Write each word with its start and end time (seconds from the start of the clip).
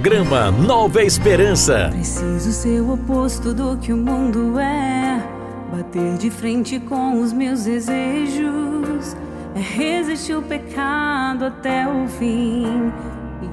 Programa 0.00 0.50
Nova 0.50 1.02
Esperança. 1.02 1.90
Preciso 1.90 2.52
ser 2.52 2.80
o 2.80 2.94
oposto 2.94 3.52
do 3.52 3.76
que 3.76 3.92
o 3.92 3.98
mundo 3.98 4.58
é. 4.58 5.22
Bater 5.70 6.16
de 6.16 6.30
frente 6.30 6.80
com 6.80 7.20
os 7.20 7.34
meus 7.34 7.64
desejos. 7.64 9.14
É 9.54 9.60
resistir 9.60 10.34
o 10.34 10.40
pecado 10.40 11.44
até 11.44 11.86
o 11.86 12.08
fim. 12.08 12.90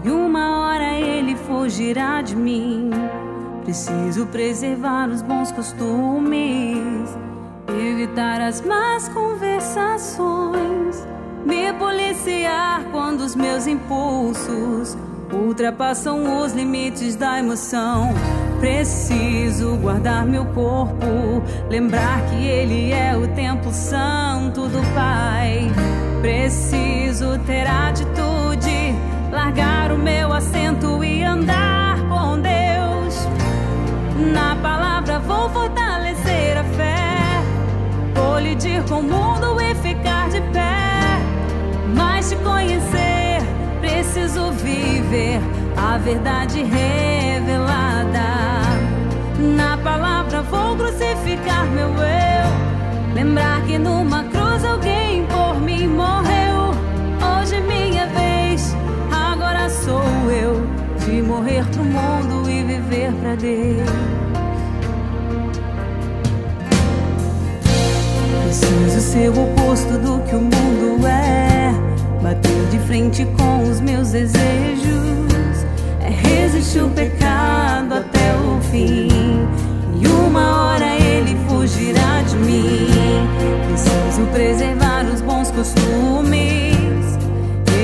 E 0.06 0.10
uma 0.10 0.62
hora 0.62 0.94
ele 0.94 1.36
fugirá 1.36 2.22
de 2.22 2.34
mim. 2.34 2.92
Preciso 3.66 4.26
preservar 4.28 5.10
os 5.10 5.22
bons 5.22 5.52
costumes. 5.52 7.10
Evitar 7.78 8.40
as 8.40 8.62
más 8.62 9.10
conversações. 9.10 11.06
Me 11.46 11.74
policiar 11.74 12.86
quando 12.94 13.20
os 13.20 13.36
meus 13.36 13.68
impulsos 13.68 14.96
ultrapassam 15.32 16.42
os 16.42 16.54
limites 16.54 17.16
da 17.16 17.40
emoção. 17.40 18.14
Preciso 18.60 19.76
guardar 19.78 20.26
meu 20.26 20.46
corpo, 20.46 21.44
lembrar 21.70 22.26
que 22.26 22.48
ele 22.48 22.92
é 22.92 23.16
o 23.16 23.28
templo 23.28 23.72
santo 23.72 24.68
do 24.68 24.82
Pai. 24.94 25.72
Preciso 26.22 27.38
ter 27.46 27.68
atitude, 27.68 28.96
largar 29.32 29.92
o 29.92 29.98
meu 29.98 30.34
assento 30.34 31.04
e 31.04 31.24
andar 31.24 31.98
com 32.10 32.40
Deus. 32.40 33.28
Na 34.34 34.56
palavra 34.56 35.20
vou 35.20 35.50
fortalecer 35.50 36.58
a 36.58 36.64
fé, 36.64 37.44
colidir 38.16 38.84
com 38.90 39.02
o 39.02 39.04
mundo 39.04 39.62
e 39.62 39.76
ficar 39.76 40.30
de 40.30 40.42
pé. 40.52 41.22
Mas 41.96 42.30
te 42.30 42.36
conhecer, 42.38 43.42
preciso 43.80 44.52
viver 45.08 45.40
a 45.78 45.98
verdade 45.98 46.64
revelada. 46.64 48.28
Na 49.40 49.78
palavra 49.78 50.42
vou 50.42 50.76
crucificar 50.76 51.66
meu 51.68 51.88
eu. 51.88 53.16
Lembrar 53.16 53.62
que 53.66 53.78
numa 53.78 54.24
cruz 54.26 54.64
alguém 54.66 55.26
por 55.26 55.60
mim 55.62 55.88
morreu. 55.88 56.72
Hoje 57.22 57.62
minha 57.62 58.06
vez, 58.08 58.76
agora 59.12 59.70
sou 59.70 60.04
eu. 60.30 60.68
De 61.06 61.22
morrer 61.22 61.64
pro 61.68 61.84
mundo 61.84 62.50
e 62.50 62.64
viver 62.64 63.14
pra 63.14 63.36
Deus. 63.36 63.88
Preciso 68.44 69.00
ser 69.00 69.30
o 69.30 69.44
oposto 69.44 69.98
do 70.00 70.22
que 70.24 70.36
o 70.36 70.42
mundo 70.42 71.08
é. 71.08 71.57
De 72.70 72.78
frente 72.80 73.26
com 73.38 73.64
os 73.70 73.80
meus 73.80 74.12
desejos. 74.12 75.66
É 76.02 76.10
resistir 76.10 76.84
o 76.84 76.90
pecado 76.90 77.94
até 77.94 78.36
o 78.36 78.60
fim. 78.70 79.48
E 79.96 80.06
uma 80.08 80.74
hora 80.74 80.96
ele 80.96 81.38
fugirá 81.48 82.22
de 82.24 82.36
mim. 82.36 83.26
Preciso 83.68 84.28
preservar 84.34 85.06
os 85.06 85.22
bons 85.22 85.50
costumes. 85.52 86.76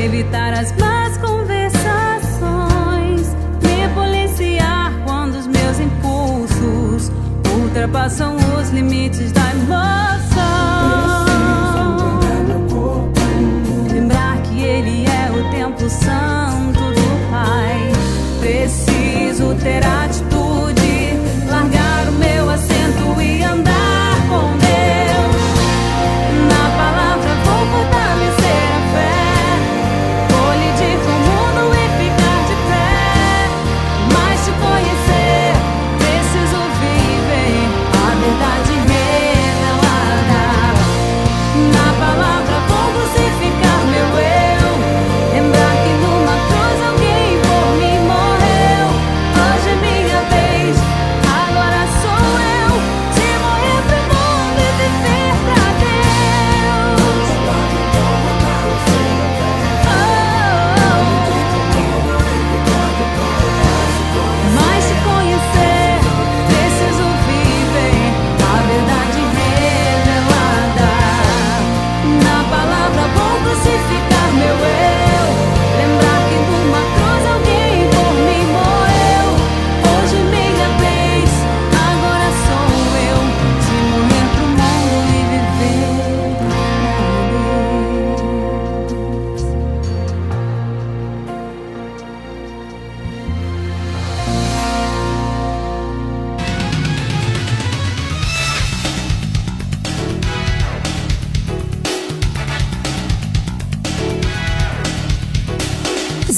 Evitar 0.03 0.51
as 0.53 0.73
más 0.77 1.15
conversações. 1.17 3.33
Me 3.63 3.88
policiar 3.95 4.91
quando 5.05 5.35
os 5.35 5.47
meus 5.47 5.79
impulsos 5.79 7.09
ultrapassam 7.57 8.35
os 8.59 8.69
limites 8.69 9.31
da 9.31 9.50
emoção. 9.51 11.22
Templo 15.63 15.90
santo 15.90 16.79
do 16.79 17.31
Pai. 17.31 17.91
Preciso 18.41 19.56
ter 19.63 19.81
atitude, 19.85 20.22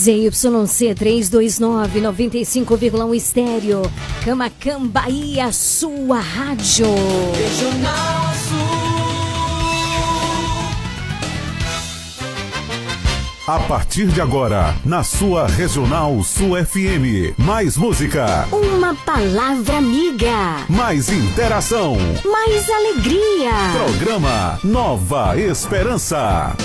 ZYC 0.05 0.93
329 0.93 1.99
95,1 1.99 3.16
estéreo. 3.16 3.81
Camacan 4.23 4.85
Bahia, 4.85 5.51
sua 5.51 6.19
rádio. 6.19 6.85
Regional 7.35 8.25
A 13.47 13.59
partir 13.59 14.07
de 14.07 14.19
agora, 14.21 14.75
na 14.83 15.03
sua 15.03 15.45
Regional 15.45 16.23
Sul 16.23 16.55
FM. 16.65 17.35
Mais 17.38 17.77
música, 17.77 18.47
Uma 18.51 18.95
palavra 18.95 19.77
amiga. 19.77 20.65
mais 20.68 21.09
interação. 21.09 21.95
Mais 22.25 22.68
alegria. 22.69 23.51
Programa 23.85 24.59
Nova 24.63 25.39
Esperança. 25.39 26.56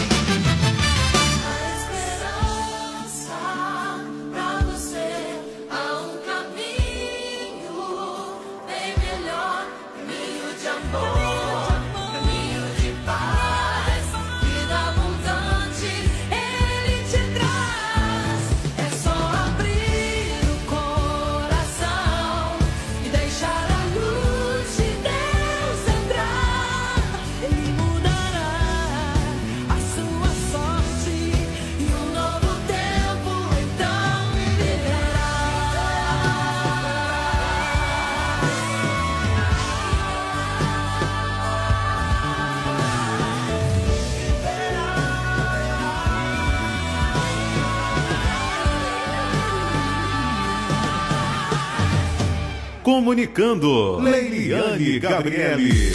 Comunicando, 53.11 53.99
Leiliane 53.99 55.01
Gabriele. 55.01 55.93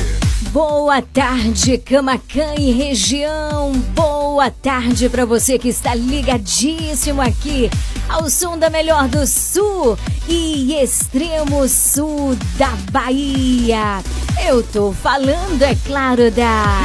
Boa 0.51 1.01
tarde, 1.01 1.77
Camacan 1.77 2.55
e 2.59 2.73
região. 2.73 3.71
Boa 3.93 4.51
tarde 4.51 5.07
para 5.07 5.23
você 5.23 5.57
que 5.57 5.69
está 5.69 5.95
ligadíssimo 5.95 7.21
aqui 7.21 7.71
ao 8.09 8.29
som 8.29 8.57
da 8.57 8.69
melhor 8.69 9.07
do 9.07 9.25
sul 9.25 9.97
e 10.27 10.75
extremo 10.75 11.65
sul 11.69 12.35
da 12.57 12.71
Bahia. 12.91 14.03
Eu 14.45 14.61
tô 14.61 14.91
falando, 14.91 15.61
é 15.61 15.73
claro, 15.85 16.29
da. 16.29 16.81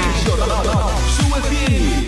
Sul 1.16 1.42
FM. 1.42 1.99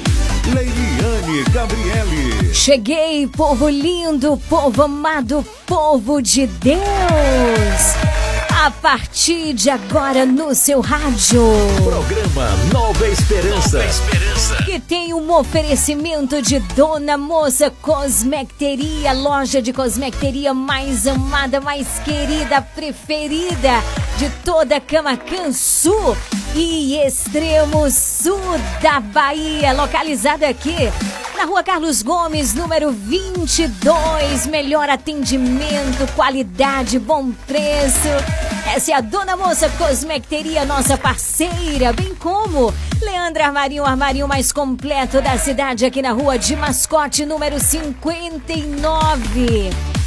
Leiliane 1.33 1.45
Gabriele. 1.51 2.55
Cheguei, 2.55 3.27
povo 3.27 3.69
lindo, 3.69 4.37
povo 4.49 4.83
amado, 4.83 5.45
povo 5.67 6.21
de 6.21 6.47
Deus. 6.47 6.77
A 8.65 8.71
partir 8.71 9.55
de 9.55 9.71
agora 9.71 10.25
no 10.27 10.55
seu 10.55 10.81
rádio. 10.81 11.43
Programa 11.83 12.51
Nova 12.73 13.09
Esperança. 13.09 13.81
Que 14.65 14.79
tem 14.79 15.15
um 15.15 15.33
oferecimento 15.33 16.41
de 16.43 16.61
Dona 16.61 17.17
Moça 17.17 17.73
Cosmecteria, 17.83 19.13
loja 19.13 19.61
de 19.61 19.73
cosmecteria 19.73 20.55
mais 20.55 21.07
amada, 21.07 21.61
mais 21.61 21.89
querida, 22.05 22.61
preferida 22.61 23.83
de 24.19 24.31
toda 24.45 24.81
Camacan 24.81 25.53
Sul 25.53 26.17
e 26.55 26.99
extremo 26.99 27.91
sul 27.91 28.39
da 28.83 29.01
Bahia, 29.01 29.73
localizada 29.73 30.47
aqui 30.49 30.77
na 31.37 31.45
Rua 31.45 31.63
Carlos 31.63 32.03
Gomes, 32.03 32.55
número 32.55 32.91
22. 32.93 34.47
Melhor 34.47 34.89
atendimento, 34.89 36.11
qualidade, 36.15 36.99
bom 36.99 37.31
preço. 37.47 38.09
Essa 38.75 38.93
é 38.93 38.95
a 38.95 39.01
Dona 39.01 39.37
Moça 39.37 39.69
Cosmecteria, 39.71 40.65
nossa 40.65 40.99
parceira, 40.99 41.93
bem 41.93 42.15
como 42.15 42.73
Leandra 43.01 43.47
Armarinho, 43.47 43.83
o 43.83 43.87
armarinho 43.87 44.29
mais 44.29 44.53
completo 44.53 45.21
da 45.21 45.37
cidade, 45.39 45.87
aqui 45.87 46.03
na 46.03 46.13
Rua 46.13 46.39
de 46.39 46.55
Mascote, 46.55 47.27
número 47.27 47.59
59. 47.59 50.02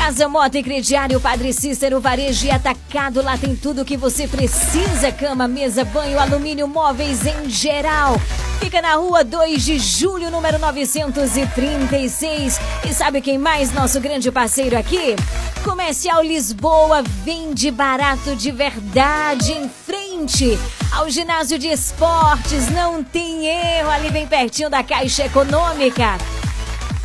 Casa 0.00 0.26
Moto 0.26 0.54
e 0.54 0.62
Crediário 0.62 1.20
Padre 1.20 1.52
Cícero 1.52 2.00
Varejo 2.00 2.46
e 2.46 2.50
Atacado. 2.50 3.22
Lá 3.22 3.36
tem 3.36 3.54
tudo 3.54 3.82
o 3.82 3.84
que 3.84 3.98
você 3.98 4.26
precisa: 4.26 5.12
cama, 5.12 5.46
mesa, 5.46 5.84
banho, 5.84 6.18
alumínio, 6.18 6.66
móveis 6.66 7.26
em 7.26 7.50
geral. 7.50 8.18
Fica 8.58 8.80
na 8.80 8.94
rua 8.94 9.22
2 9.22 9.62
de 9.62 9.78
julho, 9.78 10.30
número 10.30 10.58
936. 10.58 12.58
E 12.88 12.94
sabe 12.94 13.20
quem 13.20 13.36
mais? 13.36 13.74
Nosso 13.74 14.00
grande 14.00 14.32
parceiro 14.32 14.78
aqui? 14.78 15.16
Comercial 15.62 16.22
Lisboa 16.22 17.02
vende 17.22 17.70
barato 17.70 18.34
de 18.34 18.50
verdade 18.50 19.52
em 19.52 19.68
frente 19.68 20.58
ao 20.92 21.10
ginásio 21.10 21.58
de 21.58 21.68
esportes. 21.68 22.70
Não 22.70 23.04
tem 23.04 23.46
erro, 23.46 23.90
ali 23.90 24.10
bem 24.10 24.26
pertinho 24.26 24.70
da 24.70 24.82
Caixa 24.82 25.26
Econômica. 25.26 26.16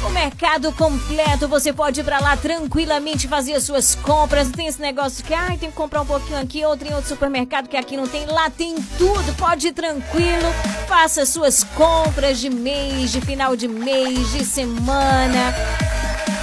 O 0.06 0.10
mercado 0.10 0.72
completo, 0.74 1.48
você 1.48 1.74
pode 1.74 2.00
ir 2.00 2.04
pra 2.04 2.20
lá 2.20 2.38
tranquilamente 2.38 3.28
fazer 3.28 3.54
as 3.54 3.64
suas 3.64 3.96
compras. 3.96 4.48
Não 4.48 4.54
tem 4.54 4.68
esse 4.68 4.80
negócio 4.80 5.24
que, 5.24 5.34
ai, 5.34 5.58
tem 5.58 5.72
que 5.72 5.76
comprar 5.76 6.02
um 6.02 6.06
pouquinho 6.06 6.40
aqui, 6.40 6.64
outro 6.64 6.88
em 6.88 6.94
outro 6.94 7.10
supermercado 7.10 7.68
que 7.68 7.76
aqui 7.76 7.98
não 7.98 8.08
tem. 8.08 8.26
Lá 8.28 8.50
tem 8.50 8.76
tudo, 8.98 9.36
pode 9.36 9.68
ir 9.68 9.74
tranquilo. 9.74 10.54
Faça 10.88 11.24
as 11.24 11.30
suas 11.30 11.64
compras 11.64 12.40
de 12.40 12.50
mês, 12.50 13.12
de 13.12 13.20
final 13.20 13.56
de 13.56 13.68
mês, 13.68 14.32
de 14.32 14.46
semana. 14.46 15.54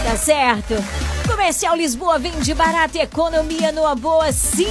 Tá 0.05 0.17
certo? 0.17 0.75
Comercial 1.29 1.77
Lisboa 1.77 2.19
vende 2.19 2.53
barato 2.55 2.99
e 2.99 3.01
economia 3.01 3.71
numa 3.71 3.95
boa, 3.95 4.33
sim! 4.33 4.67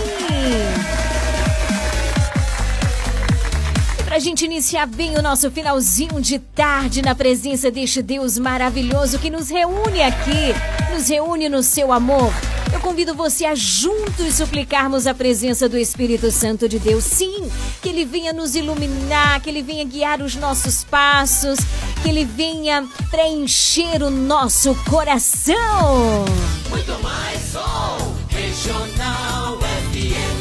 Pra 4.12 4.20
gente 4.20 4.44
iniciar 4.44 4.88
bem 4.88 5.18
o 5.18 5.22
nosso 5.22 5.50
finalzinho 5.50 6.20
de 6.20 6.38
tarde 6.38 7.02
na 7.02 7.16
presença 7.16 7.72
deste 7.72 8.02
Deus 8.02 8.38
maravilhoso 8.38 9.18
que 9.18 9.30
nos 9.30 9.50
reúne 9.50 10.02
aqui, 10.02 10.54
nos 10.94 11.08
reúne 11.08 11.48
no 11.48 11.64
seu 11.64 11.94
amor. 11.94 12.30
Eu 12.74 12.82
convido 12.82 13.16
você 13.16 13.46
a 13.46 13.56
juntos 13.56 14.36
suplicarmos 14.36 15.08
a 15.08 15.14
presença 15.14 15.70
do 15.70 15.78
Espírito 15.78 16.30
Santo 16.30 16.68
de 16.68 16.78
Deus. 16.78 17.06
Sim, 17.06 17.50
que 17.82 17.88
ele 17.88 18.04
venha 18.04 18.34
nos 18.34 18.54
iluminar, 18.54 19.40
que 19.40 19.50
ele 19.50 19.62
venha 19.62 19.86
guiar 19.86 20.22
os 20.22 20.36
nossos 20.36 20.84
passos, 20.84 21.60
que 22.04 22.10
ele 22.10 22.26
venha 22.26 22.86
preencher 23.10 24.04
o 24.04 24.12
nosso 24.12 24.76
coração. 24.90 26.26
Muito 26.70 27.02
mais 27.02 27.40
som, 27.50 28.14
regional 28.30 29.58
FM. 29.58 30.41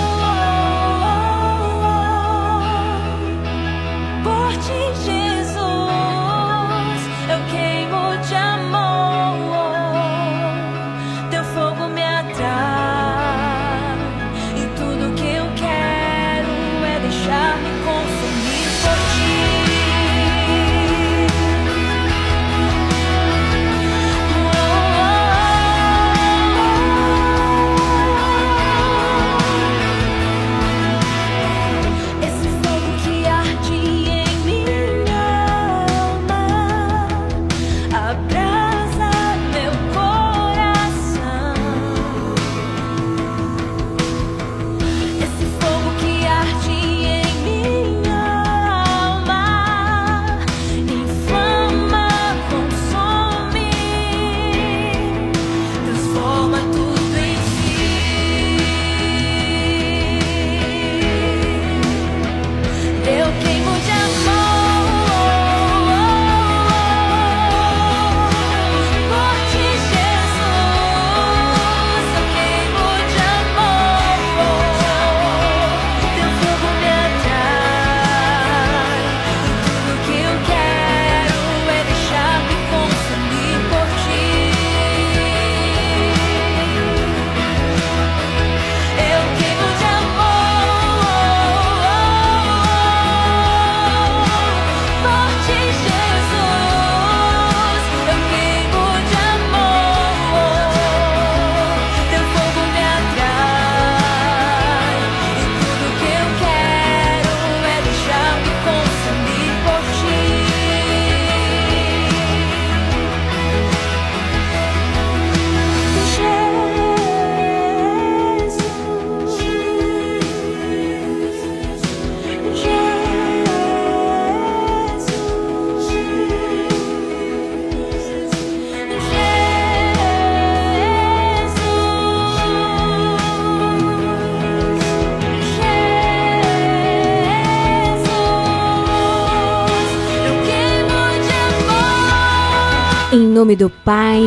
Nome 143.41 143.55
do 143.55 143.71
Pai, 143.71 144.21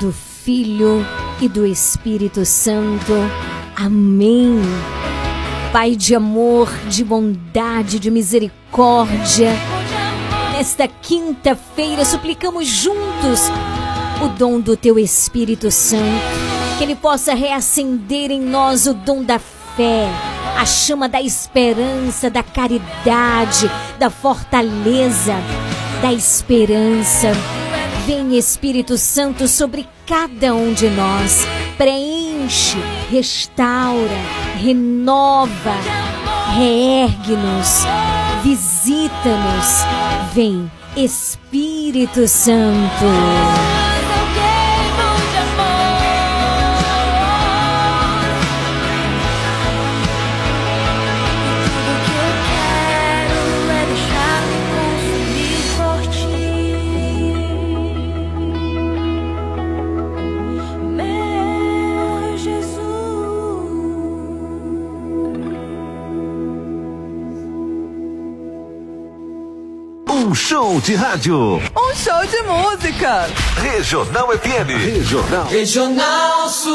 do 0.00 0.10
Filho 0.10 1.04
e 1.38 1.46
do 1.46 1.66
Espírito 1.66 2.46
Santo. 2.46 3.12
Amém. 3.76 4.58
Pai 5.70 5.94
de 5.94 6.14
amor, 6.14 6.72
de 6.88 7.04
bondade, 7.04 7.98
de 7.98 8.10
misericórdia. 8.10 9.50
Nesta 10.52 10.88
quinta-feira, 10.88 12.06
suplicamos 12.06 12.66
juntos 12.66 13.42
o 14.24 14.28
dom 14.28 14.58
do 14.60 14.78
Teu 14.78 14.98
Espírito 14.98 15.70
Santo, 15.70 16.24
que 16.78 16.84
Ele 16.84 16.96
possa 16.96 17.34
reacender 17.34 18.30
em 18.30 18.40
nós 18.40 18.86
o 18.86 18.94
dom 18.94 19.22
da 19.22 19.38
fé, 19.38 20.08
a 20.58 20.64
chama 20.64 21.06
da 21.06 21.20
esperança, 21.20 22.30
da 22.30 22.42
caridade, 22.42 23.70
da 23.98 24.08
fortaleza, 24.08 25.34
da 26.00 26.14
esperança. 26.14 27.32
Vem 28.06 28.36
Espírito 28.36 28.98
Santo 28.98 29.48
sobre 29.48 29.86
cada 30.06 30.54
um 30.54 30.74
de 30.74 30.90
nós, 30.90 31.46
preenche, 31.78 32.76
restaura, 33.10 34.20
renova, 34.58 35.74
reergue-nos, 36.54 37.86
visita-nos. 38.42 40.34
Vem 40.34 40.70
Espírito 40.94 42.28
Santo. 42.28 43.83
Um 70.34 70.36
show 70.36 70.80
de 70.80 70.96
rádio. 70.96 71.62
Um 71.76 71.94
show 71.94 72.26
de 72.26 72.42
música. 72.42 73.28
Regional 73.56 74.32
FM. 74.32 74.74
Regional. 74.84 75.44
Regional 75.44 76.48
Sul. 76.50 76.74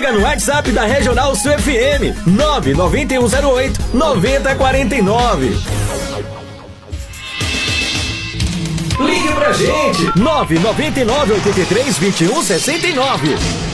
Liga 0.00 0.12
no 0.12 0.20
WhatsApp 0.20 0.72
da 0.72 0.86
Regional 0.86 1.36
Sul 1.36 1.52
FM 1.52 2.26
99108 2.26 3.78
9049. 3.92 5.58
Ligue 8.98 9.32
pra 9.34 9.52
gente 9.52 10.18
999 10.18 11.34
83 11.34 11.98
21 11.98 12.42
69. 12.42 13.69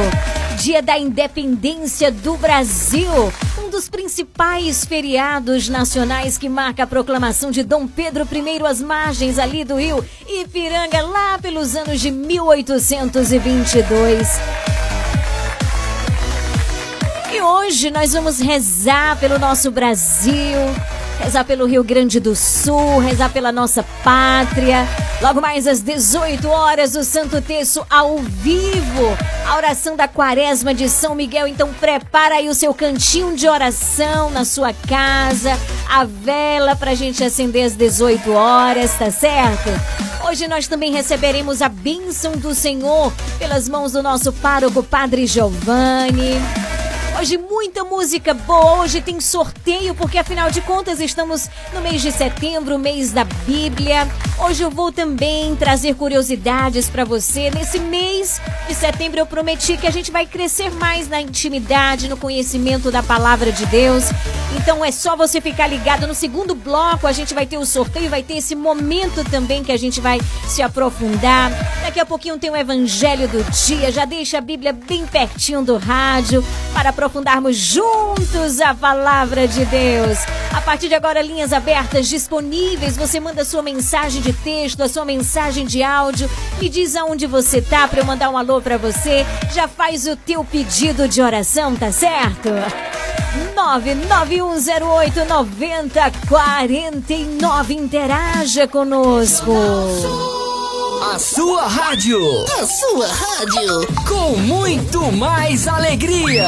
dia 0.57 0.81
da 0.81 0.97
independência 0.97 2.13
do 2.13 2.37
Brasil. 2.37 3.11
Um 3.59 3.69
dos 3.71 3.89
principais 3.89 4.85
feriados 4.85 5.69
nacionais 5.69 6.39
que 6.39 6.49
marca 6.49 6.85
a 6.85 6.87
proclamação 6.87 7.51
de 7.51 7.65
Dom 7.65 7.89
Pedro 7.89 8.25
I 8.33 8.65
às 8.65 8.81
margens 8.81 9.37
ali 9.37 9.65
do 9.65 9.75
rio 9.75 10.05
Ipiranga, 10.29 11.03
lá 11.03 11.39
pelos 11.39 11.75
anos 11.75 12.01
de 12.01 12.13
1822. 12.13 14.29
E 17.33 17.41
hoje 17.41 17.91
nós 17.91 18.13
vamos 18.13 18.39
rezar 18.41 19.19
pelo 19.19 19.39
nosso 19.39 19.71
Brasil, 19.71 20.59
rezar 21.19 21.45
pelo 21.45 21.65
Rio 21.65 21.83
Grande 21.83 22.21
do 22.21 22.37
Sul, 22.37 22.99
rezar 22.99 23.31
pela 23.31 23.51
nossa 23.51 23.83
pátria. 24.05 24.87
Logo 25.23 25.41
mais 25.41 25.67
às 25.67 25.81
18 25.81 26.47
horas, 26.47 26.95
o 26.95 27.03
Santo 27.03 27.41
Terço 27.41 27.87
ao 27.89 28.19
vivo. 28.19 29.17
A 29.49 29.57
oração 29.57 29.97
da 29.97 30.07
quaresma 30.07 30.75
de 30.75 30.91
São 30.91 31.15
Miguel. 31.15 31.47
Então 31.47 31.73
prepara 31.73 32.35
aí 32.35 32.51
o 32.51 32.55
seu 32.55 32.75
cantinho 32.75 33.35
de 33.35 33.49
oração 33.49 34.29
na 34.29 34.45
sua 34.45 34.75
casa. 34.75 35.59
A 35.89 36.05
vela 36.05 36.77
pra 36.77 36.95
gente 36.95 37.25
acender 37.25 37.65
às 37.65 37.75
18 37.75 38.31
horas, 38.31 38.93
tá 38.93 39.11
certo? 39.11 39.71
Hoje 40.29 40.47
nós 40.47 40.67
também 40.67 40.93
receberemos 40.93 41.63
a 41.63 41.69
bênção 41.71 42.33
do 42.33 42.55
Senhor 42.55 43.11
pelas 43.39 43.71
mãos 43.71 43.93
do 43.93 44.03
nosso 44.03 44.35
pároco 44.35 44.83
Padre 44.83 45.27
Giovanni. 45.27 46.39
Hoje 47.23 47.39
muita 47.39 47.85
música 47.85 48.35
boa, 48.35 48.81
hoje 48.81 49.01
tem 49.01 49.21
sorteio, 49.21 49.95
porque 49.95 50.19
afinal 50.19 50.51
de 50.51 50.61
contas 50.61 50.99
estamos 50.99 51.49
no 51.73 51.81
mês 51.81 52.03
de 52.03 52.11
setembro, 52.11 52.81
mês 52.81 53.13
da 53.13 53.23
Bíblia. 53.23 54.09
Hoje 54.45 54.65
eu 54.65 54.69
vou 54.69 54.91
também 54.91 55.55
trazer 55.55 55.95
curiosidades 55.95 56.91
para 56.91 57.05
você. 57.05 57.49
Nesse 57.49 57.79
mês 57.79 58.41
de 58.67 58.75
setembro 58.75 59.21
eu 59.21 59.27
prometi 59.27 59.77
que 59.77 59.87
a 59.87 59.91
gente 59.93 60.11
vai 60.11 60.27
crescer 60.27 60.69
mais 60.73 61.07
na 61.07 61.21
intimidade, 61.21 62.09
no 62.09 62.17
conhecimento 62.17 62.91
da 62.91 63.05
palavra 63.05 63.53
de 63.53 63.67
Deus. 63.67 64.07
Então 64.57 64.85
é 64.85 64.91
só 64.91 65.17
você 65.17 65.41
ficar 65.41 65.69
ligado 65.69 66.09
no 66.09 66.17
segundo 66.17 66.57
bloco, 66.57 67.07
a 67.07 67.13
gente 67.13 67.35
vai 67.35 67.47
ter 67.47 67.57
o 67.57 67.65
sorteio, 67.65 68.11
vai 68.11 68.25
ter 68.25 68.39
esse 68.39 68.57
momento 68.57 69.23
também 69.31 69.63
que 69.63 69.71
a 69.71 69.77
gente 69.77 70.01
vai 70.01 70.21
se 70.49 70.61
aprofundar. 70.61 71.53
Daqui 71.83 72.01
a 72.01 72.07
pouquinho 72.07 72.37
tem 72.37 72.51
o 72.51 72.57
evangelho 72.57 73.29
do 73.29 73.45
dia, 73.45 73.93
já 73.93 74.05
deixa 74.05 74.39
a 74.39 74.41
Bíblia 74.41 74.73
bem 74.73 75.07
pertinho 75.07 75.63
do 75.63 75.77
rádio 75.79 76.45
para 76.75 76.93
aprofundarmos 77.13 77.57
juntos 77.57 78.61
a 78.63 78.75
palavra 78.75 79.47
de 79.47 79.67
Deus. 79.67 80.17
A 80.51 80.63
partir 80.63 80.89
de 80.89 80.95
agora, 80.95 81.21
linhas 81.21 81.53
abertas 81.53 82.09
disponíveis. 82.09 82.97
Você 82.97 83.21
manda 83.21 83.45
sua 83.45 83.61
mensagem 83.61 84.23
de 84.23 84.33
texto, 84.33 84.83
a 84.83 84.89
sua 84.89 85.05
mensagem 85.05 85.67
de 85.67 85.83
áudio. 85.83 86.31
Me 86.59 86.71
diz 86.71 86.97
aonde 86.97 87.27
você 87.27 87.61
tá 87.61 87.87
para 87.87 88.01
eu 88.01 88.07
mandar 88.07 88.31
um 88.31 88.39
alô 88.39 88.63
para 88.63 88.79
você. 88.79 89.27
Já 89.53 89.69
faz 89.69 90.07
o 90.07 90.17
teu 90.17 90.43
pedido 90.43 91.07
de 91.07 91.21
oração, 91.21 91.77
tá 91.77 91.93
certo? 91.93 92.49
99108 93.55 95.27
9049 95.27 97.75
interaja 97.75 98.67
conosco. 98.67 99.53
A 101.11 101.19
sua 101.19 101.67
rádio. 101.67 102.21
A 102.61 102.65
sua 102.65 103.07
rádio. 103.09 103.87
Com 104.09 104.37
muito 104.39 105.11
mais 105.11 105.67
alegria. 105.67 106.47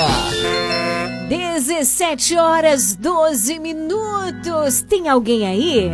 17 1.29 2.39
horas 2.39 2.95
12 2.95 3.59
minutos. 3.59 4.81
Tem 4.83 5.09
alguém 5.09 5.45
aí? 5.45 5.91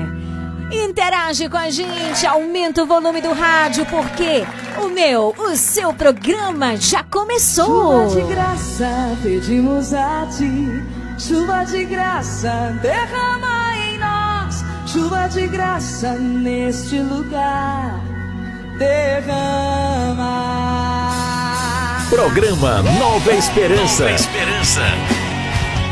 Interage 0.71 1.49
com 1.49 1.57
a 1.57 1.71
gente, 1.71 2.27
aumenta 2.27 2.83
o 2.83 2.87
volume 2.87 3.23
do 3.23 3.33
rádio, 3.33 3.87
porque 3.87 4.45
o 4.85 4.89
meu, 4.91 5.35
o 5.39 5.57
seu 5.57 5.95
programa 5.95 6.77
já 6.77 7.03
começou. 7.03 8.11
Chuva 8.11 8.21
de 8.21 8.35
graça, 8.35 9.19
pedimos 9.23 9.95
a 9.95 10.27
ti. 10.27 10.85
Chuva 11.19 11.65
de 11.65 11.85
graça, 11.87 12.79
derrama 12.83 13.75
em 13.79 13.99
nós. 13.99 14.63
Chuva 14.87 15.29
de 15.29 15.49
graça 15.49 16.13
neste 16.13 16.99
lugar. 17.01 18.20
Derrama. 18.81 20.17
Programa 22.09 22.81
Nova 22.99 23.31
Esperança. 23.35 24.05
Nova 24.05 24.15
Esperança. 24.15 24.81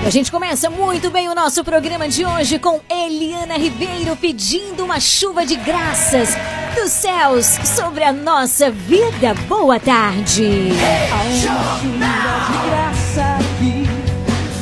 A 0.06 0.08
gente 0.08 0.32
começa 0.32 0.70
muito 0.70 1.10
bem 1.10 1.28
o 1.28 1.34
nosso 1.34 1.62
programa 1.62 2.08
de 2.08 2.24
hoje 2.24 2.58
com 2.58 2.80
Eliana 2.88 3.58
Ribeiro 3.58 4.16
pedindo 4.16 4.86
uma 4.86 4.98
chuva 5.00 5.44
de 5.44 5.56
graças 5.56 6.30
dos 6.74 6.90
céus 6.90 7.44
sobre 7.76 8.04
a 8.04 8.12
nossa 8.12 8.70
vida. 8.70 9.34
Boa 9.46 9.78
tarde. 9.78 10.70
Há 11.12 11.16
uma 11.24 11.34
chuva 11.34 12.06
de 12.46 12.70
graça 12.70 13.36
aqui, 13.36 13.86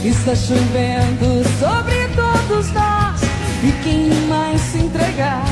está 0.05 0.35
chovendo 0.35 1.45
sobre 1.61 2.09
todos 2.09 2.73
nós. 2.73 3.21
E 3.63 3.71
quem 3.85 4.11
mais 4.27 4.61
se 4.63 4.79
entregar, 4.79 5.45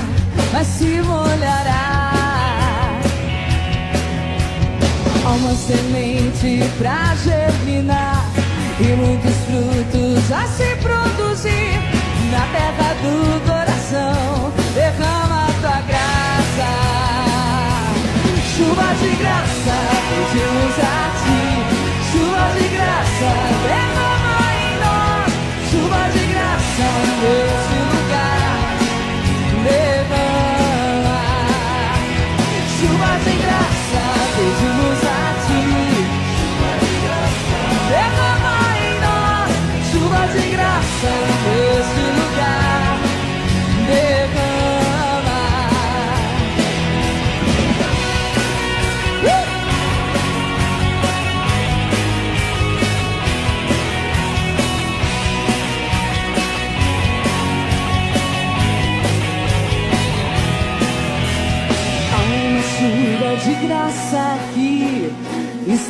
vai 0.50 0.64
se 0.64 1.00
molhará. 1.02 2.03
Uma 5.36 5.54
semente 5.54 6.60
pra 6.78 7.14
germinar 7.16 8.24
e 8.80 8.84
muitos 8.94 9.34
frutos 9.46 10.32
a 10.32 10.46
se 10.46 10.76
produzir 10.76 11.80
na 12.30 12.46
terra 12.52 12.94
do 13.02 13.40
coração. 13.46 14.52
Derrama 14.74 15.46
tua 15.60 15.80
graça, 15.88 16.70
chuva 18.56 18.94
de 19.00 19.10
graça, 19.16 19.76
pedimos 20.08 20.73
a 20.73 20.73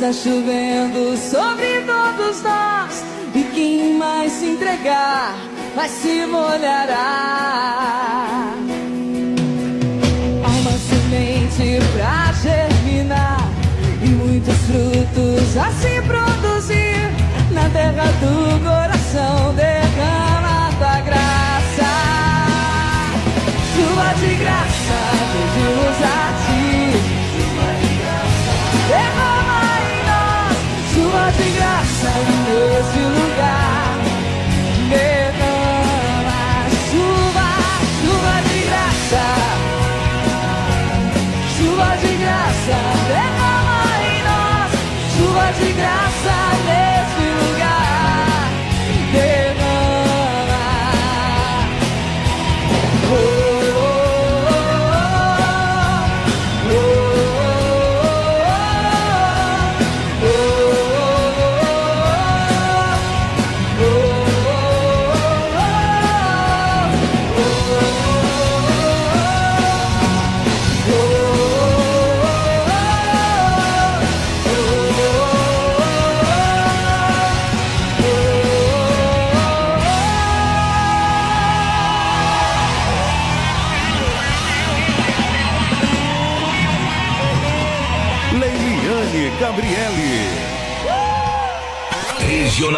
Está 0.05 0.29
chovendo 0.29 1.17
sobre 1.17 1.81
todos 1.81 2.43
nós. 2.43 3.03
E 3.33 3.41
quem 3.55 3.97
mais 3.97 4.31
se 4.33 4.45
entregar 4.45 5.35
vai 5.75 5.89
se 5.89 6.27
molhará. 6.27 6.93
Há 10.43 10.47
uma 10.47 10.71
semente 10.77 11.79
pra 11.97 12.31
germinar. 12.33 13.49
E 14.03 14.09
muitos 14.09 14.55
frutos 14.67 15.57
a 15.57 15.71
se 15.71 15.99
produzir. 16.03 17.09
Na 17.49 17.67
terra 17.69 18.05
do 18.21 18.59
coração 18.63 19.55
derrama 19.55 20.69
tua 20.77 21.01
graça. 21.01 21.89
Chuva 23.73 24.13
de 24.19 24.35
graça, 24.35 24.97
pedimos 25.33 25.97
a 26.03 26.44
nesse 32.75 32.99
lugar. 32.99 33.97
Derrama 34.89 36.41
chuva, 36.89 37.49
chuva 37.99 38.35
de 38.47 38.59
graça. 38.67 39.25
Chuva 41.55 41.89
de 42.01 42.13
graça, 42.23 42.77
derrama 43.07 43.81
em 44.11 44.17
nós, 44.27 44.71
chuva 45.15 45.45
de 45.59 45.69
graça 45.73 46.24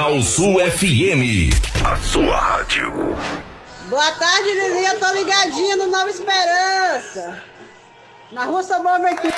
Regional 0.08 0.22
Sul 0.22 0.56
FM. 0.60 1.52
A 1.84 1.98
sua 1.98 2.38
rádio. 2.38 2.94
Boa 3.90 4.12
tarde, 4.14 4.54
Lizinha. 4.54 4.96
Tô 4.96 5.12
ligadinha 5.12 5.76
no 5.76 5.88
Nova 5.88 6.10
Esperança. 6.10 7.44
Na 8.32 8.46
Rua 8.46 8.64
Sabor 8.64 8.94
Abertura. 8.94 9.34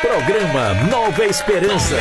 Programa 0.00 0.74
Nova 0.88 1.24
Esperança. 1.24 1.96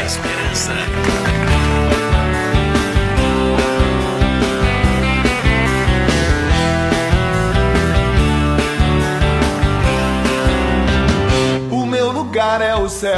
O 11.71 11.85
meu 11.87 12.11
lugar 12.11 12.61
é 12.61 12.75
o 12.75 12.87
céu, 12.87 13.15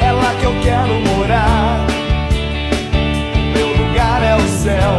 é 0.00 0.12
lá 0.12 0.34
que 0.38 0.44
eu 0.44 0.60
quero 0.62 0.94
morar. 1.16 1.91
Céu, 4.62 4.94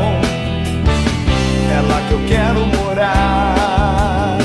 é 1.71 1.81
lá 1.87 2.01
que 2.07 2.11
eu 2.11 2.21
quero 2.27 2.65
morar. 2.65 4.37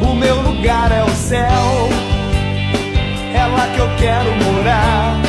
O 0.00 0.14
meu 0.14 0.40
lugar 0.40 0.90
é 0.90 1.04
o 1.04 1.10
céu, 1.10 1.90
é 3.34 3.46
lá 3.46 3.66
que 3.74 3.78
eu 3.78 3.90
quero 3.98 4.30
morar. 4.42 5.20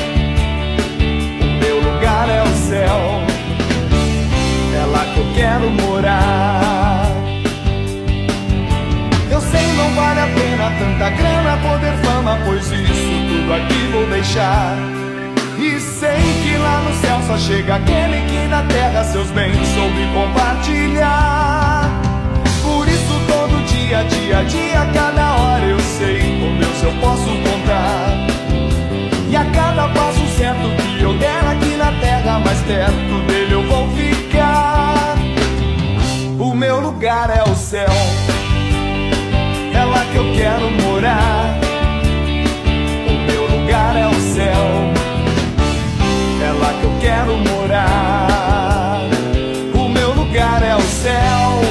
O 1.41 1.59
meu 1.59 1.81
lugar 1.81 2.29
é 2.29 2.43
o 2.43 2.55
céu, 2.69 3.01
é 4.73 4.85
lá 4.85 5.05
que 5.13 5.19
eu 5.19 5.27
quero 5.35 5.69
morar. 5.69 7.11
Eu 9.29 9.41
sei 9.41 9.67
não 9.73 9.89
vale 9.95 10.21
a 10.21 10.27
pena 10.27 10.71
tanta 10.79 11.09
grana, 11.09 11.57
poder, 11.57 11.93
fama, 12.05 12.39
pois 12.45 12.71
isso 12.71 13.09
tudo 13.27 13.53
aqui 13.53 13.91
vou 13.91 14.07
deixar. 14.07 14.94
Sei 16.05 16.43
que 16.43 16.57
lá 16.57 16.81
no 16.81 16.93
céu 17.01 17.19
só 17.25 17.35
chega 17.35 17.75
aquele 17.77 18.21
que 18.27 18.47
na 18.47 18.61
terra 18.63 19.03
seus 19.03 19.27
bens 19.31 19.57
soube 19.69 20.07
compartilhar. 20.13 21.89
Por 22.61 22.87
isso 22.87 23.19
todo 23.27 23.65
dia, 23.65 24.03
dia 24.03 24.39
a 24.39 24.43
dia, 24.43 24.89
cada 24.93 25.35
hora 25.35 25.65
eu 25.65 25.79
sei 25.79 26.19
com 26.39 26.57
Deus 26.59 26.83
eu 26.83 26.91
posso 27.01 27.25
contar. 27.25 28.27
E 29.31 29.35
a 29.35 29.45
cada 29.45 29.87
passo 29.87 30.27
certo 30.37 30.69
que 30.77 31.03
eu 31.03 31.17
der 31.17 31.43
aqui 31.47 31.75
na 31.75 31.91
terra, 31.93 32.39
mais 32.39 32.59
perto 32.59 33.25
dele 33.27 33.53
eu 33.53 33.63
vou 33.63 33.89
ficar. 33.95 35.15
O 36.37 36.53
meu 36.53 36.79
lugar 36.81 37.31
é 37.35 37.49
o 37.49 37.55
céu 37.55 37.89
é 39.73 39.83
lá 39.83 40.05
que 40.11 40.17
eu 40.17 40.33
quero 40.33 40.69
morar. 40.83 41.64
Eu 46.85 46.91
quero 46.99 47.37
morar. 47.37 48.99
O 49.73 49.89
meu 49.89 50.13
lugar 50.13 50.61
é 50.63 50.75
o 50.75 50.81
céu, 50.81 51.61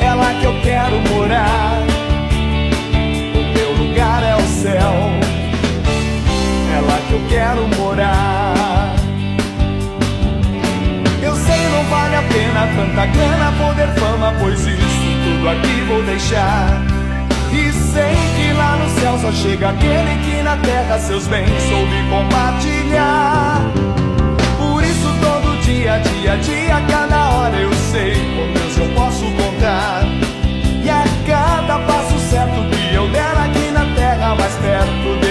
é 0.00 0.14
lá 0.14 0.34
que 0.34 0.44
eu 0.44 0.60
quero 0.62 0.96
morar. 1.12 1.82
O 3.34 3.42
meu 3.54 3.86
lugar 3.86 4.22
é 4.22 4.34
o 4.34 4.46
céu, 4.46 4.94
é 6.76 6.80
lá 6.80 6.98
que 7.06 7.12
eu 7.12 7.22
quero 7.28 7.68
morar. 7.78 8.96
Eu 11.22 11.34
sei 11.36 11.68
não 11.68 11.84
vale 11.84 12.16
a 12.16 12.22
pena 12.22 12.68
tanta 12.74 13.06
grana, 13.06 13.52
poder, 13.58 13.88
fama, 14.00 14.34
pois 14.40 14.60
isso 14.60 15.08
tudo 15.24 15.48
aqui 15.48 15.84
vou 15.86 16.02
deixar. 16.02 16.82
E 17.52 17.72
sei 17.72 18.14
que 18.36 18.52
lá 18.52 18.76
no 18.76 19.00
céu 19.00 19.18
só 19.18 19.32
chega 19.32 19.70
aquele 19.70 20.16
que 20.24 20.42
na 20.42 20.56
terra 20.56 20.98
seus 20.98 21.26
bens 21.28 21.48
soube 21.68 21.96
compartilhar. 22.10 22.77
Por 24.58 24.82
isso 24.82 25.08
todo 25.20 25.60
dia, 25.62 25.98
dia 25.98 26.36
dia, 26.36 26.80
cada 26.88 27.30
hora 27.30 27.56
eu 27.56 27.72
sei 27.92 28.14
com 28.14 28.52
Deus 28.52 28.78
eu 28.78 28.88
posso 28.94 29.24
contar. 29.32 30.04
E 30.82 30.88
a 30.88 31.04
cada 31.26 31.78
passo 31.80 32.18
certo 32.30 32.68
que 32.70 32.94
eu 32.94 33.08
der 33.10 33.36
aqui 33.36 33.70
na 33.70 33.84
terra, 33.94 34.34
mais 34.34 34.54
perto 34.54 35.20
dele 35.20 35.27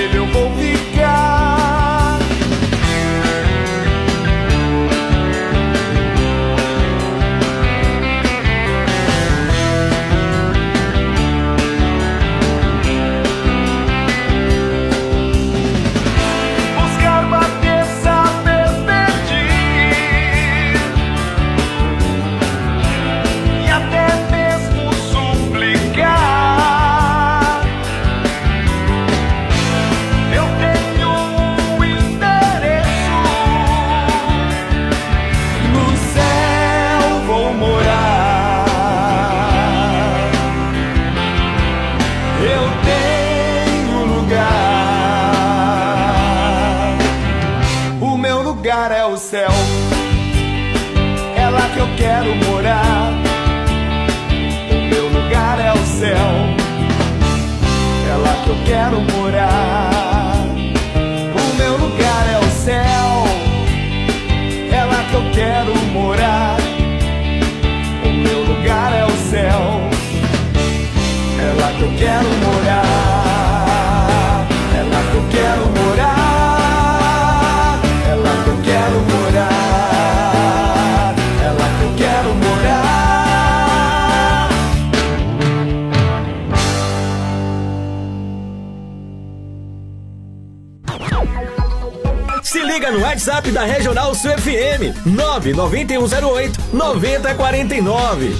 WhatsApp 93.17 93.49
da 93.49 93.63
Regional 93.63 94.13
Sul 94.13 94.29
FM 94.37 94.93
99108 95.03 96.59
9049. 96.71 98.35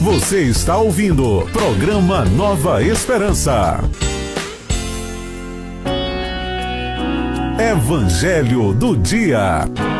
Você 0.00 0.42
está 0.42 0.76
ouvindo 0.76 1.48
programa 1.52 2.24
Nova 2.24 2.82
Esperança. 2.82 3.78
Evangelho 7.56 8.74
do 8.74 8.96
Dia. 8.96 9.93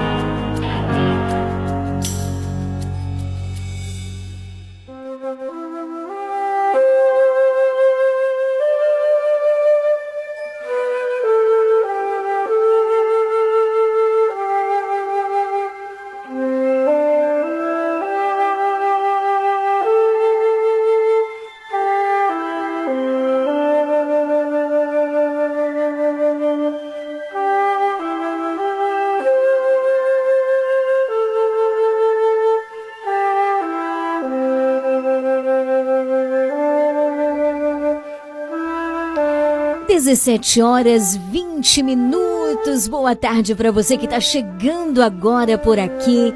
Dezessete 40.05 40.61
horas 40.61 41.17
20 41.17 41.83
minutos. 41.83 42.87
Boa 42.87 43.17
tarde 43.17 43.55
para 43.55 43.73
você 43.73 43.97
que 43.97 44.05
está 44.05 44.21
chegando 44.21 45.03
agora 45.03 45.57
por 45.57 45.79
aqui. 45.79 46.31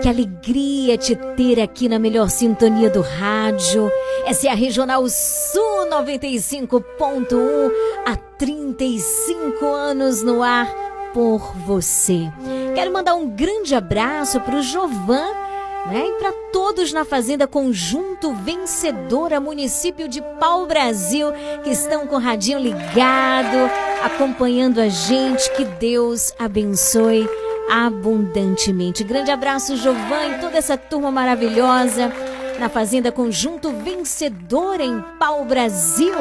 Que 0.00 0.08
alegria 0.08 0.96
te 0.96 1.16
ter 1.36 1.60
aqui 1.60 1.88
na 1.88 1.98
melhor 1.98 2.30
sintonia 2.30 2.88
do 2.88 3.00
rádio. 3.00 3.90
Essa 4.24 4.46
é 4.46 4.50
a 4.52 4.54
Regional 4.54 5.04
Sul 5.08 5.88
95.1 5.90 7.72
há 8.06 8.14
35 8.14 9.66
anos 9.66 10.22
no 10.22 10.40
ar 10.40 10.72
por 11.12 11.40
você. 11.66 12.30
Quero 12.76 12.92
mandar 12.92 13.16
um 13.16 13.28
grande 13.28 13.74
abraço 13.74 14.40
para 14.42 14.54
o 14.54 14.62
Jovan 14.62 15.47
né? 15.88 16.06
E 16.06 16.12
para 16.18 16.32
todos 16.52 16.92
na 16.92 17.04
Fazenda 17.04 17.46
Conjunto 17.46 18.32
Vencedora, 18.34 19.40
município 19.40 20.08
de 20.08 20.22
Pau 20.38 20.66
Brasil, 20.66 21.28
que 21.64 21.70
estão 21.70 22.06
com 22.06 22.16
o 22.16 22.20
radinho 22.20 22.58
ligado, 22.58 23.70
acompanhando 24.02 24.80
a 24.80 24.88
gente. 24.88 25.50
Que 25.52 25.64
Deus 25.64 26.32
abençoe 26.38 27.28
abundantemente. 27.70 29.04
Grande 29.04 29.30
abraço, 29.30 29.76
Jovan, 29.76 30.26
e 30.26 30.40
toda 30.40 30.56
essa 30.56 30.76
turma 30.76 31.10
maravilhosa 31.10 32.12
na 32.58 32.68
Fazenda 32.68 33.12
Conjunto 33.12 33.70
Vencedora 33.72 34.82
em 34.82 35.02
Pau 35.18 35.44
Brasil. 35.44 36.14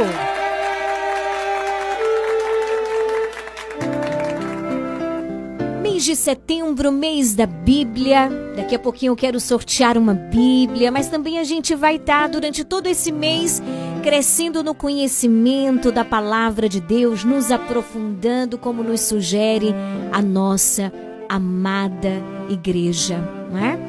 Mês 5.98 6.06
de 6.06 6.16
setembro, 6.16 6.92
mês 6.92 7.34
da 7.34 7.48
Bíblia. 7.48 8.30
Daqui 8.56 8.76
a 8.76 8.78
pouquinho 8.78 9.14
eu 9.14 9.16
quero 9.16 9.40
sortear 9.40 9.98
uma 9.98 10.14
Bíblia, 10.14 10.92
mas 10.92 11.08
também 11.08 11.40
a 11.40 11.44
gente 11.44 11.74
vai 11.74 11.96
estar 11.96 12.30
durante 12.30 12.64
todo 12.64 12.86
esse 12.86 13.12
mês 13.12 13.64
crescendo 14.04 14.64
no 14.64 14.76
conhecimento 14.76 15.92
da 15.92 16.06
palavra 16.06 16.70
de 16.70 16.80
Deus, 16.80 17.24
nos 17.24 17.52
aprofundando 17.52 18.60
como 18.60 18.84
nos 18.84 19.02
sugere 19.02 19.74
a 20.12 20.22
nossa 20.22 20.94
amada 21.28 22.22
igreja, 22.48 23.18
não 23.52 23.58
é? 23.58 23.80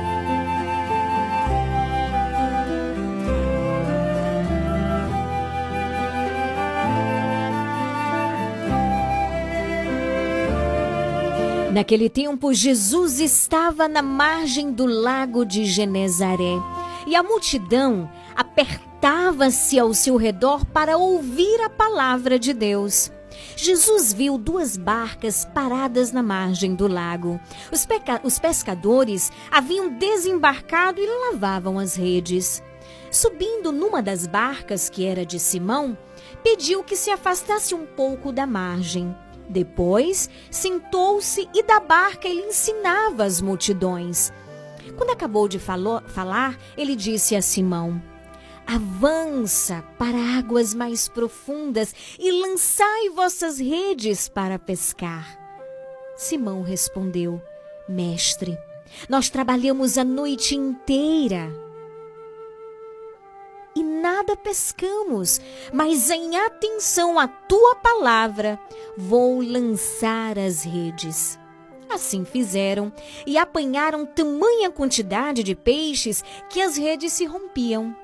Naquele 11.74 12.08
tempo, 12.08 12.54
Jesus 12.54 13.20
estava 13.20 13.88
na 13.88 14.04
margem 14.04 14.72
do 14.72 14.86
lago 14.86 15.44
de 15.44 15.66
Genezaré 15.66 16.60
e 17.08 17.16
a 17.16 17.24
multidão 17.24 18.08
apertava-se 18.36 19.80
ao 19.80 19.92
seu 19.92 20.16
redor 20.16 20.64
para 20.68 20.98
ouvir 20.98 21.60
a 21.62 21.72
palavra 21.72 22.38
de 22.38 22.54
Deus. 22.54 23.12
Jesus 23.56 24.14
viu 24.14 24.38
duas 24.38 24.78
barcas 24.78 25.46
paradas 25.46 26.12
na 26.12 26.22
margem 26.22 26.76
do 26.76 26.88
lago. 26.88 27.40
Os, 27.72 27.88
os 28.24 28.38
pescadores 28.38 29.32
haviam 29.50 29.98
desembarcado 29.98 31.02
e 31.02 31.32
lavavam 31.32 31.80
as 31.80 31.96
redes. 31.96 32.62
Subindo 33.10 33.72
numa 33.72 34.00
das 34.00 34.28
barcas, 34.28 34.92
que 34.92 35.08
era 35.08 35.26
de 35.26 35.40
Simão, 35.40 35.98
pediu 36.44 36.84
que 36.84 36.96
se 36.96 37.10
afastasse 37.10 37.74
um 37.74 37.88
pouco 37.88 38.32
da 38.32 38.46
margem. 38.46 39.16
Depois, 39.50 40.30
sentou-se 40.50 41.48
e 41.54 41.64
da 41.64 41.80
barca 41.80 42.28
ele 42.28 42.42
ensinava 42.42 43.24
as 43.24 43.42
multidões. 43.42 44.32
Quando 44.98 45.12
acabou 45.12 45.48
de 45.48 45.60
falar, 45.60 46.58
ele 46.78 46.96
disse 46.96 47.36
a 47.36 47.42
Simão: 47.42 48.02
Avança 48.66 49.84
para 49.98 50.38
águas 50.38 50.74
mais 50.74 51.08
profundas 51.08 51.94
e 52.18 52.32
lançai 52.32 53.10
vossas 53.10 53.60
redes 53.60 54.30
para 54.30 54.58
pescar. 54.58 55.38
Simão 56.16 56.62
respondeu: 56.62 57.42
Mestre, 57.88 58.58
nós 59.10 59.30
trabalhamos 59.30 59.98
a 59.98 60.04
noite 60.04 60.56
inteira 60.56 61.63
e 63.76 63.84
nada 63.84 64.36
pescamos, 64.36 65.42
mas 65.72 66.10
em 66.10 66.36
atenção 66.38 67.20
à 67.20 67.28
tua 67.28 67.76
palavra, 67.76 68.60
vou 68.98 69.42
lançar 69.42 70.38
as 70.38 70.64
redes. 70.64 71.40
Assim 71.90 72.26
fizeram 72.26 72.92
e 73.26 73.38
apanharam 73.38 74.06
tamanha 74.06 74.72
quantidade 74.72 75.44
de 75.44 75.56
peixes 75.56 76.24
que 76.50 76.62
as 76.62 76.78
redes 76.78 77.14
se 77.14 77.26
rompiam. 77.26 77.96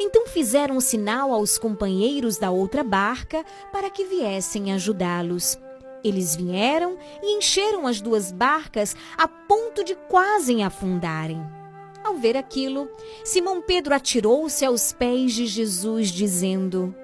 Então 0.00 0.26
fizeram 0.26 0.80
sinal 0.80 1.32
aos 1.32 1.58
companheiros 1.58 2.38
da 2.38 2.50
outra 2.50 2.82
barca 2.82 3.44
para 3.72 3.90
que 3.90 4.04
viessem 4.04 4.72
ajudá-los. 4.72 5.58
Eles 6.02 6.34
vieram 6.34 6.96
e 7.22 7.36
encheram 7.36 7.86
as 7.86 8.00
duas 8.00 8.32
barcas 8.32 8.96
a 9.16 9.28
ponto 9.28 9.84
de 9.84 9.94
quase 10.08 10.62
afundarem. 10.62 11.65
Ao 12.06 12.14
ver 12.14 12.36
aquilo, 12.36 12.88
Simão 13.24 13.60
Pedro 13.60 13.92
atirou-se 13.92 14.64
aos 14.64 14.92
pés 14.92 15.32
de 15.32 15.44
Jesus, 15.44 16.12
dizendo: 16.12 16.94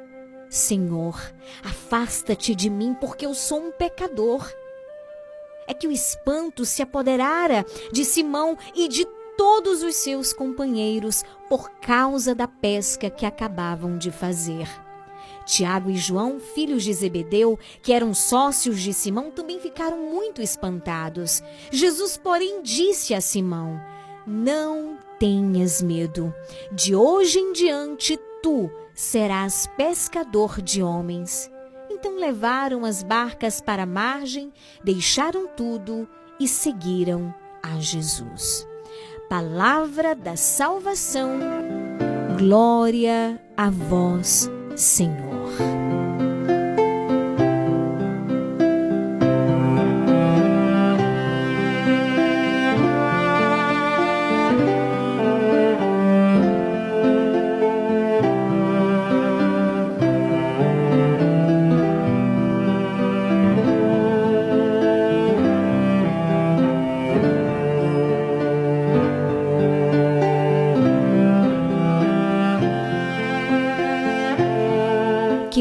Senhor, 0.49 1.21
afasta-te 1.65 2.55
de 2.55 2.71
mim, 2.71 2.95
porque 3.01 3.27
eu 3.27 3.35
sou 3.35 3.59
um 3.59 3.73
pecador. 3.73 4.49
É 5.67 5.75
que 5.75 5.89
o 5.89 5.91
espanto 5.91 6.65
se 6.65 6.83
apoderara 6.83 7.67
de 7.91 8.05
Simão 8.05 8.57
e 8.77 8.87
de 8.87 9.05
todos 9.37 9.83
os 9.83 9.97
seus 9.97 10.33
companheiros 10.33 11.25
por 11.49 11.69
causa 11.81 12.33
da 12.33 12.47
pesca 12.47 13.11
que 13.11 13.27
acabavam 13.27 13.99
de 13.99 14.13
fazer. 14.13 14.69
Tiago 15.45 15.91
e 15.91 15.97
João, 15.97 16.39
filhos 16.39 16.85
de 16.85 16.95
Zebedeu, 16.95 17.59
que 17.83 17.93
eram 17.93 18.15
sócios 18.15 18.81
de 18.81 18.95
Simão, 18.95 19.33
também 19.33 19.59
ficaram 19.59 19.99
muito 19.99 20.41
espantados. 20.41 21.43
Jesus, 21.73 22.17
porém, 22.17 22.63
disse 22.63 23.15
a 23.15 23.21
Simão: 23.21 23.81
Não 24.27 24.99
tenhas 25.19 25.83
medo. 25.83 26.35
De 26.71 26.95
hoje 26.95 27.39
em 27.39 27.53
diante 27.53 28.19
tu 28.43 28.71
serás 28.95 29.67
pescador 29.77 30.61
de 30.61 30.83
homens. 30.83 31.51
Então 31.91 32.19
levaram 32.19 32.85
as 32.85 33.03
barcas 33.03 33.61
para 33.61 33.85
a 33.85 33.87
margem, 33.87 34.53
deixaram 34.83 35.47
tudo 35.47 36.09
e 36.41 36.49
seguiram 36.49 37.33
a 37.63 37.79
Jesus. 37.79 38.67
Palavra 39.29 40.15
da 40.15 40.37
salvação. 40.37 41.39
Glória 42.39 43.41
a 43.57 43.71
vós, 43.71 44.51
Senhor. 44.77 45.32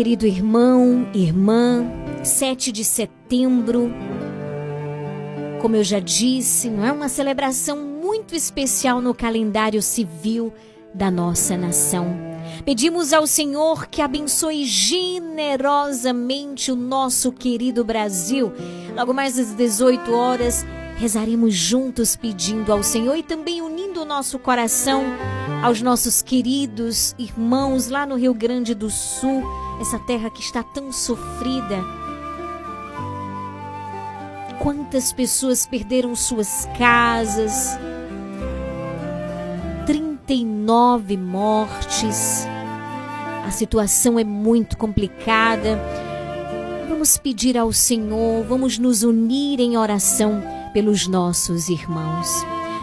Querido 0.01 0.25
irmão, 0.25 1.07
irmã, 1.13 1.85
7 2.23 2.71
de 2.71 2.83
setembro, 2.83 3.93
como 5.61 5.75
eu 5.75 5.83
já 5.83 5.99
disse, 5.99 6.71
não 6.71 6.83
é 6.83 6.91
uma 6.91 7.07
celebração 7.07 7.77
muito 7.77 8.35
especial 8.35 8.99
no 8.99 9.13
calendário 9.13 9.79
civil 9.79 10.51
da 10.91 11.11
nossa 11.11 11.55
nação. 11.55 12.17
Pedimos 12.65 13.13
ao 13.13 13.27
Senhor 13.27 13.85
que 13.85 14.01
abençoe 14.01 14.65
generosamente 14.65 16.71
o 16.71 16.75
nosso 16.75 17.31
querido 17.31 17.85
Brasil. 17.85 18.51
Logo 18.95 19.13
mais 19.13 19.37
às 19.37 19.53
18 19.53 20.11
horas, 20.11 20.65
rezaremos 20.97 21.53
juntos 21.53 22.15
pedindo 22.15 22.73
ao 22.73 22.81
Senhor 22.81 23.17
e 23.17 23.21
também 23.21 23.61
unindo 23.61 24.01
o 24.01 24.05
nosso 24.05 24.39
coração 24.39 25.03
aos 25.61 25.79
nossos 25.79 26.23
queridos 26.23 27.13
irmãos 27.19 27.87
lá 27.87 28.03
no 28.03 28.15
Rio 28.15 28.33
Grande 28.33 28.73
do 28.73 28.89
Sul, 28.89 29.43
essa 29.81 29.97
terra 29.97 30.29
que 30.29 30.41
está 30.41 30.61
tão 30.61 30.91
sofrida. 30.91 31.83
Quantas 34.59 35.11
pessoas 35.11 35.65
perderam 35.65 36.15
suas 36.15 36.69
casas? 36.77 37.79
39 39.87 41.17
mortes. 41.17 42.45
A 43.43 43.49
situação 43.49 44.19
é 44.19 44.23
muito 44.23 44.77
complicada. 44.77 45.79
Vamos 46.87 47.17
pedir 47.17 47.57
ao 47.57 47.73
Senhor, 47.73 48.45
vamos 48.45 48.77
nos 48.77 49.01
unir 49.01 49.59
em 49.59 49.77
oração 49.77 50.43
pelos 50.73 51.07
nossos 51.07 51.69
irmãos. 51.69 52.29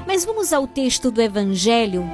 Mas 0.04 0.24
vamos 0.24 0.52
ao 0.52 0.66
texto 0.66 1.12
do 1.12 1.22
Evangelho, 1.22 2.04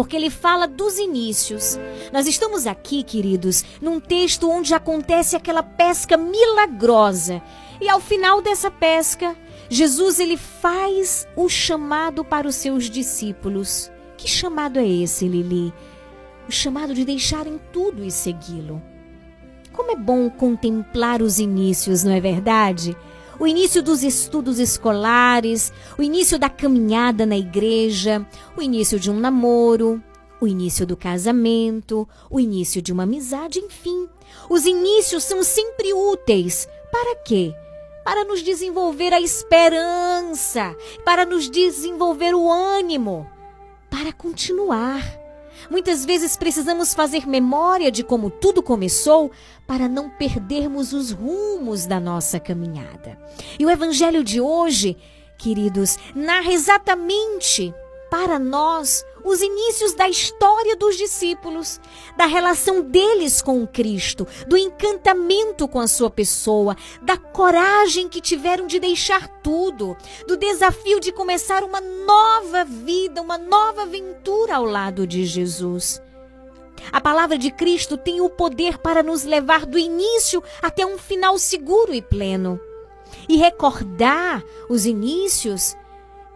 porque 0.00 0.16
ele 0.16 0.30
fala 0.30 0.66
dos 0.66 0.96
inícios. 0.96 1.78
Nós 2.10 2.26
estamos 2.26 2.66
aqui, 2.66 3.02
queridos, 3.02 3.62
num 3.82 4.00
texto 4.00 4.48
onde 4.48 4.72
acontece 4.72 5.36
aquela 5.36 5.62
pesca 5.62 6.16
milagrosa. 6.16 7.42
E 7.78 7.86
ao 7.86 8.00
final 8.00 8.40
dessa 8.40 8.70
pesca, 8.70 9.36
Jesus 9.68 10.18
ele 10.18 10.38
faz 10.38 11.28
o 11.36 11.50
chamado 11.50 12.24
para 12.24 12.48
os 12.48 12.54
seus 12.54 12.88
discípulos. 12.88 13.92
Que 14.16 14.26
chamado 14.26 14.78
é 14.78 14.88
esse, 14.88 15.28
Lili? 15.28 15.70
O 16.48 16.50
chamado 16.50 16.94
de 16.94 17.04
deixarem 17.04 17.60
tudo 17.70 18.02
e 18.02 18.10
segui-lo. 18.10 18.80
Como 19.70 19.92
é 19.92 19.96
bom 19.96 20.30
contemplar 20.30 21.20
os 21.20 21.38
inícios, 21.38 22.04
não 22.04 22.12
é 22.12 22.20
verdade? 22.20 22.96
O 23.40 23.46
início 23.46 23.82
dos 23.82 24.02
estudos 24.02 24.58
escolares, 24.58 25.72
o 25.98 26.02
início 26.02 26.38
da 26.38 26.50
caminhada 26.50 27.24
na 27.24 27.38
igreja, 27.38 28.26
o 28.54 28.60
início 28.60 29.00
de 29.00 29.10
um 29.10 29.18
namoro, 29.18 30.02
o 30.38 30.46
início 30.46 30.86
do 30.86 30.94
casamento, 30.94 32.06
o 32.30 32.38
início 32.38 32.82
de 32.82 32.92
uma 32.92 33.04
amizade, 33.04 33.58
enfim. 33.58 34.06
Os 34.50 34.66
inícios 34.66 35.24
são 35.24 35.42
sempre 35.42 35.94
úteis. 35.94 36.68
Para 36.92 37.16
quê? 37.16 37.54
Para 38.04 38.24
nos 38.24 38.42
desenvolver 38.42 39.14
a 39.14 39.20
esperança, 39.22 40.76
para 41.02 41.24
nos 41.24 41.48
desenvolver 41.48 42.34
o 42.34 42.50
ânimo, 42.50 43.26
para 43.88 44.12
continuar. 44.12 45.19
Muitas 45.70 46.04
vezes 46.04 46.36
precisamos 46.36 46.92
fazer 46.92 47.28
memória 47.28 47.92
de 47.92 48.02
como 48.02 48.28
tudo 48.28 48.60
começou 48.60 49.30
para 49.68 49.88
não 49.88 50.10
perdermos 50.10 50.92
os 50.92 51.12
rumos 51.12 51.86
da 51.86 52.00
nossa 52.00 52.40
caminhada. 52.40 53.16
E 53.56 53.64
o 53.64 53.70
evangelho 53.70 54.24
de 54.24 54.40
hoje, 54.40 54.96
queridos, 55.38 55.96
narra 56.12 56.52
exatamente 56.52 57.72
para 58.10 58.36
nós 58.36 59.04
os 59.30 59.40
inícios 59.40 59.94
da 59.94 60.08
história 60.08 60.76
dos 60.76 60.96
discípulos, 60.96 61.80
da 62.16 62.26
relação 62.26 62.82
deles 62.82 63.40
com 63.40 63.66
Cristo, 63.66 64.26
do 64.46 64.56
encantamento 64.56 65.68
com 65.68 65.78
a 65.78 65.86
sua 65.86 66.10
pessoa, 66.10 66.76
da 67.00 67.16
coragem 67.16 68.08
que 68.08 68.20
tiveram 68.20 68.66
de 68.66 68.80
deixar 68.80 69.28
tudo, 69.42 69.96
do 70.26 70.36
desafio 70.36 70.98
de 70.98 71.12
começar 71.12 71.62
uma 71.62 71.80
nova 71.80 72.64
vida, 72.64 73.22
uma 73.22 73.38
nova 73.38 73.82
aventura 73.82 74.56
ao 74.56 74.64
lado 74.64 75.06
de 75.06 75.24
Jesus. 75.24 76.02
A 76.90 77.00
palavra 77.00 77.38
de 77.38 77.50
Cristo 77.50 77.96
tem 77.96 78.20
o 78.20 78.28
poder 78.28 78.78
para 78.78 79.02
nos 79.02 79.22
levar 79.24 79.64
do 79.64 79.78
início 79.78 80.42
até 80.60 80.84
um 80.84 80.98
final 80.98 81.38
seguro 81.38 81.94
e 81.94 82.02
pleno. 82.02 82.58
E 83.28 83.36
recordar 83.36 84.42
os 84.68 84.86
inícios 84.86 85.76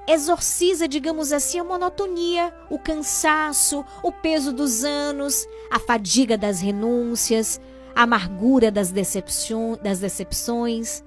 exorciza, 0.06 0.86
digamos 0.86 1.32
assim, 1.32 1.58
a 1.58 1.64
monotonia, 1.64 2.54
o 2.70 2.78
cansaço, 2.78 3.84
o 4.02 4.12
peso 4.12 4.52
dos 4.52 4.84
anos, 4.84 5.46
a 5.70 5.78
fadiga 5.78 6.36
das 6.36 6.60
renúncias, 6.60 7.60
a 7.94 8.02
amargura 8.02 8.70
das, 8.70 8.92
das 8.92 9.98
decepções. 10.00 11.02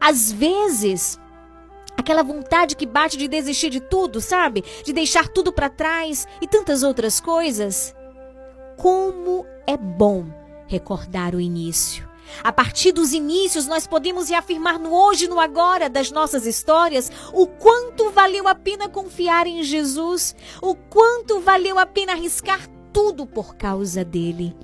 Às 0.00 0.32
vezes, 0.32 1.18
aquela 1.96 2.22
vontade 2.22 2.74
que 2.74 2.86
bate 2.86 3.16
de 3.16 3.28
desistir 3.28 3.70
de 3.70 3.80
tudo, 3.80 4.20
sabe? 4.20 4.64
De 4.84 4.92
deixar 4.92 5.28
tudo 5.28 5.52
para 5.52 5.70
trás 5.70 6.26
e 6.40 6.48
tantas 6.48 6.82
outras 6.82 7.20
coisas. 7.20 7.94
Como 8.76 9.46
é 9.66 9.76
bom 9.76 10.26
recordar 10.66 11.34
o 11.34 11.40
início. 11.40 12.09
A 12.42 12.52
partir 12.52 12.92
dos 12.92 13.12
inícios, 13.12 13.66
nós 13.66 13.86
podemos 13.86 14.28
reafirmar 14.28 14.78
no 14.78 14.92
hoje 14.92 15.28
no 15.28 15.40
agora 15.40 15.88
das 15.88 16.10
nossas 16.10 16.46
histórias 16.46 17.10
o 17.32 17.46
quanto 17.46 18.10
valeu 18.10 18.48
a 18.48 18.54
pena 18.54 18.88
confiar 18.88 19.46
em 19.46 19.62
Jesus, 19.62 20.34
o 20.62 20.74
quanto 20.74 21.40
valeu 21.40 21.78
a 21.78 21.86
pena 21.86 22.12
arriscar 22.12 22.66
tudo 22.92 23.26
por 23.26 23.56
causa 23.56 24.04
dele. 24.04 24.54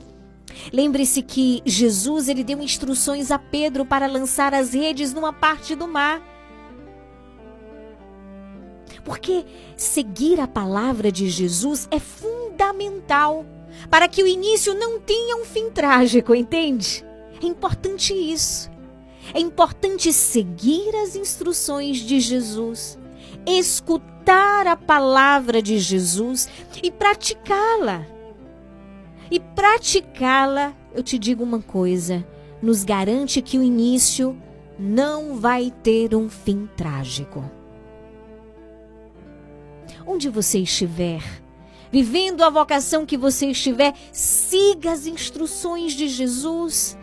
Lembre-se 0.73 1.23
que 1.23 1.63
Jesus 1.65 2.29
ele 2.29 2.43
deu 2.43 2.61
instruções 2.61 3.31
a 3.31 3.39
Pedro 3.39 3.85
para 3.85 4.07
lançar 4.07 4.55
as 4.55 4.73
redes 4.73 5.13
numa 5.13 5.33
parte 5.33 5.75
do 5.75 5.87
mar. 5.87 6.23
Porque 9.05 9.45
seguir 9.77 10.41
a 10.41 10.49
palavra 10.49 11.13
de 11.13 11.29
Jesus 11.29 11.87
é 11.91 12.01
fundamental 12.01 13.45
para 13.89 14.09
que 14.09 14.23
o 14.23 14.27
início 14.27 14.75
não 14.75 14.99
tenha 14.99 15.37
um 15.37 15.45
fim 15.45 15.71
trágico, 15.71 16.35
entende? 16.35 17.06
É 17.43 17.47
importante 17.47 18.13
isso. 18.15 18.71
É 19.35 19.41
importante 19.41 20.13
seguir 20.13 20.95
as 20.97 21.17
instruções 21.17 21.99
de 21.99 22.21
Jesus, 22.21 22.99
escutar 23.47 24.67
a 24.67 24.77
palavra 24.77 25.61
de 25.61 25.79
Jesus 25.79 26.49
e 26.83 26.91
praticá-la. 26.91 28.07
E 29.31 29.41
praticá-la, 29.41 30.75
eu 30.95 31.03
te 31.03 31.19
digo 31.19 31.43
uma 31.43 31.61
coisa, 31.61 32.27
nos 32.63 32.85
garante 32.85 33.43
que 33.43 33.59
o 33.59 33.63
início 33.63 34.41
não 34.79 35.37
vai 35.37 35.73
ter 35.83 36.15
um 36.15 36.29
fim 36.29 36.69
trágico. 36.77 37.45
onde 40.07 40.29
você 40.29 40.61
estiver, 40.61 41.23
vivendo 41.91 42.43
a 42.43 42.51
vocação 42.51 43.05
que 43.05 43.17
você 43.17 43.47
estiver, 43.47 43.93
siga 44.13 44.93
as 44.93 45.07
instruções 45.07 45.93
de 45.95 46.09
Jesus. 46.09 46.97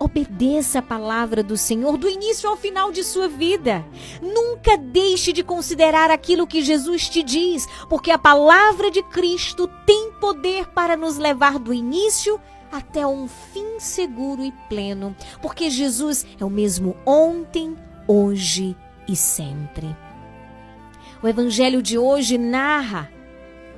Obedeça 0.00 0.78
a 0.78 0.82
palavra 0.82 1.42
do 1.42 1.56
Senhor 1.56 1.96
do 1.96 2.08
início 2.08 2.48
ao 2.48 2.56
final 2.56 2.92
de 2.92 3.02
sua 3.02 3.26
vida. 3.26 3.84
Nunca 4.22 4.76
deixe 4.76 5.32
de 5.32 5.42
considerar 5.42 6.08
aquilo 6.08 6.46
que 6.46 6.62
Jesus 6.62 7.08
te 7.08 7.20
diz, 7.20 7.66
porque 7.88 8.12
a 8.12 8.18
palavra 8.18 8.92
de 8.92 9.02
Cristo 9.02 9.68
tem 9.84 10.12
poder 10.20 10.68
para 10.68 10.96
nos 10.96 11.18
levar 11.18 11.58
do 11.58 11.74
início 11.74 12.40
até 12.70 13.04
um 13.04 13.26
fim 13.26 13.80
seguro 13.80 14.44
e 14.44 14.52
pleno, 14.68 15.16
porque 15.42 15.68
Jesus 15.68 16.24
é 16.38 16.44
o 16.44 16.50
mesmo 16.50 16.96
ontem, 17.04 17.76
hoje 18.06 18.76
e 19.08 19.16
sempre. 19.16 19.96
O 21.20 21.26
evangelho 21.26 21.82
de 21.82 21.98
hoje 21.98 22.38
narra 22.38 23.10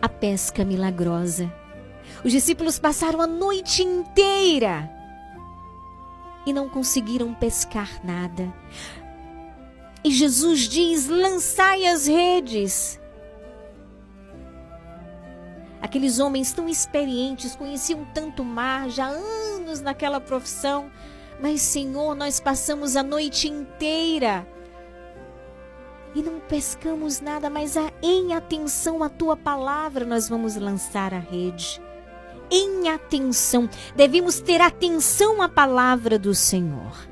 a 0.02 0.08
pesca 0.08 0.66
milagrosa. 0.66 1.50
Os 2.22 2.30
discípulos 2.30 2.78
passaram 2.78 3.22
a 3.22 3.26
noite 3.26 3.82
inteira 3.82 4.99
e 6.46 6.52
não 6.52 6.68
conseguiram 6.68 7.34
pescar 7.34 8.04
nada. 8.04 8.52
E 10.02 10.10
Jesus 10.10 10.60
diz: 10.60 11.08
lançai 11.08 11.86
as 11.86 12.06
redes. 12.06 13.00
Aqueles 15.82 16.18
homens 16.18 16.52
tão 16.52 16.68
experientes, 16.68 17.56
conheciam 17.56 18.06
tanto 18.14 18.44
mar, 18.44 18.90
já 18.90 19.06
anos 19.06 19.80
naquela 19.80 20.20
profissão. 20.20 20.90
Mas, 21.40 21.62
Senhor, 21.62 22.14
nós 22.14 22.38
passamos 22.38 22.96
a 22.96 23.02
noite 23.02 23.48
inteira 23.48 24.46
e 26.14 26.22
não 26.22 26.38
pescamos 26.40 27.20
nada, 27.20 27.48
mas 27.48 27.76
em 28.02 28.34
atenção 28.34 29.02
à 29.02 29.08
tua 29.08 29.36
palavra 29.36 30.04
nós 30.04 30.28
vamos 30.28 30.56
lançar 30.56 31.14
a 31.14 31.18
rede 31.18 31.80
em 32.50 32.88
atenção. 32.88 33.68
Devemos 33.94 34.40
ter 34.40 34.60
atenção 34.60 35.40
à 35.40 35.48
palavra 35.48 36.18
do 36.18 36.34
Senhor. 36.34 37.10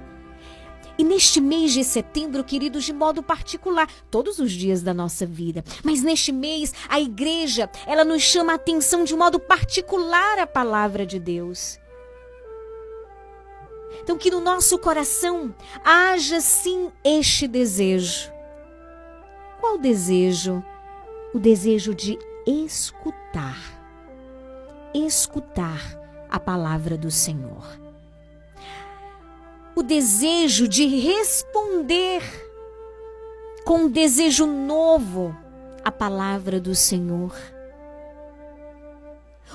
E 0.99 1.05
neste 1.05 1.41
mês 1.41 1.73
de 1.73 1.85
setembro, 1.85 2.43
queridos, 2.43 2.85
de 2.85 2.93
modo 2.93 3.23
particular, 3.23 3.89
todos 4.11 4.41
os 4.41 4.51
dias 4.51 4.83
da 4.83 4.93
nossa 4.93 5.25
vida, 5.25 5.63
mas 5.85 6.03
neste 6.03 6.33
mês, 6.33 6.75
a 6.89 7.01
igreja, 7.01 7.71
ela 7.87 8.05
nos 8.05 8.23
chama 8.23 8.53
a 8.53 8.57
atenção 8.57 9.05
de 9.05 9.15
modo 9.15 9.39
particular 9.39 10.41
à 10.41 10.47
palavra 10.47 11.07
de 11.07 11.21
Deus. 11.21 11.79
Então, 14.03 14.19
que 14.19 14.31
no 14.31 14.41
nosso 14.41 14.77
coração 14.79 15.55
haja 15.85 16.41
sim 16.41 16.91
este 17.05 17.47
desejo. 17.47 18.33
Qual 19.61 19.79
desejo? 19.79 20.65
O 21.33 21.39
desejo 21.39 21.95
de 21.95 22.19
escutar 22.45 23.78
escutar 24.95 25.99
a 26.29 26.39
palavra 26.39 26.97
do 26.97 27.11
Senhor. 27.11 27.79
O 29.75 29.83
desejo 29.83 30.67
de 30.67 30.87
responder 30.87 32.23
com 33.65 33.83
um 33.85 33.89
desejo 33.91 34.47
novo 34.47 35.37
a 35.85 35.93
palavra 35.93 36.61
do 36.61 36.75
Senhor. 36.75 37.35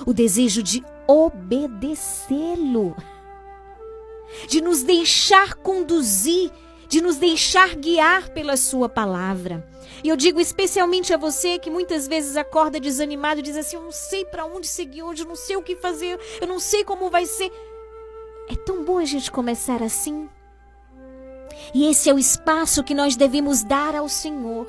O 0.06 0.12
desejo 0.12 0.62
de 0.62 0.84
obedecê-lo, 1.06 2.96
de 4.48 4.60
nos 4.60 4.82
deixar 4.82 5.54
conduzir, 5.54 6.50
de 6.88 7.00
nos 7.00 7.16
deixar 7.16 7.76
guiar 7.76 8.30
pela 8.30 8.56
Sua 8.56 8.88
palavra. 8.88 9.68
E 10.04 10.08
eu 10.10 10.16
digo 10.16 10.38
especialmente 10.38 11.14
a 11.14 11.16
você 11.16 11.58
que 11.58 11.70
muitas 11.70 12.06
vezes 12.06 12.36
acorda 12.36 12.78
desanimado 12.78 13.40
e 13.40 13.42
diz 13.42 13.56
assim: 13.56 13.76
Eu 13.76 13.82
não 13.82 13.90
sei 13.90 14.26
para 14.26 14.44
onde 14.44 14.66
seguir 14.66 15.02
hoje, 15.02 15.22
eu 15.22 15.26
não 15.26 15.34
sei 15.34 15.56
o 15.56 15.62
que 15.62 15.74
fazer, 15.74 16.20
eu 16.42 16.46
não 16.46 16.60
sei 16.60 16.84
como 16.84 17.08
vai 17.08 17.24
ser. 17.24 17.50
É 18.50 18.54
tão 18.54 18.84
bom 18.84 18.98
a 18.98 19.04
gente 19.06 19.32
começar 19.32 19.82
assim. 19.82 20.28
E 21.74 21.86
esse 21.86 22.10
é 22.10 22.12
o 22.12 22.18
espaço 22.18 22.84
que 22.84 22.94
nós 22.94 23.16
devemos 23.16 23.62
dar 23.62 23.94
ao 23.94 24.06
Senhor. 24.06 24.68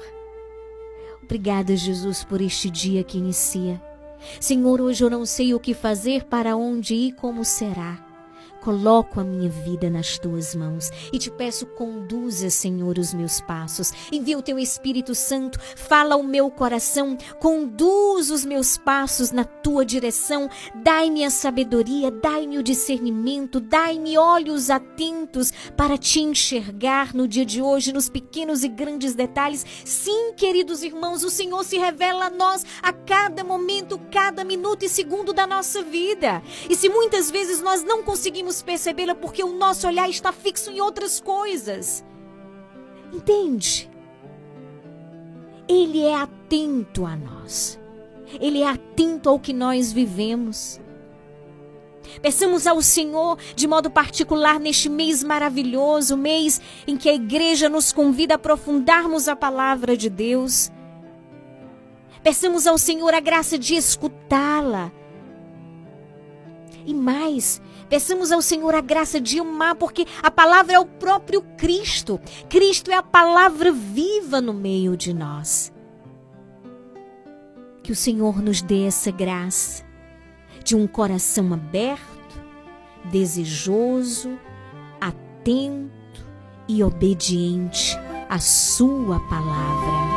Obrigada, 1.21 1.75
Jesus, 1.75 2.23
por 2.23 2.39
este 2.39 2.69
dia 2.69 3.03
que 3.03 3.17
inicia. 3.17 3.81
Senhor, 4.39 4.79
hoje 4.79 5.03
eu 5.03 5.09
não 5.09 5.25
sei 5.25 5.53
o 5.53 5.59
que 5.59 5.73
fazer, 5.73 6.23
para 6.23 6.55
onde 6.55 6.95
ir, 6.95 7.11
como 7.13 7.43
será. 7.43 8.04
Coloco 8.65 9.19
a 9.19 9.23
minha 9.23 9.47
vida 9.47 9.91
nas 9.91 10.17
tuas 10.17 10.55
mãos 10.55 10.89
e 11.13 11.19
te 11.19 11.29
peço, 11.29 11.67
conduza, 11.67 12.49
Senhor, 12.49 12.97
os 12.97 13.13
meus 13.13 13.39
passos. 13.39 13.93
Envia 14.11 14.39
o 14.39 14.41
teu 14.41 14.57
Espírito 14.57 15.13
Santo, 15.13 15.59
fala 15.75 16.15
ao 16.15 16.23
meu 16.23 16.49
coração, 16.49 17.15
conduz 17.39 18.31
os 18.31 18.43
meus 18.43 18.75
passos 18.75 19.29
na 19.29 19.43
tua 19.43 19.85
direção. 19.85 20.49
Dai-me 20.83 21.23
a 21.23 21.29
sabedoria, 21.29 22.09
dai-me 22.09 22.57
o 22.57 22.63
discernimento, 22.63 23.59
dai-me 23.59 24.17
olhos 24.17 24.71
atentos 24.71 25.53
para 25.77 25.95
te 25.95 26.21
enxergar 26.21 27.13
no 27.13 27.27
dia 27.27 27.45
de 27.45 27.61
hoje, 27.61 27.93
nos 27.93 28.09
pequenos 28.09 28.63
e 28.63 28.67
grandes 28.67 29.13
detalhes. 29.13 29.63
Sim, 29.85 30.33
queridos 30.35 30.81
irmãos, 30.81 31.23
o 31.23 31.29
Senhor 31.29 31.63
se 31.63 31.77
revela 31.77 32.25
a 32.25 32.29
nós 32.31 32.65
a 32.81 32.91
cada 32.91 33.43
momento, 33.43 34.01
cada 34.11 34.43
minuto 34.43 34.81
e 34.81 34.89
segundo 34.89 35.33
da 35.33 35.45
nossa 35.45 35.83
vida. 35.83 36.41
E 36.67 36.75
se 36.75 36.89
muitas 36.89 37.29
vezes 37.29 37.61
nós 37.61 37.83
não 37.83 38.01
conseguimos 38.01 38.54
percebê-la 38.61 39.15
porque 39.15 39.43
o 39.43 39.57
nosso 39.57 39.87
olhar 39.87 40.09
está 40.09 40.31
fixo 40.31 40.71
em 40.71 40.79
outras 40.79 41.19
coisas. 41.19 42.03
Entende? 43.13 43.89
Ele 45.67 46.03
é 46.03 46.15
atento 46.15 47.05
a 47.05 47.15
nós. 47.15 47.79
Ele 48.39 48.61
é 48.61 48.67
atento 48.67 49.29
ao 49.29 49.39
que 49.39 49.53
nós 49.53 49.91
vivemos. 49.91 50.79
Peçamos 52.21 52.67
ao 52.67 52.81
Senhor, 52.81 53.37
de 53.55 53.67
modo 53.67 53.89
particular, 53.89 54.59
neste 54.59 54.89
mês 54.89 55.23
maravilhoso, 55.23 56.15
mês 56.15 56.61
em 56.87 56.95
que 56.95 57.09
a 57.09 57.13
igreja 57.13 57.67
nos 57.67 57.91
convida 57.91 58.33
a 58.33 58.35
aprofundarmos 58.35 59.27
a 59.27 59.35
palavra 59.35 59.97
de 59.97 60.09
Deus. 60.09 60.71
Peçamos 62.23 62.65
ao 62.65 62.77
Senhor 62.77 63.13
a 63.13 63.19
graça 63.19 63.57
de 63.57 63.75
escutá-la. 63.75 64.91
E 66.85 66.93
mais, 66.93 67.61
Peçamos 67.89 68.31
ao 68.31 68.41
Senhor 68.41 68.73
a 68.73 68.81
graça 68.81 69.19
de 69.19 69.39
amar, 69.39 69.75
porque 69.75 70.05
a 70.21 70.31
palavra 70.31 70.73
é 70.73 70.79
o 70.79 70.85
próprio 70.85 71.41
Cristo. 71.57 72.19
Cristo 72.49 72.91
é 72.91 72.95
a 72.95 73.03
palavra 73.03 73.71
viva 73.71 74.41
no 74.41 74.53
meio 74.53 74.97
de 74.97 75.13
nós. 75.13 75.73
Que 77.83 77.91
o 77.91 77.95
Senhor 77.95 78.41
nos 78.41 78.61
dê 78.61 78.85
essa 78.85 79.11
graça 79.11 79.83
de 80.63 80.75
um 80.75 80.87
coração 80.87 81.53
aberto, 81.53 82.41
desejoso, 83.05 84.39
atento 84.99 86.25
e 86.67 86.83
obediente 86.83 87.95
à 88.27 88.39
Sua 88.39 89.19
palavra. 89.29 90.14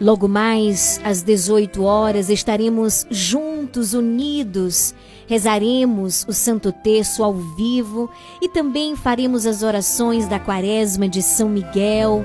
Logo 0.00 0.28
mais 0.28 1.00
às 1.02 1.22
18 1.22 1.82
horas 1.82 2.30
estaremos 2.30 3.04
juntos, 3.10 3.94
unidos, 3.94 4.94
rezaremos 5.26 6.24
o 6.28 6.32
Santo 6.32 6.70
Terço 6.70 7.24
ao 7.24 7.34
vivo 7.34 8.08
e 8.40 8.48
também 8.48 8.94
faremos 8.94 9.44
as 9.44 9.64
orações 9.64 10.28
da 10.28 10.38
Quaresma 10.38 11.08
de 11.08 11.20
São 11.20 11.48
Miguel. 11.48 12.24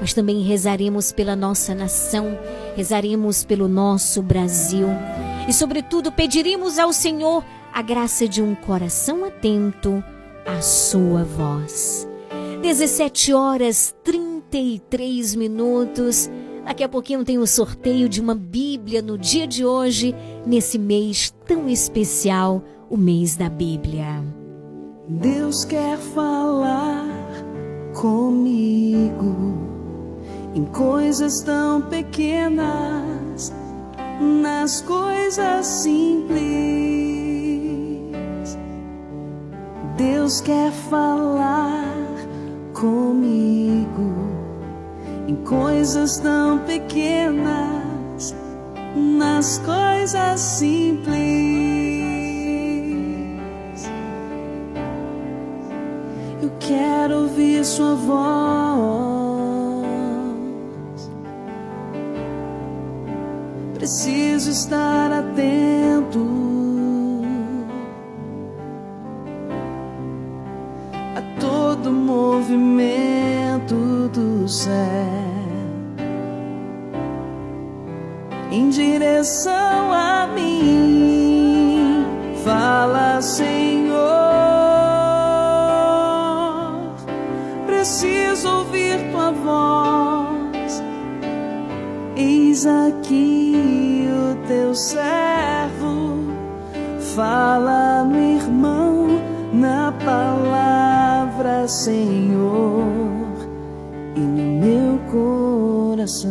Mas 0.00 0.14
também 0.14 0.42
rezaremos 0.42 1.10
pela 1.10 1.34
nossa 1.34 1.74
nação, 1.74 2.38
rezaremos 2.76 3.42
pelo 3.42 3.66
nosso 3.66 4.22
Brasil 4.22 4.86
e, 5.48 5.52
sobretudo, 5.52 6.12
pediremos 6.12 6.78
ao 6.78 6.92
Senhor 6.92 7.44
a 7.74 7.82
graça 7.82 8.28
de 8.28 8.40
um 8.40 8.54
coração 8.54 9.24
atento 9.24 10.02
à 10.46 10.62
Sua 10.62 11.24
voz. 11.24 12.06
17 12.62 13.32
horas 13.32 13.92
33 14.04 15.34
minutos. 15.34 16.30
Daqui 16.68 16.84
a 16.84 16.88
pouquinho 16.88 17.24
tem 17.24 17.38
o 17.38 17.46
sorteio 17.46 18.10
de 18.10 18.20
uma 18.20 18.34
Bíblia 18.34 19.00
no 19.00 19.16
dia 19.16 19.46
de 19.46 19.64
hoje, 19.64 20.14
nesse 20.44 20.78
mês 20.78 21.34
tão 21.46 21.66
especial, 21.66 22.62
o 22.90 22.96
mês 22.96 23.36
da 23.36 23.48
Bíblia. 23.48 24.22
Deus 25.08 25.64
quer 25.64 25.96
falar 25.96 27.06
comigo 27.94 29.56
em 30.54 30.66
coisas 30.66 31.40
tão 31.40 31.80
pequenas, 31.80 33.50
nas 34.20 34.82
coisas 34.82 35.64
simples. 35.64 36.38
Deus 39.96 40.42
quer 40.42 40.70
falar 40.70 41.94
comigo 42.74 44.27
em 45.28 45.36
coisas 45.44 46.18
tão 46.18 46.58
pequenas, 46.60 48.34
nas 48.96 49.58
coisas 49.58 50.40
simples. 50.40 51.18
Eu 56.42 56.50
quero 56.58 57.22
ouvir 57.22 57.62
Sua 57.62 57.94
voz. 57.94 58.18
Preciso 63.74 64.50
estar 64.50 65.12
atento. 65.12 66.38
a 71.16 71.40
todo 71.40 71.90
movimento 71.90 73.07
céu. 74.48 75.28
em 78.50 78.70
direção 78.70 79.92
a 79.92 80.26
mim. 80.34 82.04
Fala, 82.44 83.20
Senhor. 83.20 83.98
Preciso 87.66 88.48
ouvir 88.48 89.10
tua 89.12 89.30
voz. 89.32 90.82
Eis 92.16 92.66
aqui 92.66 94.08
o 94.10 94.46
teu 94.46 94.74
servo. 94.74 96.32
Fala, 97.14 98.04
meu 98.04 98.36
irmão, 98.36 99.06
na 99.52 99.92
palavra, 100.04 101.66
Senhor, 101.68 102.87
coração. 105.10 106.28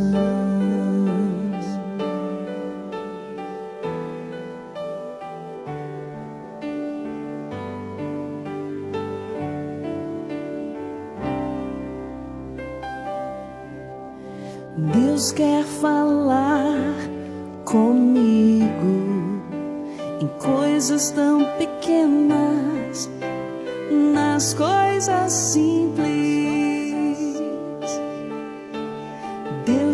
Deus 14.78 15.32
quer 15.32 15.64
falar 15.64 16.94
comigo 17.66 19.42
em 20.22 20.28
coisas 20.40 21.10
tão 21.12 21.44
pequenas, 21.58 23.10
nas 24.14 24.54
coisas 24.54 25.32
simples. 25.32 26.67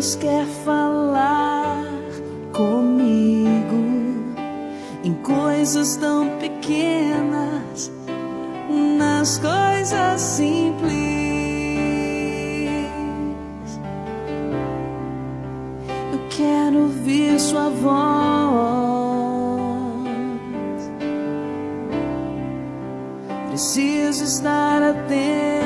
Deus 0.04 0.16
quer 0.16 0.44
falar 0.66 1.82
comigo 2.52 3.74
em 5.02 5.14
coisas 5.22 5.96
tão 5.96 6.28
pequenas, 6.38 7.90
nas 8.98 9.38
coisas 9.38 10.20
simples. 10.20 10.92
quero 16.36 16.80
ouvir 16.82 17.40
sua 17.40 17.70
voz. 17.70 17.94
Preciso 23.48 24.24
estar 24.24 24.82
atento 24.82 25.63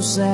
do 0.00 0.04
céu 0.04 0.24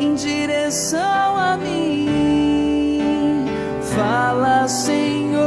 em 0.00 0.16
direção 0.16 1.36
a 1.36 1.56
mim. 1.56 3.46
Fala, 3.80 4.66
Senhor. 4.66 5.44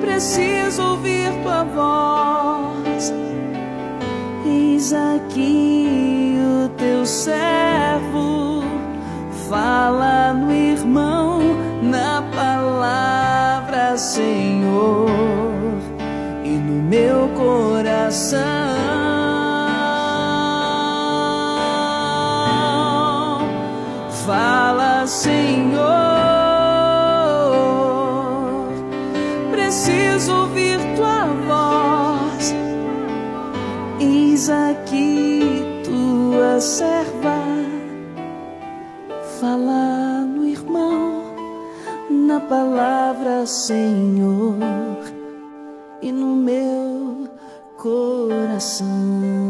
preciso 0.00 0.82
ouvir 0.82 1.30
tua 1.42 1.64
voz. 1.64 3.12
Eis 4.46 4.94
aqui 4.94 6.38
o 6.64 6.68
teu 6.70 7.04
servo, 7.04 7.69
meu 17.00 17.28
coração. 17.28 18.38
Fala, 24.26 25.06
Senhor. 25.06 25.80
preciso 29.50 30.34
ouvir 30.42 30.78
tua 30.96 31.24
voz. 31.48 32.54
Eis 34.00 34.50
aqui 34.50 35.82
tua 35.84 36.60
serva, 36.60 37.38
fala 39.40 40.20
no 40.22 40.44
irmão, 40.46 41.22
na 42.10 42.40
palavra, 42.40 43.46
Senhor, 43.46 44.56
e 46.02 46.10
no 46.10 46.34
meu 46.34 46.89
coração. 47.80 49.49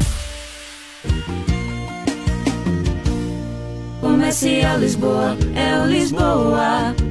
Comercial 4.31 4.79
Lisboa, 4.79 5.37
é 5.53 5.81
o 5.81 5.85
Lisboa. 5.87 7.10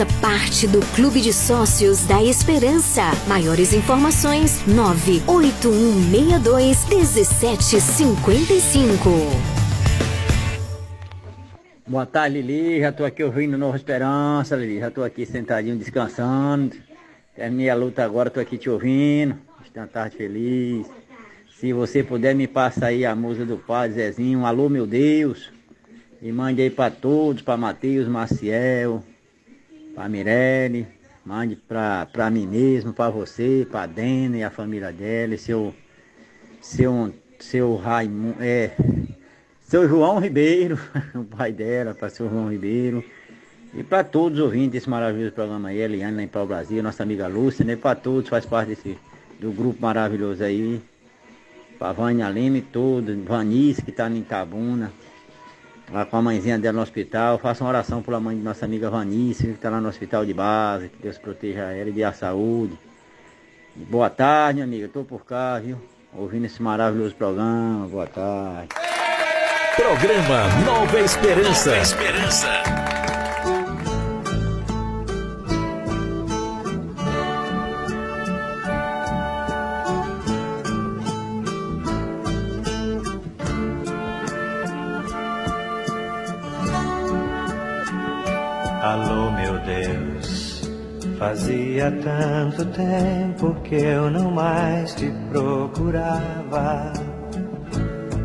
Faça 0.00 0.18
parte 0.18 0.66
do 0.66 0.80
Clube 0.94 1.20
de 1.20 1.30
Sócios 1.30 2.06
da 2.06 2.22
Esperança. 2.22 3.02
Maiores 3.28 3.74
informações: 3.74 4.66
98162 4.66 6.88
1755. 6.88 9.10
Boa 11.86 12.06
tarde, 12.06 12.40
Lili. 12.40 12.80
Já 12.80 12.90
tô 12.90 13.04
aqui 13.04 13.22
ouvindo 13.22 13.58
Nova 13.58 13.76
Esperança, 13.76 14.56
Lili. 14.56 14.78
Já 14.78 14.90
tô 14.90 15.02
aqui 15.02 15.26
sentadinho 15.26 15.76
descansando. 15.76 16.74
Terminei 17.36 17.68
a 17.68 17.74
luta 17.74 18.02
agora, 18.02 18.30
tô 18.30 18.40
aqui 18.40 18.56
te 18.56 18.70
ouvindo. 18.70 19.36
Estou 19.62 19.82
uma 19.82 19.88
tarde 19.88 20.16
feliz. 20.16 20.86
Se 21.58 21.74
você 21.74 22.02
puder, 22.02 22.34
me 22.34 22.46
passa 22.46 22.86
aí 22.86 23.04
a 23.04 23.14
música 23.14 23.44
do 23.44 23.58
Padre 23.58 23.96
Zezinho. 23.96 24.46
Alô, 24.46 24.70
meu 24.70 24.86
Deus. 24.86 25.52
E 26.22 26.32
mande 26.32 26.62
aí 26.62 26.70
para 26.70 26.90
todos, 26.90 27.42
para 27.42 27.58
Matheus, 27.58 28.08
Maciel, 28.08 29.04
para 29.94 30.08
Mirelle. 30.08 30.86
Mande 31.24 31.54
para 31.54 32.30
mim 32.30 32.46
mesmo, 32.46 32.92
para 32.92 33.10
você, 33.10 33.66
para 33.70 33.86
Dena 33.86 34.38
e 34.38 34.42
a 34.42 34.50
família 34.50 34.90
dela. 34.90 35.34
E 35.34 35.38
seu, 35.38 35.74
seu, 36.60 37.14
seu 37.38 37.76
Raimundo, 37.76 38.36
é, 38.40 38.74
seu 39.60 39.88
João 39.88 40.18
Ribeiro, 40.18 40.78
o 41.14 41.24
pai 41.24 41.52
dela, 41.52 41.94
para 41.94 42.08
seu 42.08 42.28
João 42.28 42.50
Ribeiro. 42.50 43.04
E 43.72 43.84
para 43.84 44.02
todos 44.02 44.38
os 44.38 44.44
ouvintes 44.44 44.72
desse 44.72 44.90
maravilhoso 44.90 45.32
programa 45.32 45.68
aí, 45.68 45.78
Eliane 45.78 46.16
lá 46.16 46.22
em 46.22 46.28
Pau 46.28 46.46
Brasil, 46.46 46.82
nossa 46.82 47.02
amiga 47.04 47.28
Lúcia, 47.28 47.64
né? 47.64 47.76
Para 47.76 47.94
todos, 47.94 48.28
faz 48.28 48.44
parte 48.44 48.70
desse, 48.70 48.98
do 49.38 49.52
grupo 49.52 49.80
maravilhoso 49.80 50.42
aí. 50.42 50.80
Para 51.78 51.92
Vânia 51.92 52.28
e 52.30 52.60
todos, 52.62 53.16
Vanice 53.24 53.82
que 53.82 53.90
está 53.90 54.10
em 54.10 54.18
Itabuna, 54.18 54.92
lá 55.92 56.04
com 56.04 56.16
a 56.16 56.22
mãezinha 56.22 56.58
dela 56.58 56.76
no 56.76 56.82
hospital. 56.82 57.38
Faça 57.38 57.64
uma 57.64 57.70
oração 57.70 58.02
pela 58.02 58.20
mãe 58.20 58.36
de 58.36 58.42
nossa 58.42 58.64
amiga 58.64 58.90
Vanice, 58.90 59.44
que 59.44 59.50
está 59.52 59.70
lá 59.70 59.80
no 59.80 59.88
hospital 59.88 60.24
de 60.24 60.32
base, 60.32 60.88
que 60.88 61.02
Deus 61.02 61.18
proteja 61.18 61.72
ela 61.72 61.88
e 61.88 61.92
dê 61.92 62.04
a 62.04 62.12
saúde. 62.12 62.78
E 63.76 63.80
boa 63.80 64.10
tarde, 64.10 64.62
amiga, 64.62 64.86
estou 64.86 65.04
por 65.04 65.24
cá, 65.24 65.58
viu? 65.58 65.76
Ouvindo 66.12 66.46
esse 66.46 66.60
maravilhoso 66.62 67.14
programa, 67.14 67.86
boa 67.86 68.06
tarde. 68.06 68.68
Programa 69.76 70.48
Nova 70.64 71.00
Esperança. 71.00 71.70
Nova 71.70 71.82
Esperança. 71.82 72.89
Fazia 91.20 91.92
tanto 92.02 92.64
tempo 92.64 93.54
que 93.62 93.74
eu 93.74 94.10
não 94.10 94.30
mais 94.30 94.94
te 94.94 95.12
procurava. 95.30 96.94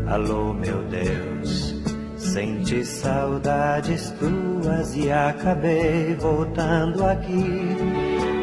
Alô, 0.07 0.53
meu 0.53 0.81
Deus, 0.83 1.75
senti 2.15 2.85
saudades 2.85 4.11
tuas 4.11 4.95
e 4.95 5.11
acabei 5.11 6.15
voltando 6.15 7.05
aqui. 7.05 7.75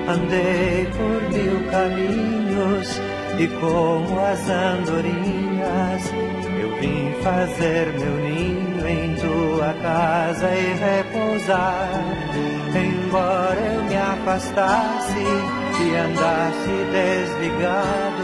Andei 0.06 0.86
por 0.98 1.22
mil 1.32 1.70
caminhos 1.70 3.00
e 3.38 3.46
como 3.58 4.20
as 4.20 4.50
andorinhas, 4.50 6.12
eu 6.60 6.76
vim 6.78 7.22
fazer 7.22 7.86
meu 7.98 8.16
ninho 8.18 8.86
em 8.86 9.14
tua 9.14 9.72
casa 9.82 10.50
e 10.54 10.74
repousar. 10.74 12.51
Embora 12.74 13.60
eu 13.60 13.84
me 13.84 13.96
afastasse 13.96 15.18
e 15.18 15.94
andasse 15.94 16.70
desligado, 16.90 18.22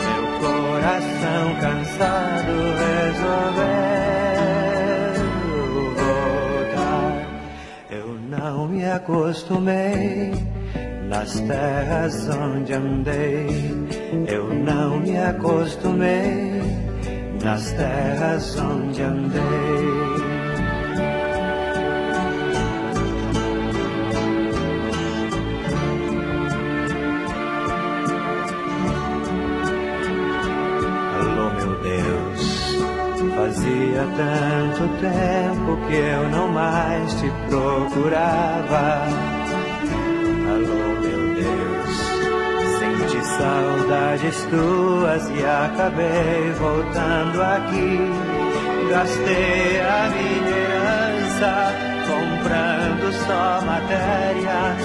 meu 0.00 0.22
coração 0.38 1.56
cansado 1.60 2.54
resolveu 2.78 3.74
voltar. 5.96 7.14
Eu 7.90 8.08
não 8.28 8.68
me 8.68 8.84
acostumei 8.84 10.32
nas 11.08 11.40
terras 11.40 12.28
onde 12.28 12.72
andei. 12.74 13.74
Eu 14.28 14.54
não 14.54 15.00
me 15.00 15.18
acostumei 15.18 16.62
nas 17.42 17.72
terras 17.72 18.56
onde 18.56 19.02
andei. 19.02 20.33
Fazia 33.64 34.06
tanto 34.16 34.88
tempo 35.00 35.76
que 35.86 35.96
eu 35.96 36.28
não 36.28 36.48
mais 36.48 37.14
te 37.14 37.32
procurava. 37.48 39.06
Alô, 40.50 41.00
meu 41.00 41.34
Deus, 41.34 41.96
senti 42.78 43.24
saudades 43.24 44.44
tuas 44.50 45.30
e 45.30 45.44
acabei 45.44 46.52
voltando 46.58 47.42
aqui. 47.42 47.98
Gastei 48.90 49.80
a 49.80 50.10
minha 50.10 50.58
herança 50.58 51.72
comprando 52.06 53.12
só 53.26 53.64
matéria. 53.64 54.76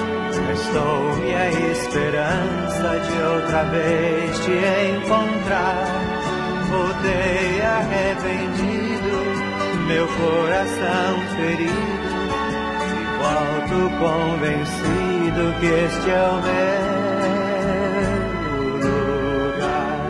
Restou-me 0.47 1.35
a 1.35 1.51
esperança 1.51 2.99
de 2.99 3.21
outra 3.23 3.63
vez 3.65 4.39
te 4.39 4.51
encontrar. 4.95 6.08
Voltei 6.69 7.61
arrependido, 7.61 9.17
meu 9.87 10.07
coração 10.07 11.19
ferido. 11.35 12.19
E 12.85 13.01
volto 13.17 13.77
convencido 13.97 15.43
que 15.59 15.65
este 15.65 16.09
é 16.11 16.23
o 16.29 16.37
meu 16.45 16.79
lugar. 19.57 20.09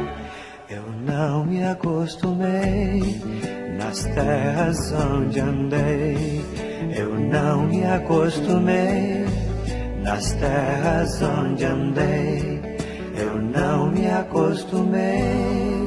Eu 0.70 0.86
não 1.06 1.46
me 1.46 1.64
acostumei 1.64 3.22
nas 3.78 4.04
terras 4.04 4.92
onde 4.92 5.40
andei. 5.40 6.46
Eu 6.94 7.18
não 7.18 7.64
me 7.68 7.86
acostumei 7.86 9.26
nas 10.04 10.34
terras 10.34 11.22
onde 11.22 11.64
andei. 11.64 12.60
Eu 13.16 13.36
não 13.36 13.90
me 13.90 14.10
acostumei 14.10 15.79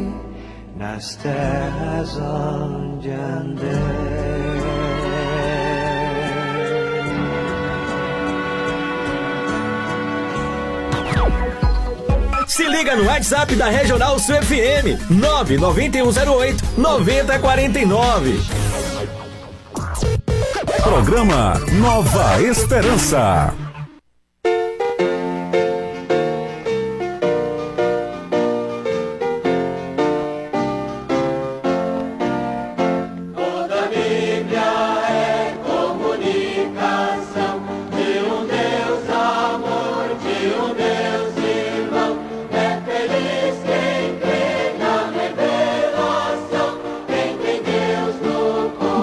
nas 0.83 1.15
terras 1.15 2.17
onde 2.17 3.11
andei. 3.13 3.69
Se 12.49 12.69
liga 12.69 12.97
no 12.97 13.05
WhatsApp 13.05 13.55
da 13.55 13.69
Regional 13.69 14.19
Sul 14.19 14.43
FM 14.43 14.99
99108 15.09 16.65
9049. 16.77 18.41
Programa 20.83 21.61
Nova 21.81 22.43
Esperança. 22.43 23.62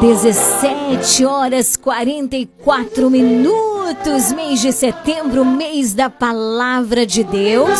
17 0.01 1.25
horas 1.25 1.75
44 1.75 3.09
minutos, 3.09 4.31
mês 4.31 4.61
de 4.61 4.71
setembro, 4.71 5.43
mês 5.43 5.93
da 5.93 6.09
palavra 6.09 7.05
de 7.05 7.23
Deus. 7.23 7.79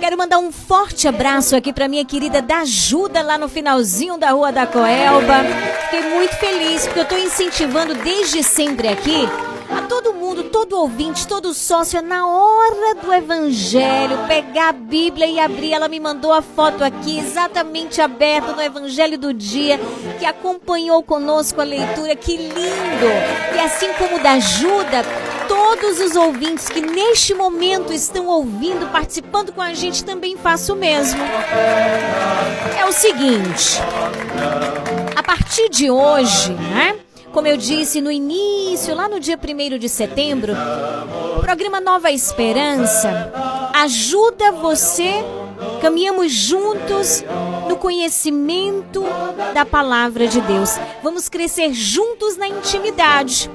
Quero 0.00 0.18
mandar 0.18 0.38
um 0.38 0.50
forte 0.50 1.06
abraço 1.06 1.54
aqui 1.54 1.72
para 1.72 1.88
minha 1.88 2.04
querida 2.04 2.42
da 2.42 2.58
Ajuda 2.58 3.22
lá 3.22 3.38
no 3.38 3.48
finalzinho 3.48 4.18
da 4.18 4.30
Rua 4.30 4.52
da 4.52 4.66
Coelba. 4.66 5.44
Fiquei 5.84 6.10
muito 6.10 6.36
feliz 6.36 6.86
porque 6.86 6.98
eu 6.98 7.04
estou 7.04 7.18
incentivando 7.18 7.94
desde 7.94 8.42
sempre 8.42 8.88
aqui 8.88 9.49
todo 10.50 10.78
ouvinte, 10.78 11.26
todo 11.26 11.54
sócio, 11.54 12.02
na 12.02 12.26
hora 12.26 12.94
do 12.96 13.12
evangelho, 13.12 14.26
pegar 14.26 14.70
a 14.70 14.72
Bíblia 14.72 15.26
e 15.26 15.40
abrir. 15.40 15.72
Ela 15.72 15.88
me 15.88 16.00
mandou 16.00 16.32
a 16.32 16.42
foto 16.42 16.84
aqui, 16.84 17.18
exatamente 17.18 18.00
aberta 18.00 18.52
no 18.52 18.60
evangelho 18.60 19.16
do 19.16 19.32
dia, 19.32 19.80
que 20.18 20.26
acompanhou 20.26 21.02
conosco 21.02 21.60
a 21.60 21.64
leitura. 21.64 22.16
Que 22.16 22.36
lindo! 22.36 23.54
E 23.54 23.58
assim 23.60 23.92
como 23.94 24.18
da 24.18 24.32
ajuda, 24.32 25.04
todos 25.48 26.00
os 26.00 26.16
ouvintes 26.16 26.68
que 26.68 26.80
neste 26.80 27.32
momento 27.34 27.92
estão 27.92 28.26
ouvindo, 28.26 28.90
participando 28.90 29.52
com 29.52 29.62
a 29.62 29.72
gente, 29.72 30.04
também 30.04 30.36
faço 30.36 30.74
o 30.74 30.76
mesmo. 30.76 31.20
É 32.78 32.84
o 32.84 32.92
seguinte, 32.92 33.80
a 35.14 35.22
partir 35.22 35.68
de 35.68 35.90
hoje, 35.90 36.52
né? 36.52 36.96
Como 37.32 37.46
eu 37.46 37.56
disse 37.56 38.00
no 38.00 38.10
início, 38.10 38.94
lá 38.94 39.08
no 39.08 39.20
dia 39.20 39.38
1 39.38 39.78
de 39.78 39.88
setembro, 39.88 40.52
o 41.36 41.40
programa 41.40 41.80
Nova 41.80 42.10
Esperança 42.10 43.32
ajuda 43.74 44.50
você, 44.52 45.24
caminhamos 45.80 46.32
juntos 46.32 47.24
no 47.68 47.76
conhecimento 47.76 49.04
da 49.54 49.64
palavra 49.64 50.26
de 50.26 50.40
Deus. 50.40 50.76
Vamos 51.02 51.28
crescer 51.28 51.72
juntos 51.72 52.36
na 52.36 52.48
intimidade. 52.48 53.50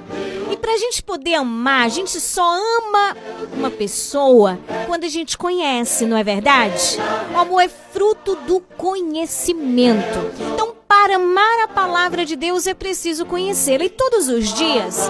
E 0.52 0.56
para 0.56 0.74
a 0.74 0.78
gente 0.78 1.04
poder 1.04 1.36
amar, 1.36 1.86
a 1.86 1.90
gente 1.90 2.20
só 2.22 2.44
ama 2.44 3.18
uma 3.54 3.70
pessoa 3.70 4.58
quando 4.86 5.04
a 5.04 5.10
gente 5.10 5.38
conhece, 5.38 6.06
não 6.06 6.16
é 6.16 6.24
verdade? 6.24 6.98
O 7.34 7.38
amor 7.38 7.62
é 7.62 7.68
fruto 7.68 8.36
do 8.48 8.62
conhecimento. 8.78 10.32
Então, 10.54 10.76
para 10.96 11.18
amar 11.18 11.60
a 11.66 11.68
palavra 11.68 12.26
de 12.26 12.38
Deus 12.38 12.66
é 12.66 12.74
preciso 12.74 13.26
conhecê-la. 13.26 13.84
E 13.84 13.90
todos 13.90 14.30
os 14.30 14.54
dias 14.54 15.10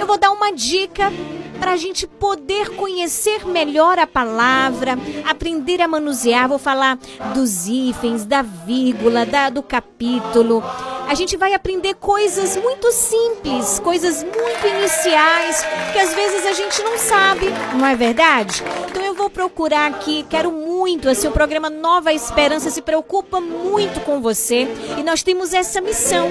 eu 0.00 0.06
vou 0.06 0.16
dar 0.16 0.30
uma 0.30 0.50
dica 0.52 1.12
para 1.58 1.72
a 1.72 1.76
gente 1.76 2.06
poder 2.06 2.70
conhecer 2.70 3.46
melhor 3.46 3.98
a 3.98 4.06
palavra, 4.06 4.98
aprender 5.28 5.80
a 5.80 5.88
manusear. 5.88 6.48
Vou 6.48 6.58
falar 6.58 6.98
dos 7.34 7.66
hífens, 7.66 8.24
da 8.24 8.42
vírgula, 8.42 9.26
da, 9.26 9.50
do 9.50 9.62
capítulo. 9.62 10.62
A 11.08 11.14
gente 11.14 11.38
vai 11.38 11.54
aprender 11.54 11.94
coisas 11.94 12.54
muito 12.56 12.92
simples, 12.92 13.80
coisas 13.80 14.22
muito 14.22 14.66
iniciais, 14.66 15.64
que 15.92 15.98
às 15.98 16.14
vezes 16.14 16.44
a 16.44 16.52
gente 16.52 16.82
não 16.82 16.98
sabe, 16.98 17.46
não 17.74 17.86
é 17.86 17.96
verdade? 17.96 18.62
Então 18.90 19.02
eu 19.02 19.14
vou 19.14 19.30
procurar 19.30 19.86
aqui, 19.86 20.26
quero 20.28 20.52
muito, 20.52 21.08
assim, 21.08 21.26
o 21.26 21.32
programa 21.32 21.70
Nova 21.70 22.12
Esperança 22.12 22.68
se 22.68 22.82
preocupa 22.82 23.40
muito 23.40 24.00
com 24.00 24.20
você 24.20 24.68
e 24.98 25.02
nós 25.02 25.22
temos 25.22 25.54
essa 25.54 25.80
missão. 25.80 26.28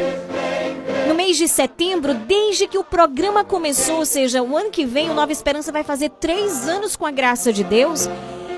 No 1.07 1.15
mês 1.15 1.37
de 1.37 1.47
setembro, 1.47 2.13
desde 2.13 2.67
que 2.67 2.77
o 2.77 2.83
programa 2.83 3.43
começou, 3.43 3.97
ou 3.97 4.05
seja, 4.05 4.41
o 4.41 4.55
ano 4.55 4.69
que 4.69 4.85
vem, 4.85 5.09
o 5.09 5.13
Nova 5.13 5.31
Esperança 5.31 5.71
vai 5.71 5.83
fazer 5.83 6.09
três 6.09 6.67
anos 6.67 6.95
com 6.95 7.05
a 7.05 7.11
graça 7.11 7.51
de 7.51 7.63
Deus. 7.63 8.07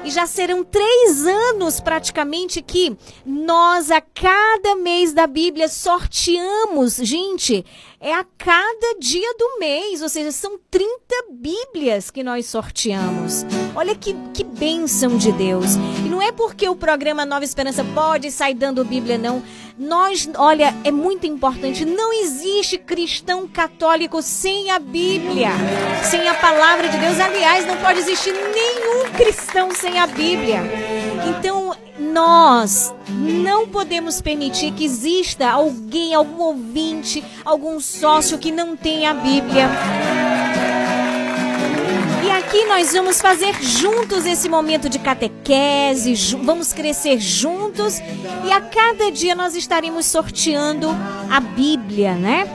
E 0.03 0.09
já 0.09 0.25
serão 0.25 0.63
três 0.63 1.25
anos 1.27 1.79
praticamente 1.79 2.61
que 2.61 2.95
nós, 3.25 3.91
a 3.91 3.99
cada 3.99 4.75
mês 4.75 5.13
da 5.13 5.27
Bíblia, 5.27 5.67
sorteamos. 5.67 6.95
Gente, 6.95 7.65
é 8.01 8.13
a 8.13 8.23
cada 8.37 8.97
dia 8.97 9.33
do 9.37 9.59
mês, 9.59 10.01
ou 10.01 10.07
seja, 10.07 10.31
são 10.31 10.57
30 10.71 10.89
Bíblias 11.31 12.09
que 12.09 12.23
nós 12.23 12.45
sorteamos. 12.45 13.45
Olha 13.75 13.93
que, 13.93 14.13
que 14.33 14.43
bênção 14.43 15.17
de 15.17 15.33
Deus. 15.33 15.75
E 15.75 16.07
não 16.09 16.21
é 16.21 16.31
porque 16.31 16.67
o 16.69 16.75
programa 16.75 17.25
Nova 17.25 17.43
Esperança 17.43 17.83
pode 17.93 18.31
sair 18.31 18.53
dando 18.53 18.85
Bíblia, 18.85 19.17
não. 19.17 19.43
Nós, 19.77 20.29
olha, 20.37 20.73
é 20.83 20.91
muito 20.91 21.27
importante. 21.27 21.83
Não 21.83 22.13
existe 22.13 22.77
cristão 22.77 23.47
católico 23.47 24.21
sem 24.21 24.71
a 24.71 24.79
Bíblia, 24.79 25.49
sem 26.03 26.27
a 26.27 26.33
palavra 26.35 26.87
de 26.87 26.97
Deus. 26.97 27.19
Aliás, 27.19 27.65
não 27.65 27.77
pode 27.77 27.99
existir 27.99 28.33
nenhum 28.33 29.11
cristão 29.11 29.71
sem 29.71 29.99
a 29.99 30.07
Bíblia. 30.07 30.61
Então, 31.29 31.75
nós 32.09 32.93
não 33.07 33.67
podemos 33.67 34.21
permitir 34.21 34.71
que 34.73 34.85
exista 34.85 35.49
alguém, 35.49 36.13
algum 36.13 36.41
ouvinte, 36.41 37.23
algum 37.45 37.79
sócio 37.79 38.37
que 38.37 38.51
não 38.51 38.75
tenha 38.75 39.11
a 39.11 39.13
Bíblia. 39.13 39.69
E 42.25 42.31
aqui 42.31 42.65
nós 42.65 42.91
vamos 42.91 43.21
fazer 43.21 43.53
juntos 43.61 44.25
esse 44.25 44.49
momento 44.49 44.89
de 44.89 44.99
catequese, 44.99 46.13
vamos 46.43 46.73
crescer 46.73 47.19
juntos 47.19 47.99
e 48.45 48.51
a 48.51 48.61
cada 48.61 49.11
dia 49.11 49.35
nós 49.35 49.55
estaremos 49.55 50.05
sorteando 50.05 50.89
a 51.29 51.39
Bíblia, 51.39 52.15
né? 52.15 52.47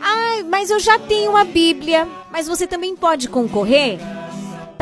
Ai, 0.00 0.42
mas 0.42 0.70
eu 0.70 0.80
já 0.80 0.98
tenho 0.98 1.36
a 1.36 1.44
Bíblia, 1.44 2.08
mas 2.30 2.46
você 2.46 2.66
também 2.66 2.94
pode 2.96 3.28
concorrer 3.28 3.98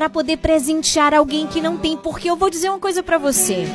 para 0.02 0.10
poder 0.10 0.38
presentear 0.38 1.14
alguém 1.14 1.46
que 1.46 1.60
não 1.60 1.76
tem, 1.76 1.96
porque 1.96 2.28
eu 2.28 2.34
vou 2.34 2.50
dizer 2.50 2.70
uma 2.70 2.80
coisa 2.80 3.04
para 3.04 3.18
você. 3.18 3.68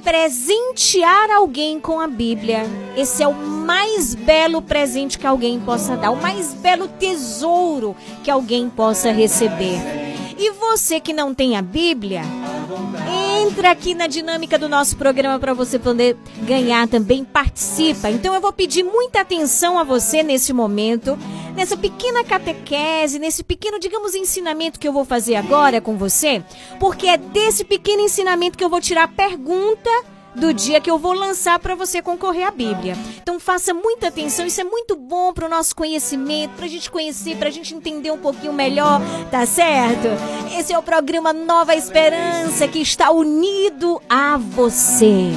Presentear 0.00 1.28
alguém 1.32 1.80
com 1.80 1.98
a 1.98 2.06
Bíblia, 2.06 2.62
esse 2.96 3.20
é 3.20 3.26
o 3.26 3.34
mais 3.34 4.14
belo 4.14 4.62
presente 4.62 5.18
que 5.18 5.26
alguém 5.26 5.58
possa 5.58 5.96
dar, 5.96 6.12
o 6.12 6.22
mais 6.22 6.54
belo 6.54 6.86
tesouro 6.86 7.96
que 8.22 8.30
alguém 8.30 8.70
possa 8.70 9.10
receber. 9.10 10.05
E 10.38 10.50
você 10.50 11.00
que 11.00 11.12
não 11.12 11.34
tem 11.34 11.56
a 11.56 11.62
Bíblia, 11.62 12.22
entra 13.40 13.70
aqui 13.70 13.94
na 13.94 14.06
dinâmica 14.06 14.58
do 14.58 14.68
nosso 14.68 14.96
programa 14.96 15.38
para 15.38 15.54
você 15.54 15.78
poder 15.78 16.16
ganhar 16.42 16.86
também, 16.88 17.24
participa. 17.24 18.10
Então 18.10 18.34
eu 18.34 18.40
vou 18.40 18.52
pedir 18.52 18.82
muita 18.82 19.20
atenção 19.20 19.78
a 19.78 19.84
você 19.84 20.22
nesse 20.22 20.52
momento, 20.52 21.18
nessa 21.54 21.76
pequena 21.76 22.22
catequese, 22.22 23.18
nesse 23.18 23.42
pequeno, 23.42 23.78
digamos, 23.78 24.14
ensinamento 24.14 24.78
que 24.78 24.86
eu 24.86 24.92
vou 24.92 25.04
fazer 25.04 25.36
agora 25.36 25.80
com 25.80 25.96
você, 25.96 26.42
porque 26.78 27.06
é 27.06 27.16
desse 27.16 27.64
pequeno 27.64 28.02
ensinamento 28.02 28.58
que 28.58 28.64
eu 28.64 28.70
vou 28.70 28.80
tirar 28.80 29.04
a 29.04 29.08
pergunta 29.08 29.90
do 30.36 30.52
dia 30.52 30.80
que 30.80 30.90
eu 30.90 30.98
vou 30.98 31.12
lançar 31.12 31.58
para 31.58 31.74
você 31.74 32.02
concorrer 32.02 32.46
à 32.46 32.50
Bíblia. 32.50 32.96
Então 33.20 33.40
faça 33.40 33.72
muita 33.72 34.08
atenção, 34.08 34.46
isso 34.46 34.60
é 34.60 34.64
muito 34.64 34.94
bom 34.94 35.32
para 35.32 35.46
o 35.46 35.48
nosso 35.48 35.74
conhecimento, 35.74 36.54
para 36.56 36.66
a 36.66 36.68
gente 36.68 36.90
conhecer, 36.90 37.36
para 37.36 37.48
a 37.48 37.52
gente 37.52 37.74
entender 37.74 38.10
um 38.10 38.18
pouquinho 38.18 38.52
melhor, 38.52 39.00
tá 39.30 39.46
certo? 39.46 40.08
Esse 40.58 40.72
é 40.72 40.78
o 40.78 40.82
programa 40.82 41.32
Nova 41.32 41.74
Esperança 41.74 42.68
que 42.68 42.80
está 42.80 43.10
unido 43.10 44.00
a 44.08 44.36
você. 44.36 45.32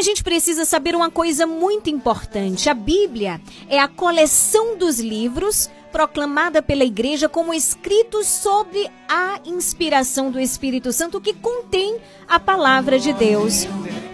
a 0.00 0.02
gente 0.02 0.24
precisa 0.24 0.64
saber 0.64 0.96
uma 0.96 1.10
coisa 1.10 1.46
muito 1.46 1.90
importante. 1.90 2.70
A 2.70 2.74
Bíblia 2.74 3.38
é 3.68 3.78
a 3.78 3.86
coleção 3.86 4.78
dos 4.78 4.98
livros 4.98 5.68
proclamada 5.90 6.62
pela 6.62 6.84
igreja 6.84 7.28
como 7.28 7.54
escritos 7.54 8.26
sobre 8.26 8.90
a 9.08 9.40
inspiração 9.44 10.30
do 10.30 10.40
Espírito 10.40 10.92
Santo 10.92 11.20
que 11.20 11.34
contém 11.34 11.98
a 12.28 12.38
palavra 12.38 12.98
de 12.98 13.12
Deus. 13.12 13.66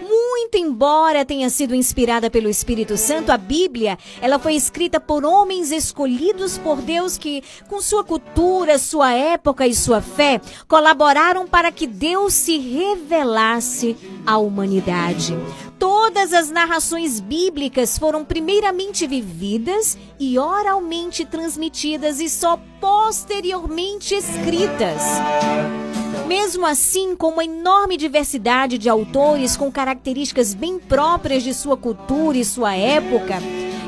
Muito 0.09 0.55
embora 0.55 1.25
tenha 1.25 1.49
sido 1.49 1.75
inspirada 1.75 2.29
pelo 2.29 2.49
Espírito 2.49 2.95
Santo, 2.95 3.31
a 3.31 3.37
Bíblia, 3.37 3.97
ela 4.21 4.39
foi 4.39 4.55
escrita 4.55 4.99
por 4.99 5.25
homens 5.25 5.71
escolhidos 5.71 6.57
por 6.57 6.77
Deus 6.77 7.17
que, 7.17 7.43
com 7.67 7.81
sua 7.81 8.03
cultura, 8.03 8.79
sua 8.79 9.13
época 9.13 9.67
e 9.67 9.75
sua 9.75 10.01
fé, 10.01 10.39
colaboraram 10.67 11.47
para 11.47 11.71
que 11.71 11.85
Deus 11.85 12.33
se 12.33 12.57
revelasse 12.57 13.97
à 14.25 14.37
humanidade. 14.37 15.35
Todas 15.79 16.33
as 16.33 16.49
narrações 16.49 17.19
bíblicas 17.19 17.99
foram 17.99 18.25
primeiramente 18.25 19.05
vividas 19.05 19.97
e 20.19 20.39
oralmente 20.39 21.23
transmitidas 21.23 22.19
e 22.19 22.27
só 22.27 22.59
posteriormente 22.81 24.15
escritas. 24.15 25.01
Mesmo 26.27 26.65
assim, 26.65 27.15
com 27.15 27.29
uma 27.29 27.45
enorme 27.45 27.95
diversidade 27.95 28.77
de 28.77 28.89
autores 28.89 29.55
com 29.55 29.71
características 29.71 30.53
bem 30.53 30.79
próprias 30.79 31.43
de 31.43 31.53
sua 31.53 31.77
cultura 31.77 32.37
e 32.37 32.43
sua 32.43 32.75
época, 32.75 33.35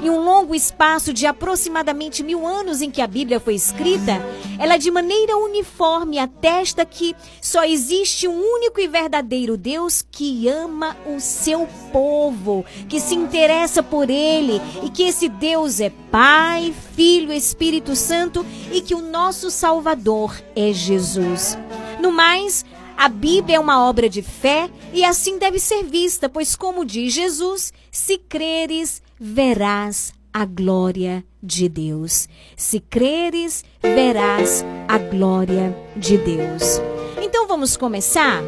em 0.04 0.10
um 0.10 0.24
longo 0.24 0.56
espaço 0.56 1.14
de 1.14 1.26
aproximadamente 1.26 2.24
mil 2.24 2.46
anos 2.46 2.82
em 2.82 2.90
que 2.90 3.02
a 3.02 3.08
Bíblia 3.08 3.40
foi 3.40 3.56
escrita, 3.56 4.22
ela 4.58 4.78
de 4.78 4.90
maneira 4.90 5.38
uniforme 5.38 6.18
atesta 6.18 6.86
que 6.86 7.16
só 7.42 7.64
existe 7.64 8.28
um 8.28 8.40
único 8.40 8.80
e 8.80 8.88
verdadeiro 8.88 9.58
Deus 9.58 10.06
que 10.10 10.48
ama 10.48 10.96
o 11.06 11.20
seu 11.20 11.68
povo, 11.92 12.66
que 12.88 13.00
se 13.00 13.16
interessa 13.16 13.84
por 13.84 14.10
ele 14.10 14.62
e 14.84 14.90
que 14.90 15.04
esse 15.04 15.28
Deus 15.28 15.80
é 15.80 15.92
Pai, 16.12 16.74
Filho, 16.96 17.34
Espírito 17.34 17.96
Santo 17.96 18.46
e 18.72 18.82
que 18.82 18.96
o 18.96 19.02
nosso 19.02 19.52
Salvador 19.52 20.36
é 20.56 20.72
Jesus. 20.72 21.58
No 22.00 22.12
mais, 22.12 22.66
a 22.98 23.08
Bíblia 23.08 23.56
é 23.56 23.60
uma 23.60 23.88
obra 23.88 24.10
de 24.10 24.22
fé 24.22 24.70
e 24.94 25.06
assim 25.06 25.38
deve 25.38 25.58
ser 25.58 25.84
vista, 25.84 26.28
pois, 26.28 26.56
como 26.56 26.84
diz 26.84 27.14
Jesus, 27.14 27.72
se 27.90 28.18
creres, 28.18 29.02
verás 29.20 30.14
a 30.32 30.46
glória 30.46 31.26
de 31.44 31.68
Deus. 31.68 32.30
Se 32.56 32.80
creres, 32.80 33.66
verás 33.82 34.64
a 34.88 34.98
glória 34.98 35.76
de 35.96 36.18
Deus. 36.18 36.80
Então 37.22 37.48
vamos 37.48 37.76
começar? 37.76 38.42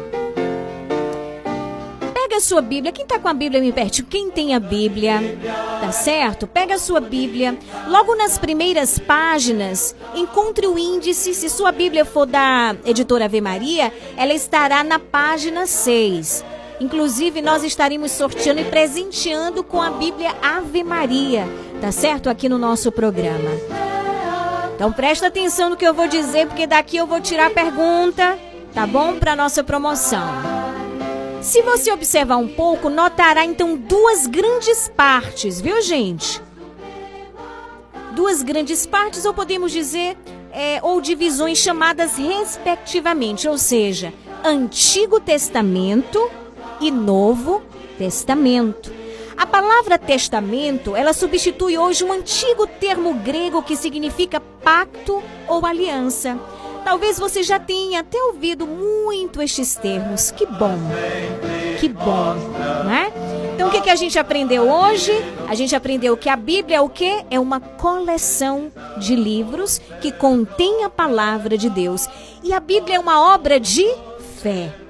Pega 2.14 2.36
a 2.36 2.40
sua 2.40 2.62
Bíblia. 2.62 2.92
Quem 2.92 3.02
está 3.02 3.18
com 3.18 3.28
a 3.28 3.34
Bíblia 3.34 3.60
me 3.60 3.72
perto? 3.72 4.04
Quem 4.06 4.30
tem 4.30 4.54
a 4.54 4.60
Bíblia? 4.60 5.20
Tá 5.80 5.92
certo? 5.92 6.46
Pega 6.46 6.76
a 6.76 6.78
sua 6.78 7.00
Bíblia. 7.00 7.58
Logo 7.88 8.14
nas 8.14 8.38
primeiras 8.38 8.98
páginas, 8.98 9.94
encontre 10.14 10.66
o 10.66 10.78
índice. 10.78 11.34
Se 11.34 11.50
sua 11.50 11.72
Bíblia 11.72 12.06
for 12.06 12.24
da 12.24 12.74
editora 12.86 13.26
Ave 13.26 13.40
Maria, 13.42 13.92
ela 14.16 14.32
estará 14.32 14.82
na 14.82 14.98
página 14.98 15.66
6. 15.66 16.42
Inclusive, 16.82 17.40
nós 17.40 17.62
estaremos 17.62 18.10
sorteando 18.10 18.60
e 18.60 18.64
presenteando 18.64 19.62
com 19.62 19.80
a 19.80 19.88
Bíblia 19.88 20.34
Ave 20.42 20.82
Maria, 20.82 21.46
tá 21.80 21.92
certo? 21.92 22.28
Aqui 22.28 22.48
no 22.48 22.58
nosso 22.58 22.90
programa. 22.90 23.50
Então 24.74 24.90
presta 24.92 25.28
atenção 25.28 25.70
no 25.70 25.76
que 25.76 25.86
eu 25.86 25.94
vou 25.94 26.08
dizer, 26.08 26.48
porque 26.48 26.66
daqui 26.66 26.96
eu 26.96 27.06
vou 27.06 27.20
tirar 27.20 27.46
a 27.46 27.50
pergunta, 27.50 28.36
tá 28.74 28.84
bom? 28.84 29.14
Para 29.14 29.36
nossa 29.36 29.62
promoção. 29.62 30.26
Se 31.40 31.62
você 31.62 31.92
observar 31.92 32.38
um 32.38 32.48
pouco, 32.48 32.90
notará 32.90 33.44
então 33.44 33.76
duas 33.76 34.26
grandes 34.26 34.88
partes, 34.88 35.60
viu, 35.60 35.80
gente? 35.82 36.42
Duas 38.10 38.42
grandes 38.42 38.86
partes, 38.86 39.24
ou 39.24 39.32
podemos 39.32 39.70
dizer, 39.70 40.18
é, 40.50 40.80
ou 40.82 41.00
divisões 41.00 41.58
chamadas 41.58 42.16
respectivamente, 42.16 43.46
ou 43.46 43.56
seja, 43.56 44.12
Antigo 44.44 45.20
Testamento 45.20 46.41
e 46.82 46.90
Novo 46.90 47.62
Testamento. 47.96 48.92
A 49.36 49.46
palavra 49.46 49.98
testamento, 49.98 50.94
ela 50.94 51.12
substitui 51.12 51.78
hoje 51.78 52.04
um 52.04 52.12
antigo 52.12 52.66
termo 52.66 53.14
grego 53.14 53.62
que 53.62 53.76
significa 53.76 54.40
pacto 54.40 55.22
ou 55.48 55.64
aliança. 55.64 56.38
Talvez 56.84 57.18
você 57.18 57.42
já 57.42 57.60
tenha 57.60 58.00
até 58.00 58.20
ouvido 58.24 58.66
muito 58.66 59.40
estes 59.40 59.76
termos. 59.76 60.32
Que 60.32 60.44
bom. 60.44 60.78
Que 61.78 61.88
bom, 61.88 62.34
né? 62.84 63.12
Então 63.54 63.68
o 63.68 63.70
que, 63.70 63.80
que 63.80 63.90
a 63.90 63.96
gente 63.96 64.18
aprendeu 64.18 64.68
hoje? 64.68 65.12
A 65.48 65.54
gente 65.54 65.76
aprendeu 65.76 66.16
que 66.16 66.28
a 66.28 66.36
Bíblia 66.36 66.78
é 66.78 66.80
o 66.80 66.88
quê? 66.88 67.24
É 67.30 67.38
uma 67.38 67.60
coleção 67.60 68.72
de 68.98 69.14
livros 69.14 69.80
que 70.00 70.10
contém 70.10 70.84
a 70.84 70.90
palavra 70.90 71.56
de 71.56 71.70
Deus. 71.70 72.08
E 72.42 72.52
a 72.52 72.58
Bíblia 72.58 72.96
é 72.96 72.98
uma 72.98 73.34
obra 73.34 73.60
de 73.60 73.86
fé. 74.42 74.81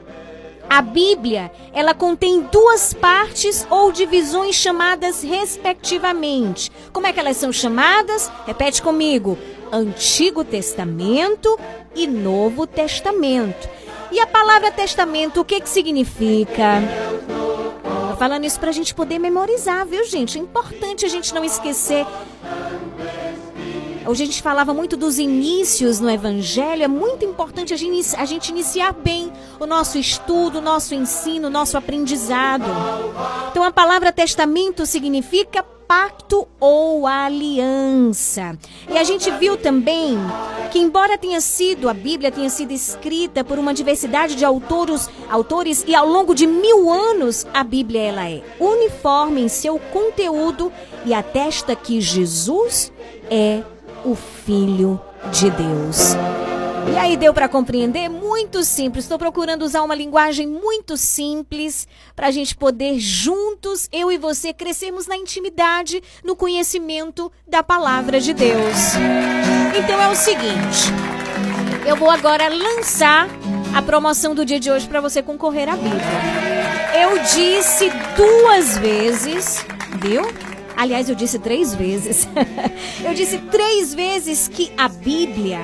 A 0.72 0.80
Bíblia, 0.80 1.52
ela 1.74 1.92
contém 1.92 2.48
duas 2.50 2.94
partes 2.94 3.66
ou 3.68 3.92
divisões 3.92 4.54
chamadas 4.54 5.22
respectivamente. 5.22 6.72
Como 6.94 7.06
é 7.06 7.12
que 7.12 7.20
elas 7.20 7.36
são 7.36 7.52
chamadas? 7.52 8.32
Repete 8.46 8.80
comigo: 8.80 9.36
Antigo 9.70 10.42
Testamento 10.42 11.58
e 11.94 12.06
Novo 12.06 12.66
Testamento. 12.66 13.68
E 14.10 14.18
a 14.18 14.26
palavra 14.26 14.70
testamento, 14.70 15.42
o 15.42 15.44
que 15.44 15.60
que 15.60 15.68
significa? 15.68 16.80
Tô 18.08 18.16
falando 18.16 18.46
isso 18.46 18.58
para 18.58 18.70
a 18.70 18.72
gente 18.72 18.94
poder 18.94 19.18
memorizar, 19.18 19.84
viu, 19.84 20.06
gente? 20.06 20.38
É 20.38 20.40
importante 20.40 21.04
a 21.04 21.08
gente 21.10 21.34
não 21.34 21.44
esquecer 21.44 22.06
Hoje 24.04 24.24
a 24.24 24.26
gente 24.26 24.42
falava 24.42 24.74
muito 24.74 24.96
dos 24.96 25.18
inícios 25.18 26.00
no 26.00 26.10
Evangelho. 26.10 26.82
É 26.82 26.88
muito 26.88 27.24
importante 27.24 27.72
a 27.72 27.76
gente, 27.76 28.16
a 28.16 28.24
gente 28.24 28.48
iniciar 28.48 28.92
bem 28.92 29.32
o 29.60 29.66
nosso 29.66 29.96
estudo, 29.96 30.58
o 30.58 30.60
nosso 30.60 30.94
ensino, 30.94 31.46
o 31.46 31.50
nosso 31.50 31.78
aprendizado. 31.78 32.64
Então 33.50 33.62
a 33.62 33.70
palavra 33.70 34.12
testamento 34.12 34.86
significa 34.86 35.62
pacto 35.62 36.48
ou 36.58 37.06
aliança. 37.06 38.58
E 38.90 38.98
a 38.98 39.04
gente 39.04 39.30
viu 39.32 39.56
também 39.56 40.16
que 40.72 40.78
embora 40.78 41.18
tenha 41.18 41.40
sido 41.40 41.88
a 41.88 41.94
Bíblia 41.94 42.32
tenha 42.32 42.48
sido 42.48 42.72
escrita 42.72 43.44
por 43.44 43.58
uma 43.58 43.74
diversidade 43.74 44.34
de 44.34 44.44
autores, 44.44 45.08
autores 45.30 45.84
e 45.86 45.94
ao 45.94 46.08
longo 46.08 46.34
de 46.34 46.46
mil 46.46 46.90
anos 46.90 47.46
a 47.52 47.62
Bíblia 47.62 48.00
ela 48.00 48.28
é 48.28 48.42
uniforme 48.58 49.42
em 49.42 49.48
seu 49.48 49.78
conteúdo 49.78 50.72
e 51.04 51.12
atesta 51.12 51.76
que 51.76 52.00
Jesus 52.00 52.90
é 53.30 53.62
o 54.04 54.14
Filho 54.14 55.00
de 55.32 55.50
Deus. 55.50 56.14
E 56.92 56.98
aí 56.98 57.16
deu 57.16 57.32
para 57.32 57.48
compreender? 57.48 58.08
Muito 58.08 58.64
simples. 58.64 59.04
Estou 59.04 59.18
procurando 59.18 59.62
usar 59.62 59.82
uma 59.82 59.94
linguagem 59.94 60.46
muito 60.46 60.96
simples 60.96 61.86
para 62.14 62.26
a 62.26 62.30
gente 62.30 62.56
poder 62.56 62.98
juntos, 62.98 63.88
eu 63.92 64.10
e 64.10 64.18
você, 64.18 64.52
crescermos 64.52 65.06
na 65.06 65.16
intimidade, 65.16 66.02
no 66.24 66.34
conhecimento 66.34 67.30
da 67.46 67.62
palavra 67.62 68.20
de 68.20 68.32
Deus. 68.32 68.94
Então 69.78 70.00
é 70.00 70.08
o 70.08 70.16
seguinte, 70.16 70.90
eu 71.86 71.96
vou 71.96 72.10
agora 72.10 72.48
lançar 72.48 73.28
a 73.74 73.80
promoção 73.80 74.34
do 74.34 74.44
dia 74.44 74.60
de 74.60 74.70
hoje 74.70 74.86
para 74.88 75.00
você 75.00 75.22
concorrer 75.22 75.68
à 75.68 75.76
Bíblia. 75.76 76.02
Eu 77.00 77.18
disse 77.20 77.90
duas 78.16 78.76
vezes, 78.76 79.64
viu? 79.98 80.51
Aliás, 80.82 81.08
eu 81.08 81.14
disse 81.14 81.38
três 81.38 81.72
vezes. 81.72 82.28
eu 83.06 83.14
disse 83.14 83.38
três 83.38 83.94
vezes 83.94 84.48
que 84.48 84.72
a 84.76 84.88
Bíblia 84.88 85.60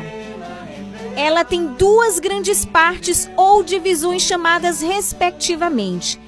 ela 1.17 1.45
tem 1.45 1.67
duas 1.67 2.21
grandes 2.21 2.65
partes 2.65 3.29
ou 3.37 3.65
divisões 3.65 4.23
chamadas 4.23 4.81
respectivamente. 4.81 6.21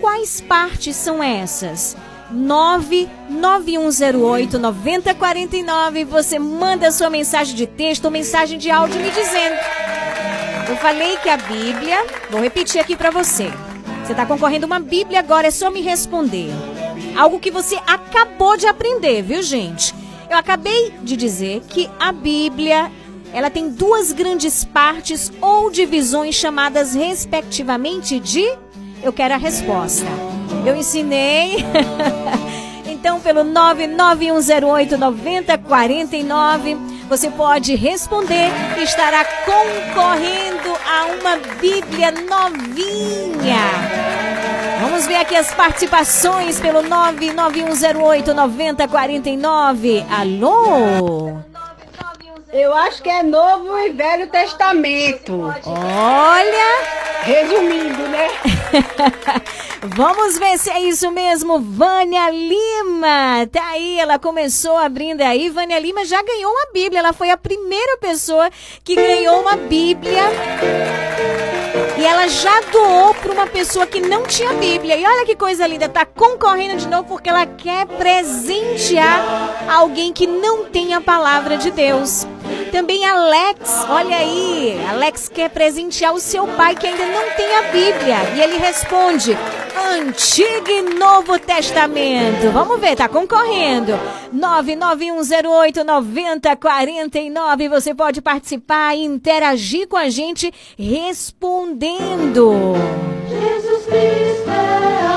Quais 0.00 0.40
partes 0.40 0.96
são 0.96 1.22
essas? 1.22 1.94
99108 2.30 4.58
9049. 4.58 6.06
Você 6.06 6.38
manda 6.38 6.90
sua 6.90 7.10
mensagem 7.10 7.54
de 7.54 7.66
texto 7.66 8.06
ou 8.06 8.10
mensagem 8.10 8.58
de 8.58 8.70
áudio 8.70 9.02
me 9.02 9.10
dizendo. 9.10 9.56
Eu 10.66 10.76
falei 10.76 11.18
que 11.18 11.28
a 11.28 11.36
Bíblia, 11.36 12.06
vou 12.30 12.40
repetir 12.40 12.80
aqui 12.80 12.96
para 12.96 13.10
você. 13.10 13.52
Você 14.02 14.12
está 14.12 14.24
concorrendo 14.24 14.64
uma 14.64 14.80
Bíblia 14.80 15.18
agora, 15.18 15.48
é 15.48 15.50
só 15.50 15.70
me 15.70 15.82
responder. 15.82 16.48
Algo 17.16 17.38
que 17.38 17.50
você 17.50 17.76
acabou 17.86 18.56
de 18.56 18.66
aprender, 18.66 19.22
viu, 19.22 19.42
gente? 19.42 19.94
Eu 20.28 20.36
acabei 20.36 20.92
de 21.02 21.16
dizer 21.16 21.62
que 21.68 21.88
a 21.98 22.12
Bíblia, 22.12 22.90
ela 23.32 23.50
tem 23.50 23.70
duas 23.70 24.12
grandes 24.12 24.64
partes 24.64 25.32
ou 25.40 25.70
divisões 25.70 26.34
chamadas 26.34 26.94
respectivamente 26.94 28.20
de 28.20 28.46
eu 29.02 29.12
quero 29.12 29.34
a 29.34 29.38
resposta. 29.38 30.06
Eu 30.64 30.76
ensinei 30.76 31.64
Então, 33.00 33.18
pelo 33.18 33.42
99108 33.42 34.98
9049, 34.98 36.76
você 37.08 37.30
pode 37.30 37.74
responder 37.74 38.50
e 38.78 38.82
estará 38.82 39.24
concorrendo 39.24 40.68
a 40.86 41.06
uma 41.06 41.38
Bíblia 41.58 42.10
novinha. 42.10 44.09
Vamos 45.00 45.14
ver 45.14 45.20
aqui 45.22 45.34
as 45.34 45.54
participações 45.54 46.60
pelo 46.60 46.82
99108 46.82 48.34
9049. 48.34 50.04
Alô? 50.10 51.38
Eu 52.52 52.74
acho 52.74 53.02
que 53.02 53.08
é 53.08 53.22
Novo 53.22 53.78
e 53.78 53.88
Velho 53.92 54.26
Testamento. 54.26 55.54
Olha! 55.64 57.22
Resumindo, 57.22 58.08
né? 58.08 58.28
Vamos 59.96 60.38
ver 60.38 60.58
se 60.58 60.68
é 60.68 60.80
isso 60.82 61.10
mesmo. 61.10 61.58
Vânia 61.58 62.28
Lima, 62.28 63.46
tá 63.50 63.70
aí, 63.70 63.98
ela 63.98 64.18
começou 64.18 64.76
abrindo 64.76 65.22
aí. 65.22 65.48
Vânia 65.48 65.78
Lima 65.78 66.04
já 66.04 66.22
ganhou 66.22 66.52
uma 66.52 66.72
Bíblia. 66.74 66.98
Ela 66.98 67.14
foi 67.14 67.30
a 67.30 67.38
primeira 67.38 67.96
pessoa 67.96 68.50
que 68.84 68.94
ganhou 68.94 69.40
uma 69.40 69.56
Bíblia. 69.56 70.24
E 71.98 72.04
ela 72.04 72.28
já 72.28 72.60
doou 72.72 73.14
para 73.14 73.32
uma 73.32 73.46
pessoa 73.46 73.86
que 73.86 74.00
não 74.00 74.22
tinha 74.24 74.52
Bíblia. 74.54 74.96
E 74.96 75.04
olha 75.04 75.26
que 75.26 75.36
coisa 75.36 75.66
linda, 75.66 75.88
tá 75.88 76.04
concorrendo 76.04 76.76
de 76.76 76.88
novo 76.88 77.04
porque 77.04 77.28
ela 77.28 77.46
quer 77.46 77.86
presentear 77.86 79.68
alguém 79.68 80.12
que 80.12 80.26
não 80.26 80.64
tem 80.64 80.94
a 80.94 81.00
palavra 81.00 81.56
de 81.56 81.70
Deus. 81.70 82.26
Também 82.72 83.04
Alex, 83.04 83.84
olha 83.88 84.16
aí, 84.16 84.80
Alex 84.88 85.28
quer 85.28 85.50
presentear 85.50 86.14
o 86.14 86.20
seu 86.20 86.46
pai 86.48 86.74
que 86.74 86.86
ainda 86.86 87.06
não 87.06 87.30
tem 87.36 87.56
a 87.56 87.62
Bíblia. 87.62 88.16
E 88.36 88.40
ele 88.40 88.58
responde: 88.58 89.36
Antigo 89.98 90.70
e 90.70 90.82
Novo 90.82 91.38
Testamento. 91.38 92.50
Vamos 92.52 92.80
ver, 92.80 92.96
tá 92.96 93.08
concorrendo. 93.08 93.98
99108 94.32 95.84
9049. 95.84 97.68
Você 97.68 97.94
pode 97.94 98.20
participar 98.22 98.96
e 98.96 99.04
interagir 99.04 99.88
com 99.88 99.96
a 99.96 100.08
gente 100.08 100.52
respondendo. 100.78 102.52
Jesus 103.28 103.84
Cristo 103.86 104.50
é 104.50 105.09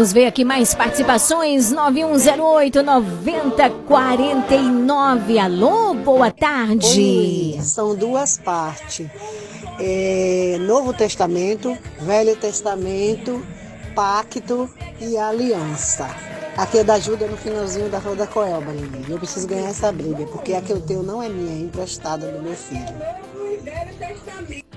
Vamos 0.00 0.14
ver 0.14 0.24
aqui 0.24 0.46
mais 0.46 0.72
participações. 0.72 1.70
9108 1.70 2.82
9049. 2.82 5.38
Alô, 5.38 5.92
boa 5.92 6.30
tarde. 6.30 6.98
Oi, 6.98 7.58
são 7.62 7.94
duas 7.94 8.38
partes. 8.38 9.06
É, 9.78 10.56
Novo 10.62 10.94
Testamento, 10.94 11.76
Velho 12.00 12.34
Testamento, 12.34 13.44
Pacto 13.94 14.70
e 14.98 15.18
Aliança. 15.18 16.08
Aqui 16.56 16.78
é 16.78 16.84
da 16.84 16.94
ajuda 16.94 17.26
no 17.26 17.36
finalzinho 17.36 17.90
da 17.90 17.98
Roda 17.98 18.26
Coelba, 18.26 18.72
Lili. 18.72 19.04
Eu 19.06 19.18
preciso 19.18 19.46
ganhar 19.46 19.68
essa 19.68 19.92
briga, 19.92 20.24
porque 20.24 20.54
a 20.54 20.62
que 20.62 20.72
eu 20.72 20.80
tenho 20.80 21.02
não 21.02 21.22
é 21.22 21.28
minha, 21.28 21.52
é 21.52 21.58
emprestada 21.60 22.26
do 22.26 22.42
meu 22.42 22.56
filho. 22.56 22.94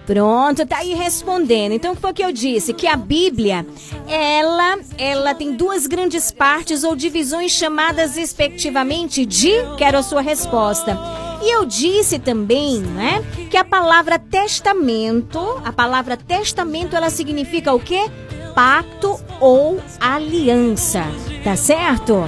Pronto, 0.05 0.65
tá 0.65 0.77
aí 0.79 0.93
respondendo. 0.93 1.71
Então, 1.71 1.93
o 1.93 1.95
que 1.95 2.01
foi 2.01 2.13
que 2.13 2.23
eu 2.23 2.31
disse? 2.31 2.73
Que 2.73 2.87
a 2.87 2.95
Bíblia, 2.97 3.65
ela, 4.07 4.77
ela 4.97 5.33
tem 5.33 5.53
duas 5.53 5.87
grandes 5.87 6.29
partes 6.29 6.83
ou 6.83 6.95
divisões 6.95 7.51
chamadas 7.51 8.17
respectivamente 8.17 9.25
de, 9.25 9.51
quero 9.77 9.97
a 9.97 10.03
sua 10.03 10.21
resposta. 10.21 10.97
E 11.41 11.53
eu 11.53 11.65
disse 11.65 12.19
também, 12.19 12.79
né, 12.79 13.23
que 13.49 13.57
a 13.57 13.63
palavra 13.63 14.19
testamento, 14.19 15.61
a 15.63 15.71
palavra 15.71 16.17
testamento, 16.17 16.95
ela 16.95 17.09
significa 17.09 17.73
o 17.73 17.79
quê? 17.79 18.09
Pacto 18.53 19.19
ou 19.39 19.79
aliança, 19.99 21.03
tá 21.43 21.55
certo? 21.55 22.23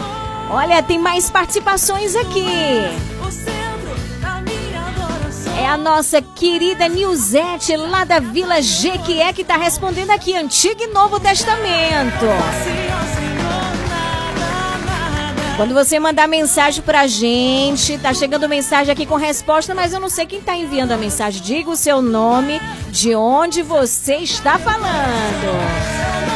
Olha, 0.49 0.81
tem 0.81 0.99
mais 0.99 1.29
participações 1.29 2.15
aqui. 2.15 2.45
É 5.57 5.65
a 5.65 5.77
nossa 5.77 6.21
querida 6.21 6.87
Nilzete, 6.87 7.75
lá 7.77 8.03
da 8.03 8.19
Vila 8.19 8.61
Jequié, 8.61 9.31
que 9.31 9.41
está 9.41 9.55
respondendo 9.55 10.11
aqui, 10.11 10.35
Antigo 10.35 10.83
e 10.83 10.87
Novo 10.87 11.19
Testamento. 11.19 12.25
Quando 15.55 15.73
você 15.73 15.97
mandar 15.97 16.27
mensagem 16.27 16.83
pra 16.83 17.07
gente, 17.07 17.97
tá 17.97 18.13
chegando 18.13 18.49
mensagem 18.49 18.91
aqui 18.91 19.05
com 19.05 19.15
resposta, 19.15 19.73
mas 19.73 19.93
eu 19.93 20.01
não 20.01 20.09
sei 20.09 20.25
quem 20.25 20.41
tá 20.41 20.53
enviando 20.53 20.91
a 20.91 20.97
mensagem. 20.97 21.41
Diga 21.41 21.69
o 21.69 21.77
seu 21.77 22.01
nome, 22.01 22.59
de 22.89 23.15
onde 23.15 23.61
você 23.61 24.15
está 24.17 24.59
falando. 24.59 26.34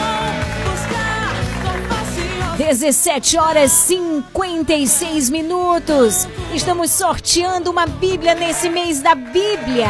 17 2.60 3.38
horas 3.38 3.72
56 3.72 5.30
minutos. 5.30 6.28
Estamos 6.54 6.92
sorteando 6.92 7.72
uma 7.72 7.86
Bíblia 7.86 8.36
nesse 8.36 8.68
mês 8.68 9.02
da 9.02 9.16
Bíblia. 9.16 9.88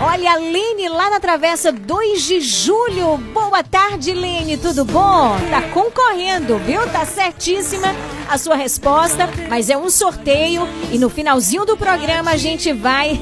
Olha, 0.00 0.32
a 0.32 0.36
Lene 0.36 0.88
lá 0.88 1.10
na 1.10 1.20
Travessa 1.20 1.70
2 1.70 2.22
de 2.22 2.40
Julho. 2.40 3.18
Boa 3.34 3.62
tarde, 3.62 4.14
Lene, 4.14 4.56
tudo 4.56 4.82
bom? 4.82 5.36
Tá 5.50 5.60
concorrendo, 5.74 6.56
viu? 6.60 6.88
Tá 6.88 7.04
certíssima 7.04 7.94
a 8.30 8.38
sua 8.38 8.56
resposta, 8.56 9.28
mas 9.50 9.68
é 9.68 9.76
um 9.76 9.90
sorteio 9.90 10.66
e 10.90 10.98
no 10.98 11.10
finalzinho 11.10 11.66
do 11.66 11.76
programa 11.76 12.30
a 12.30 12.36
gente 12.38 12.72
vai. 12.72 13.20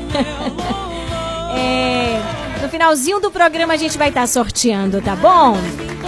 é, 1.53 2.63
no 2.63 2.69
finalzinho 2.69 3.19
do 3.19 3.29
programa 3.29 3.75
a 3.75 3.77
gente 3.77 3.99
vai 3.99 4.11
estar 4.11 4.29
sorteando, 4.29 5.03
tá 5.03 5.17
bom? 5.17 5.57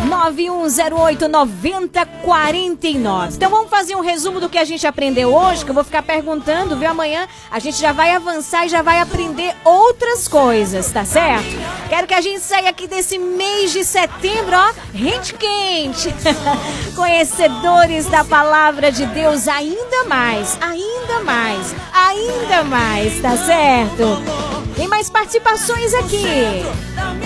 9108 0.07 1.29
9049. 1.29 3.37
Então 3.37 3.51
vamos 3.51 3.71
fazer 3.71 3.97
um 3.97 4.01
resumo 4.01 4.41
do 4.41 4.49
que 4.49 4.59
a 4.59 4.65
gente 4.65 4.87
aprendeu 4.87 5.35
hoje, 5.35 5.65
que 5.65 5.71
eu 5.71 5.75
vou 5.75 5.85
ficar 5.85 6.03
perguntando, 6.03 6.77
viu? 6.77 6.91
Amanhã 6.91 7.27
a 7.51 7.59
gente 7.59 7.79
já 7.79 7.93
vai 7.93 8.15
avançar 8.15 8.67
e 8.67 8.69
já 8.69 8.83
vai 8.83 9.01
aprender 9.01 9.55
outras 9.65 10.29
coisas, 10.29 10.91
tá 10.91 11.05
certo? 11.05 11.49
Quero 11.89 12.07
que 12.07 12.15
a 12.15 12.21
gente 12.21 12.41
saia 12.41 12.71
aqui 12.71 12.87
desse 12.87 13.19
mês 13.19 13.73
de 13.73 13.85
setembro, 13.85 14.57
ó, 14.57 14.73
rente 14.95 15.35
quente. 15.35 16.15
Conhecedores 16.95 18.07
da 18.07 18.25
palavra 18.25 18.93
de 18.93 19.07
Deus 19.07 19.49
ainda 19.49 20.05
mais, 20.05 20.57
ainda 20.61 21.21
mais, 21.25 21.75
ainda 21.93 22.65
mais, 22.65 23.21
tá 23.21 23.37
certo? 23.37 24.59
Tem 24.79 24.87
mais 24.87 25.11
participações 25.11 25.93
aqui. 25.93 26.63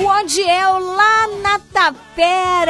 O 0.00 0.06
Odiel 0.06 0.78
lá 0.78 1.28
na 1.42 1.58
Tapera, 1.58 2.61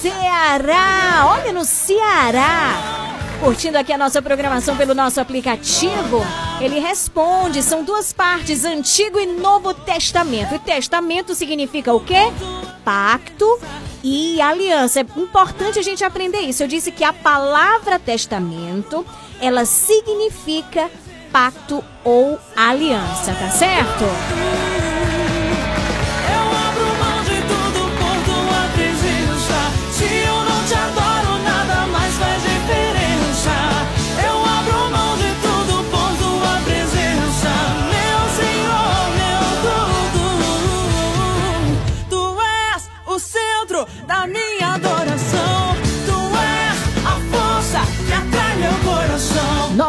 Ceará. 0.00 1.26
Olha 1.32 1.52
no 1.52 1.64
Ceará. 1.64 3.16
Curtindo 3.40 3.78
aqui 3.78 3.90
a 3.90 3.96
nossa 3.96 4.20
programação 4.20 4.76
pelo 4.76 4.94
nosso 4.94 5.18
aplicativo, 5.18 6.22
ele 6.60 6.78
responde: 6.78 7.62
são 7.62 7.82
duas 7.82 8.12
partes, 8.12 8.66
Antigo 8.66 9.18
e 9.18 9.24
Novo 9.24 9.72
Testamento. 9.72 10.54
E 10.54 10.58
testamento 10.58 11.34
significa 11.34 11.94
o 11.94 12.00
quê? 12.00 12.30
Pacto 12.84 13.58
e 14.04 14.38
aliança. 14.42 15.00
É 15.00 15.06
importante 15.16 15.78
a 15.78 15.82
gente 15.82 16.04
aprender 16.04 16.40
isso. 16.40 16.62
Eu 16.62 16.68
disse 16.68 16.90
que 16.92 17.02
a 17.02 17.12
palavra 17.12 17.98
testamento, 17.98 19.06
ela 19.40 19.64
significa 19.64 20.90
pacto 21.32 21.82
ou 22.04 22.38
aliança, 22.54 23.32
tá 23.32 23.48
certo? 23.48 24.89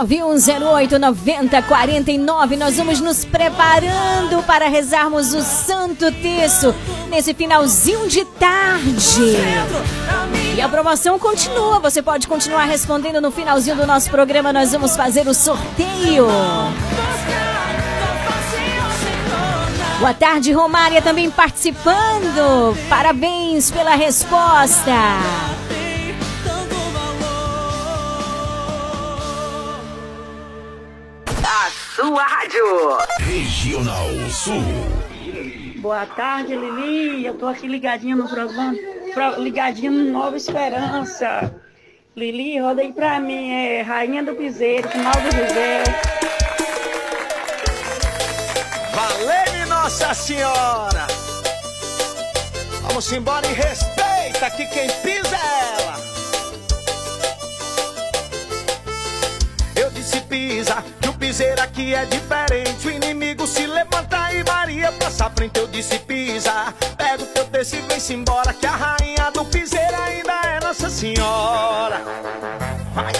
9108 0.02 0.98
9049. 0.98 2.58
Nós 2.58 2.78
vamos 2.78 3.00
nos 3.00 3.24
preparando 3.24 4.42
para 4.48 4.68
rezarmos 4.68 5.34
o 5.34 5.42
Santo 5.42 6.12
Terço 6.12 6.74
nesse 7.10 7.34
finalzinho 7.36 8.08
de 8.08 8.26
tarde. 8.26 9.38
E 10.56 10.62
a 10.62 10.68
promoção 10.68 11.20
continua. 11.20 11.80
Você 11.80 12.02
pode 12.02 12.28
continuar 12.28 12.66
respondendo 12.66 13.22
no 13.22 13.32
finalzinho 13.32 13.76
do 13.76 13.86
nosso 13.86 14.10
programa. 14.10 14.52
Nós 14.52 14.72
vamos 14.72 14.96
fazer 14.96 15.28
o 15.28 15.34
sorteio. 15.34 16.26
Boa 20.00 20.16
tarde, 20.16 20.52
Romária, 20.52 21.00
também 21.00 21.30
participando. 21.30 22.76
Parabéns 22.90 23.70
pela 23.70 23.94
resposta. 23.94 24.92
Sua 32.02 32.24
rádio. 32.24 32.66
Regional 33.20 34.10
Sul. 34.32 34.64
Boa 35.78 36.06
tarde, 36.06 36.56
Lili. 36.56 37.26
Eu 37.26 37.36
tô 37.36 37.48
aqui 37.48 37.68
ligadinha 37.68 38.16
no 38.16 38.28
programa, 38.28 38.74
pro- 39.14 39.42
ligadinha 39.42 39.92
no 39.92 40.12
Nova 40.12 40.36
Esperança. 40.36 41.54
Lili, 42.16 42.60
roda 42.60 42.82
aí 42.82 42.92
pra 42.92 43.20
mim, 43.20 43.52
é 43.52 43.82
Rainha 43.84 44.24
do 44.24 44.34
Piseiro, 44.36 44.90
final 44.90 45.14
do 45.14 45.32
José. 45.32 45.84
Valeu, 48.94 49.68
Nossa 49.68 50.14
Senhora! 50.14 51.08
Vamos 52.82 53.12
embora 53.14 53.46
e 53.48 53.54
respeita 53.54 54.50
que 54.52 54.66
quem 54.66 54.88
pisa 55.02 55.36
é 55.36 55.82
ela. 55.82 55.91
Disse 60.12 60.26
pisa, 60.26 60.84
que 61.00 61.08
o 61.08 61.14
piseiro 61.14 61.62
aqui 61.62 61.96
é 61.96 62.04
diferente. 62.04 62.86
O 62.86 62.92
inimigo 62.92 63.48
se 63.48 63.66
levanta 63.66 64.34
e 64.34 64.44
Maria 64.44 64.92
passa 64.92 65.30
frente. 65.30 65.58
Eu 65.58 65.68
disse 65.68 65.98
pisa, 66.00 66.74
pega 66.98 67.24
o 67.24 67.28
teu 67.28 67.46
texto 67.46 67.76
e 67.76 67.82
vem-se 67.84 68.14
embora. 68.14 68.54
Que 68.54 68.66
a 68.66 68.76
rainha 68.76 69.32
do 69.32 69.46
piseiro 69.46 69.96
ainda 69.96 70.34
é 70.34 70.60
Nossa 70.60 70.90
Senhora. 70.90 72.02
Vai. 72.94 73.14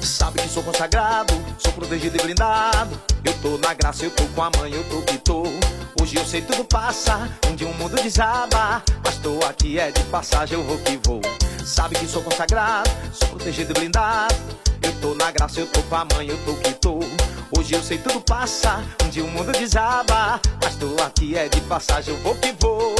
Sabe 0.00 0.40
que 0.40 0.48
sou 0.48 0.62
consagrado, 0.62 1.34
sou 1.62 1.72
protegido 1.72 2.16
e 2.16 2.22
blindado. 2.22 3.00
Eu 3.24 3.34
tô 3.40 3.58
na 3.58 3.74
graça, 3.74 4.04
eu 4.04 4.10
tô 4.10 4.24
com 4.26 4.42
a 4.42 4.50
mãe, 4.58 4.72
eu 4.72 4.84
tô 4.84 5.02
que 5.02 5.18
tô. 5.18 5.42
Hoje 6.00 6.16
eu 6.16 6.24
sei 6.24 6.40
tudo 6.40 6.64
passa, 6.64 7.28
um 7.48 7.54
dia 7.54 7.68
o 7.68 7.74
mundo 7.74 7.94
desaba. 7.96 8.82
Mas 9.04 9.18
tô 9.18 9.38
aqui 9.46 9.78
é 9.78 9.90
de 9.90 10.02
passagem, 10.04 10.58
eu 10.58 10.64
vou 10.64 10.78
que 10.78 10.98
vou. 11.04 11.20
Sabe 11.64 11.94
que 11.96 12.06
sou 12.06 12.22
consagrado, 12.22 12.90
sou 13.12 13.28
protegido 13.28 13.72
e 13.72 13.74
blindado. 13.74 14.34
Eu 14.82 14.92
tô 15.00 15.14
na 15.14 15.30
graça, 15.30 15.60
eu 15.60 15.66
tô 15.66 15.82
com 15.82 15.96
a 15.96 16.06
mãe, 16.14 16.28
eu 16.28 16.38
tô 16.44 16.54
que 16.54 16.72
tô. 16.74 16.98
Hoje 17.56 17.74
eu 17.74 17.82
sei 17.82 17.98
tudo 17.98 18.20
passa, 18.22 18.82
um 19.04 19.08
dia 19.10 19.24
o 19.24 19.28
mundo 19.28 19.52
desaba. 19.52 20.40
Mas 20.62 20.76
tô 20.76 20.96
aqui 21.02 21.36
é 21.36 21.48
de 21.48 21.60
passagem, 21.62 22.14
eu 22.14 22.20
vou 22.22 22.34
que 22.36 22.54
vou. 22.58 22.94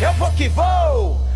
Eu 0.00 0.12
vou 0.18 0.30
que 0.32 0.48
vou. 0.48 1.20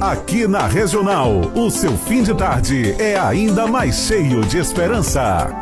Aqui 0.00 0.48
na 0.48 0.66
Regional, 0.66 1.42
o 1.54 1.70
seu 1.70 1.94
fim 1.94 2.22
de 2.22 2.34
tarde 2.34 2.92
é 2.98 3.18
ainda 3.18 3.66
mais 3.66 3.96
cheio 3.96 4.40
de 4.46 4.56
esperança. 4.56 5.54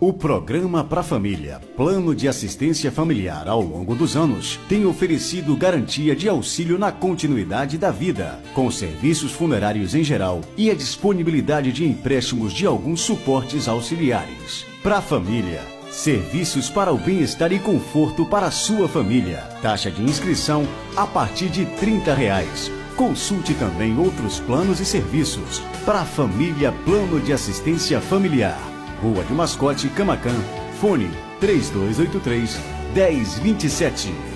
O 0.00 0.12
programa 0.12 0.82
Pra 0.82 1.00
Família, 1.04 1.60
Plano 1.76 2.12
de 2.12 2.26
Assistência 2.26 2.90
Familiar 2.90 3.46
ao 3.46 3.60
longo 3.62 3.94
dos 3.94 4.16
anos, 4.16 4.58
tem 4.68 4.84
oferecido 4.84 5.56
garantia 5.56 6.16
de 6.16 6.28
auxílio 6.28 6.76
na 6.76 6.90
continuidade 6.90 7.78
da 7.78 7.92
vida, 7.92 8.40
com 8.52 8.68
serviços 8.68 9.30
funerários 9.30 9.94
em 9.94 10.02
geral 10.02 10.40
e 10.56 10.68
a 10.68 10.74
disponibilidade 10.74 11.70
de 11.70 11.86
empréstimos 11.86 12.52
de 12.52 12.66
alguns 12.66 13.00
suportes 13.00 13.68
auxiliares. 13.68 14.66
Pra 14.82 15.00
Família, 15.00 15.62
serviços 15.96 16.68
para 16.68 16.92
o 16.92 16.98
bem-estar 16.98 17.50
e 17.52 17.58
conforto 17.58 18.26
para 18.26 18.46
a 18.46 18.50
sua 18.50 18.86
família. 18.86 19.38
Taxa 19.62 19.90
de 19.90 20.02
inscrição 20.02 20.68
a 20.94 21.06
partir 21.06 21.48
de 21.48 21.64
30 21.64 22.12
reais. 22.12 22.70
Consulte 22.94 23.54
também 23.54 23.98
outros 23.98 24.38
planos 24.38 24.78
e 24.78 24.84
serviços. 24.84 25.60
Pra 25.86 26.04
Família 26.04 26.70
Plano 26.84 27.18
de 27.18 27.32
Assistência 27.32 27.98
Familiar. 27.98 28.60
Rua 29.02 29.24
de 29.24 29.32
Mascote, 29.32 29.88
Camacan. 29.88 30.36
Fone 30.80 31.10
3283 31.40 32.60
1027. 32.94 34.35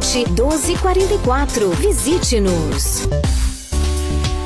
1244. 0.01 1.69
Visite-nos. 1.69 3.07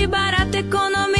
Vende 0.00 0.16
barato, 0.16 0.56
economia 0.56 1.19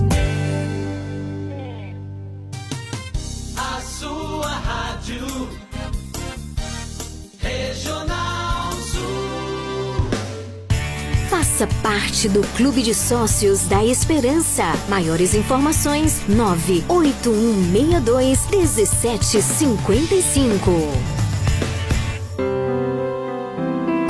Faça 11.61 11.67
parte 11.83 12.27
do 12.27 12.41
Clube 12.55 12.81
de 12.81 12.95
Sócios 12.95 13.67
da 13.67 13.85
Esperança. 13.85 14.63
Maiores 14.89 15.35
informações: 15.35 16.19
98162 16.27 18.49
1755. 18.49 20.71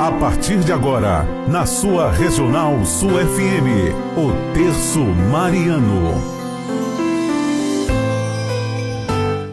A 0.00 0.10
partir 0.12 0.60
de 0.60 0.72
agora, 0.72 1.26
na 1.46 1.66
sua 1.66 2.10
Regional 2.10 2.82
Sul 2.86 3.10
FM, 3.10 3.92
o 4.16 4.32
Terço 4.54 5.00
Mariano. 5.30 6.14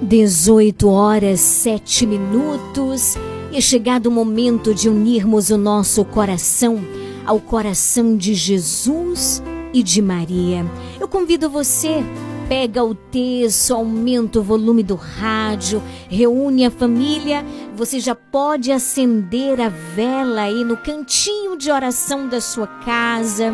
18 0.02 0.90
horas 0.90 1.42
7 1.42 2.06
minutos. 2.06 3.18
E 3.52 3.58
é 3.58 3.62
chegado 3.62 4.06
o 4.06 4.12
momento 4.12 4.74
de 4.74 4.88
unirmos 4.88 5.50
o 5.50 5.58
nosso 5.58 6.06
coração 6.06 6.82
ao 7.30 7.40
coração 7.40 8.18
de 8.18 8.34
Jesus 8.34 9.40
e 9.72 9.84
de 9.84 10.02
Maria. 10.02 10.66
Eu 11.00 11.08
convido 11.08 11.48
você, 11.48 12.04
pega 12.48 12.84
o 12.84 12.96
texto, 12.96 13.76
aumenta 13.76 14.40
o 14.40 14.44
volume 14.44 14.82
do 14.82 14.96
rádio, 14.96 15.80
reúne 16.10 16.66
a 16.66 16.72
família. 16.72 17.46
Você 17.76 18.00
já 18.00 18.16
pode 18.16 18.72
acender 18.72 19.62
a 19.62 19.70
vela 19.70 20.42
aí 20.42 20.64
no 20.64 20.76
cantinho 20.76 21.56
de 21.56 21.70
oração 21.70 22.28
da 22.28 22.42
sua 22.42 22.66
casa. 22.66 23.54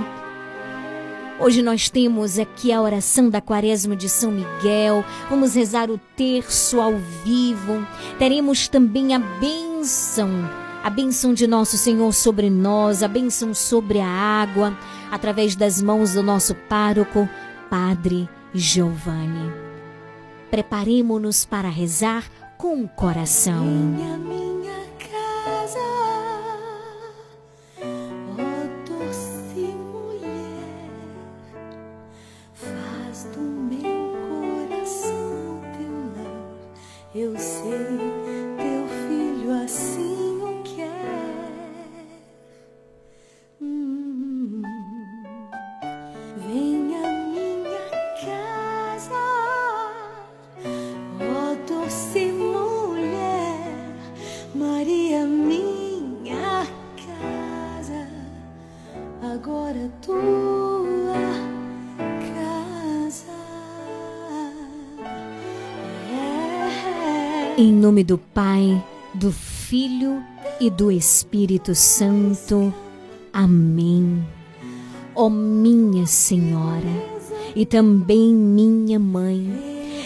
Hoje 1.37 1.61
nós 1.61 1.89
temos 1.89 2.39
aqui 2.39 2.71
a 2.71 2.81
oração 2.81 3.29
da 3.29 3.41
Quaresma 3.41 3.93
de 3.93 4.07
São 4.07 4.31
Miguel. 4.31 5.03
Vamos 5.29 5.53
rezar 5.53 5.91
o 5.91 5.99
terço 6.15 6.79
ao 6.79 6.93
vivo. 7.25 7.85
Teremos 8.17 8.69
também 8.69 9.13
a 9.13 9.19
bênção, 9.19 10.29
a 10.85 10.89
bênção 10.91 11.33
de 11.33 11.47
nosso 11.47 11.79
Senhor 11.79 12.13
sobre 12.13 12.47
nós, 12.47 13.01
a 13.01 13.07
bênção 13.07 13.55
sobre 13.55 13.99
a 13.99 14.07
água, 14.07 14.77
através 15.09 15.55
das 15.55 15.81
mãos 15.81 16.13
do 16.13 16.21
nosso 16.21 16.53
pároco, 16.53 17.27
Padre 17.71 18.29
Giovanni. 18.53 19.51
Preparemos-nos 20.51 21.43
para 21.43 21.69
rezar 21.69 22.29
com 22.55 22.83
o 22.83 22.87
coração. 22.87 23.65
Minha, 23.65 24.15
minha 24.19 24.85
casa, 24.99 25.79
ó 28.29 28.45
doce 28.87 29.75
mulher, 29.91 30.91
faz 32.53 33.23
do 33.33 33.41
meu 33.41 34.69
coração 34.69 35.61
teu 35.79 35.89
lar. 36.15 36.45
Eu 37.15 37.35
Em 67.57 67.71
nome 67.71 68.03
do 68.03 68.17
Pai, 68.17 68.83
do 69.13 69.31
Filho 69.31 70.21
e 70.59 70.69
do 70.69 70.91
Espírito 70.91 71.73
Santo. 71.73 72.73
Amém. 73.31 74.25
Ó 75.15 75.29
minha 75.29 76.05
Senhora 76.05 77.15
e 77.55 77.65
também 77.65 78.33
minha 78.33 78.99
Mãe, 78.99 79.49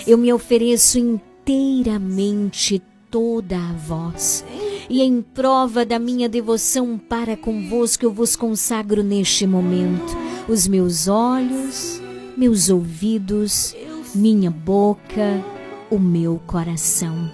eu 0.05 0.17
me 0.17 0.31
ofereço 0.31 0.99
inteiramente 0.99 2.81
toda 3.09 3.57
a 3.57 3.73
vós. 3.73 4.45
E 4.89 5.01
em 5.01 5.21
prova 5.21 5.85
da 5.85 5.99
minha 5.99 6.27
devoção 6.27 6.97
para 6.97 7.37
convosco, 7.37 8.05
eu 8.05 8.11
vos 8.11 8.35
consagro 8.35 9.03
neste 9.03 9.45
momento 9.45 10.17
os 10.47 10.67
meus 10.67 11.07
olhos, 11.07 12.01
meus 12.35 12.69
ouvidos, 12.69 13.75
minha 14.15 14.49
boca, 14.49 15.43
o 15.91 15.99
meu 15.99 16.41
coração, 16.47 17.29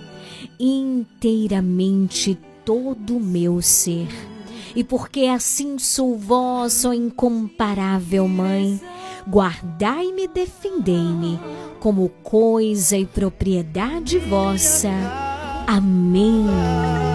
inteiramente 0.60 2.38
todo 2.66 3.18
o 3.18 3.20
meu 3.20 3.62
ser. 3.62 4.08
E 4.76 4.84
porque 4.84 5.22
assim 5.22 5.80
sou 5.80 6.18
vós, 6.18 6.84
ó 6.84 6.92
incomparável 6.92 8.28
Mãe, 8.28 8.82
guardai-me 9.30 10.28
defendei-me 10.28 11.40
como 11.80 12.10
coisa 12.24 12.98
e 12.98 13.06
propriedade 13.06 14.18
vossa. 14.20 15.25
Amém. 15.68 17.15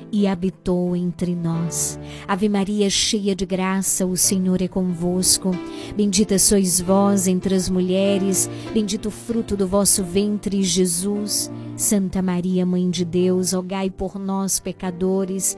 e 0.11 0.27
habitou 0.27 0.95
entre 0.95 1.35
nós. 1.35 1.99
Ave 2.27 2.49
Maria, 2.49 2.89
cheia 2.89 3.35
de 3.35 3.45
graça, 3.45 4.05
o 4.05 4.17
Senhor 4.17 4.61
é 4.61 4.67
convosco. 4.67 5.51
Bendita 5.95 6.37
sois 6.37 6.81
vós 6.81 7.27
entre 7.27 7.55
as 7.55 7.69
mulheres, 7.69 8.49
bendito 8.73 9.07
o 9.07 9.11
fruto 9.11 9.55
do 9.55 9.67
vosso 9.67 10.03
ventre, 10.03 10.61
Jesus. 10.63 11.51
Santa 11.75 12.21
Maria, 12.21 12.65
Mãe 12.65 12.89
de 12.89 13.05
Deus, 13.05 13.53
rogai 13.53 13.89
por 13.89 14.19
nós, 14.19 14.59
pecadores, 14.59 15.57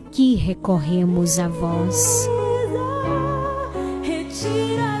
que 0.11 0.35
recorremos 0.35 1.39
a 1.39 1.47
vós. 1.47 2.27
Retira 4.03 5.00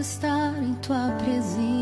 estar 0.00 0.54
em 0.62 0.74
tua 0.76 1.10
presença. 1.18 1.79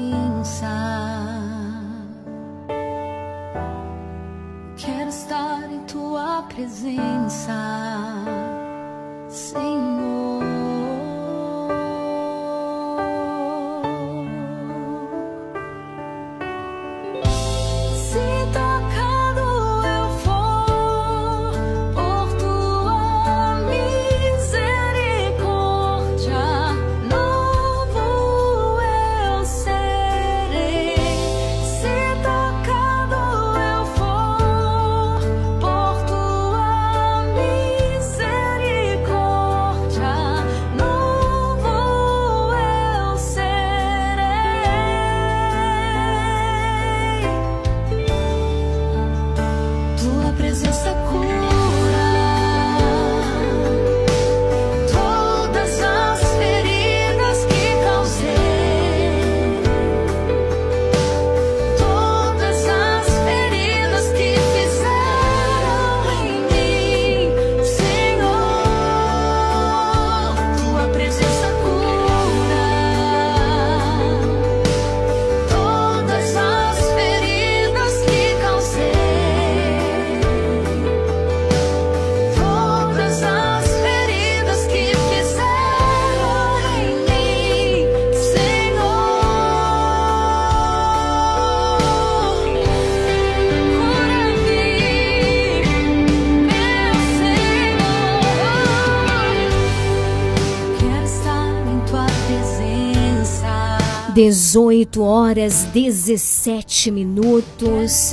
18 104.19 105.01
horas 105.01 105.63
17 105.73 106.91
minutos. 106.91 108.13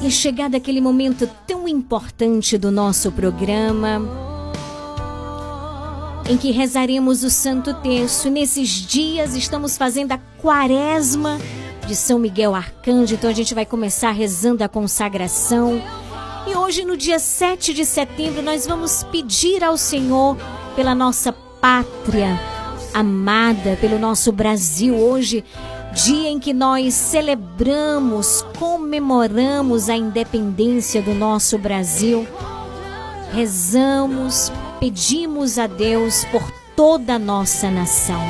E 0.00 0.06
é 0.06 0.10
chegado 0.10 0.54
aquele 0.54 0.80
momento 0.80 1.28
tão 1.46 1.68
importante 1.68 2.56
do 2.56 2.70
nosso 2.70 3.12
programa, 3.12 4.00
em 6.30 6.38
que 6.38 6.50
rezaremos 6.50 7.24
o 7.24 7.28
Santo 7.28 7.74
Terço. 7.74 8.30
Nesses 8.30 8.70
dias 8.70 9.34
estamos 9.34 9.76
fazendo 9.76 10.12
a 10.12 10.18
quaresma 10.40 11.38
de 11.86 11.94
São 11.94 12.18
Miguel 12.18 12.54
Arcanjo, 12.54 13.16
então 13.16 13.28
a 13.28 13.34
gente 13.34 13.54
vai 13.54 13.66
começar 13.66 14.12
rezando 14.12 14.64
a 14.64 14.68
consagração. 14.68 15.78
E 16.46 16.56
hoje, 16.56 16.86
no 16.86 16.96
dia 16.96 17.18
7 17.18 17.74
de 17.74 17.84
setembro, 17.84 18.40
nós 18.40 18.66
vamos 18.66 19.04
pedir 19.12 19.62
ao 19.62 19.76
Senhor 19.76 20.38
pela 20.74 20.94
nossa 20.94 21.34
pátria 21.60 22.53
amada, 22.94 23.76
pelo 23.80 23.98
nosso 23.98 24.30
Brasil. 24.30 24.94
Hoje, 24.94 25.44
dia 25.92 26.28
em 26.28 26.38
que 26.38 26.54
nós 26.54 26.94
celebramos, 26.94 28.46
comemoramos 28.56 29.88
a 29.88 29.96
independência 29.96 31.02
do 31.02 31.12
nosso 31.12 31.58
Brasil. 31.58 32.26
Rezamos, 33.32 34.52
pedimos 34.78 35.58
a 35.58 35.66
Deus 35.66 36.24
por 36.26 36.48
toda 36.76 37.16
a 37.16 37.18
nossa 37.18 37.68
nação. 37.68 38.22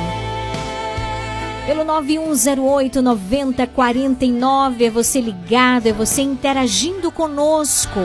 Pelo 1.67 1.83
9108 1.83 3.01
9049 3.01 4.85
é 4.85 4.89
você 4.89 5.21
ligado, 5.21 5.87
é 5.87 5.93
você 5.93 6.21
interagindo 6.21 7.11
conosco, 7.11 7.99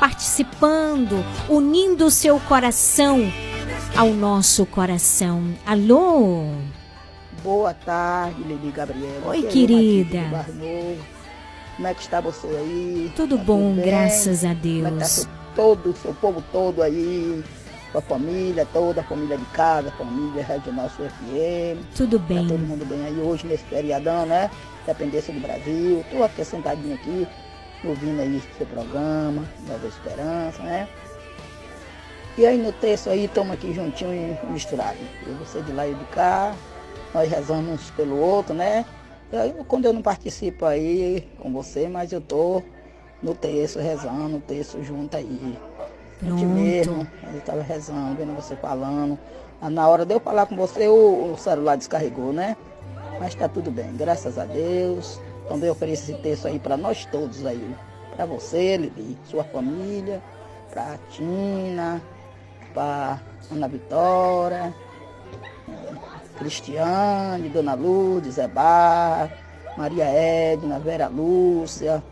participando, 0.00 1.24
unindo 1.48 2.06
o 2.06 2.10
seu 2.10 2.38
coração 2.40 3.32
ao 3.96 4.08
nosso 4.10 4.66
coração. 4.66 5.54
Alô? 5.64 6.44
Boa 7.42 7.72
tarde, 7.74 8.42
Lili 8.42 8.70
Gabriela. 8.72 9.26
Oi, 9.28 9.42
querida. 9.44 10.20
Como 11.76 11.86
é 11.88 11.94
que 11.94 12.00
está 12.02 12.20
você 12.20 12.46
aí? 12.46 13.12
Tudo 13.14 13.36
tá 13.36 13.44
bom, 13.44 13.74
tudo 13.74 13.84
graças 13.84 14.44
a 14.44 14.48
Como 14.54 14.86
é 14.86 14.90
Deus. 14.90 15.24
tá 15.24 15.30
todo, 15.54 15.94
seu 15.96 16.14
povo 16.14 16.42
todo 16.52 16.82
aí, 16.82 17.42
sua 17.92 18.00
família 18.02 18.66
toda, 18.72 19.00
a 19.02 19.04
família 19.04 19.36
de 19.36 19.44
casa, 19.46 19.88
a 19.88 19.92
família 19.92 20.42
regional 20.42 20.88
FM. 20.88 21.84
Tudo 21.94 22.18
Tá 22.18 22.24
bem. 22.26 22.46
todo 22.48 22.58
mundo 22.58 22.84
bem 22.86 23.04
aí 23.04 23.18
hoje 23.20 23.46
nesse 23.46 23.64
feriadão, 23.64 24.26
né? 24.26 24.50
Dependência 24.86 25.32
do 25.34 25.40
Brasil. 25.40 26.04
Tô 26.10 26.22
aqui 26.22 26.44
sentadinho 26.44 26.94
aqui, 26.94 27.26
ouvindo 27.84 28.20
aí 28.20 28.42
seu 28.56 28.66
programa, 28.66 29.44
Nova 29.68 29.86
Esperança, 29.86 30.62
né? 30.62 30.88
E 32.38 32.44
aí 32.44 32.58
no 32.58 32.70
texto 32.70 33.08
aí, 33.08 33.24
estamos 33.24 33.54
aqui 33.54 33.72
juntinho 33.72 34.12
e 34.12 34.52
misturado. 34.52 34.98
Eu, 35.26 35.34
você 35.36 35.62
de 35.62 35.72
lá 35.72 35.86
e 35.86 35.92
eu 35.92 35.96
de 35.96 36.04
cá, 36.06 36.54
nós 37.14 37.30
rezamos 37.30 37.72
uns 37.72 37.90
pelo 37.92 38.18
outro, 38.18 38.54
né? 38.54 38.84
E 39.32 39.36
aí, 39.36 39.54
quando 39.66 39.86
eu 39.86 39.92
não 39.92 40.02
participo 40.02 40.66
aí 40.66 41.26
com 41.38 41.50
você, 41.50 41.88
mas 41.88 42.12
eu 42.12 42.20
tô 42.20 42.62
no 43.22 43.34
texto, 43.34 43.78
rezando, 43.78 44.28
no 44.28 44.40
texto 44.40 44.82
junto 44.84 45.16
aí. 45.16 45.58
Pronto. 46.18 46.44
mesmo, 46.44 47.06
eu 47.32 47.38
estava 47.38 47.62
rezando, 47.62 48.16
vendo 48.16 48.34
você 48.36 48.54
falando. 48.56 49.18
Ah, 49.60 49.70
Na 49.70 49.88
hora 49.88 50.04
de 50.04 50.14
eu 50.14 50.20
falar 50.20 50.44
com 50.44 50.56
você, 50.56 50.88
o, 50.88 51.32
o 51.32 51.38
celular 51.38 51.76
descarregou, 51.76 52.34
né? 52.34 52.54
Mas 53.18 53.34
tá 53.34 53.48
tudo 53.48 53.70
bem, 53.70 53.96
graças 53.96 54.38
a 54.38 54.44
Deus. 54.44 55.18
Também 55.48 55.70
ofereço 55.70 56.10
esse 56.10 56.20
texto 56.20 56.48
aí 56.48 56.58
para 56.58 56.76
nós 56.76 57.06
todos 57.06 57.46
aí. 57.46 57.74
Para 58.14 58.26
você, 58.26 58.76
Lili, 58.76 59.16
sua 59.24 59.44
família, 59.44 60.22
para 60.70 60.98
Tina, 61.10 62.02
para 62.76 63.18
Ana 63.50 63.66
Vitória, 63.68 64.74
Cristiane, 66.36 67.48
Dona 67.48 67.72
Lourdes, 67.72 68.34
Zé 68.34 68.46
Bar, 68.46 69.32
Maria 69.78 70.04
Edna, 70.04 70.78
Vera 70.78 71.08
Lúcia, 71.08 72.02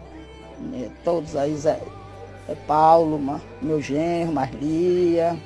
eh, 0.72 0.88
todos 1.04 1.36
aí, 1.36 1.54
Zé, 1.54 1.78
Paulo, 2.66 3.20
meu 3.60 3.82
genro, 3.82 4.32
Marlia, 4.32 5.36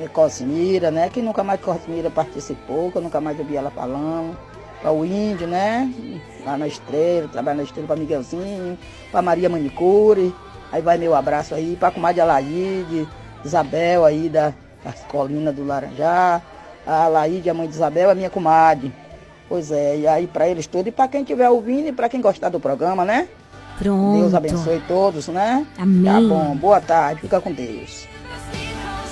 é 0.00 0.08
Cosmira, 0.08 0.90
né? 0.90 1.10
Que 1.10 1.20
nunca 1.20 1.44
mais 1.44 1.60
Cosmira 1.60 2.10
participou, 2.10 2.90
que 2.90 2.96
eu 2.96 3.02
nunca 3.02 3.20
mais 3.20 3.38
ouvi 3.38 3.54
ela 3.54 3.70
falando. 3.70 4.34
Para 4.80 4.92
o 4.92 5.04
índio, 5.04 5.46
né? 5.46 5.92
Lá 6.46 6.56
na 6.56 6.68
estrela, 6.68 7.28
trabalha 7.28 7.58
na 7.58 7.62
estrela 7.64 7.88
para 7.88 7.96
Miguelzinho, 7.96 8.78
para 9.10 9.20
Maria 9.20 9.48
Manicure. 9.48 10.34
Aí 10.70 10.80
vai 10.80 10.96
meu 10.96 11.14
abraço 11.14 11.54
aí, 11.54 11.76
para 11.76 11.88
a 11.88 11.90
comadre 11.90 12.20
Alaide, 12.20 13.08
Isabel 13.44 14.04
aí 14.04 14.28
da, 14.28 14.52
das 14.84 15.00
colinas 15.04 15.54
do 15.54 15.64
Laranjá. 15.64 16.42
A 16.86 17.04
Alaide, 17.04 17.50
a 17.50 17.54
mãe 17.54 17.68
de 17.68 17.74
Isabel, 17.74 18.10
é 18.10 18.14
minha 18.14 18.30
comadre. 18.30 18.92
Pois 19.48 19.70
é, 19.70 19.98
e 19.98 20.06
aí 20.06 20.26
para 20.26 20.48
eles 20.48 20.66
todos, 20.66 20.86
e 20.88 20.90
para 20.90 21.08
quem 21.08 21.22
estiver 21.22 21.48
ouvindo 21.48 21.88
e 21.88 21.92
para 21.92 22.08
quem 22.08 22.20
gostar 22.20 22.50
do 22.50 22.60
programa, 22.60 23.04
né? 23.04 23.28
Pronto. 23.78 24.18
Deus 24.18 24.34
abençoe 24.34 24.82
todos, 24.86 25.28
né? 25.28 25.66
Amém. 25.78 26.04
Tá 26.04 26.20
bom, 26.20 26.56
boa 26.56 26.80
tarde, 26.80 27.22
fica 27.22 27.40
com 27.40 27.52
Deus. 27.52 28.06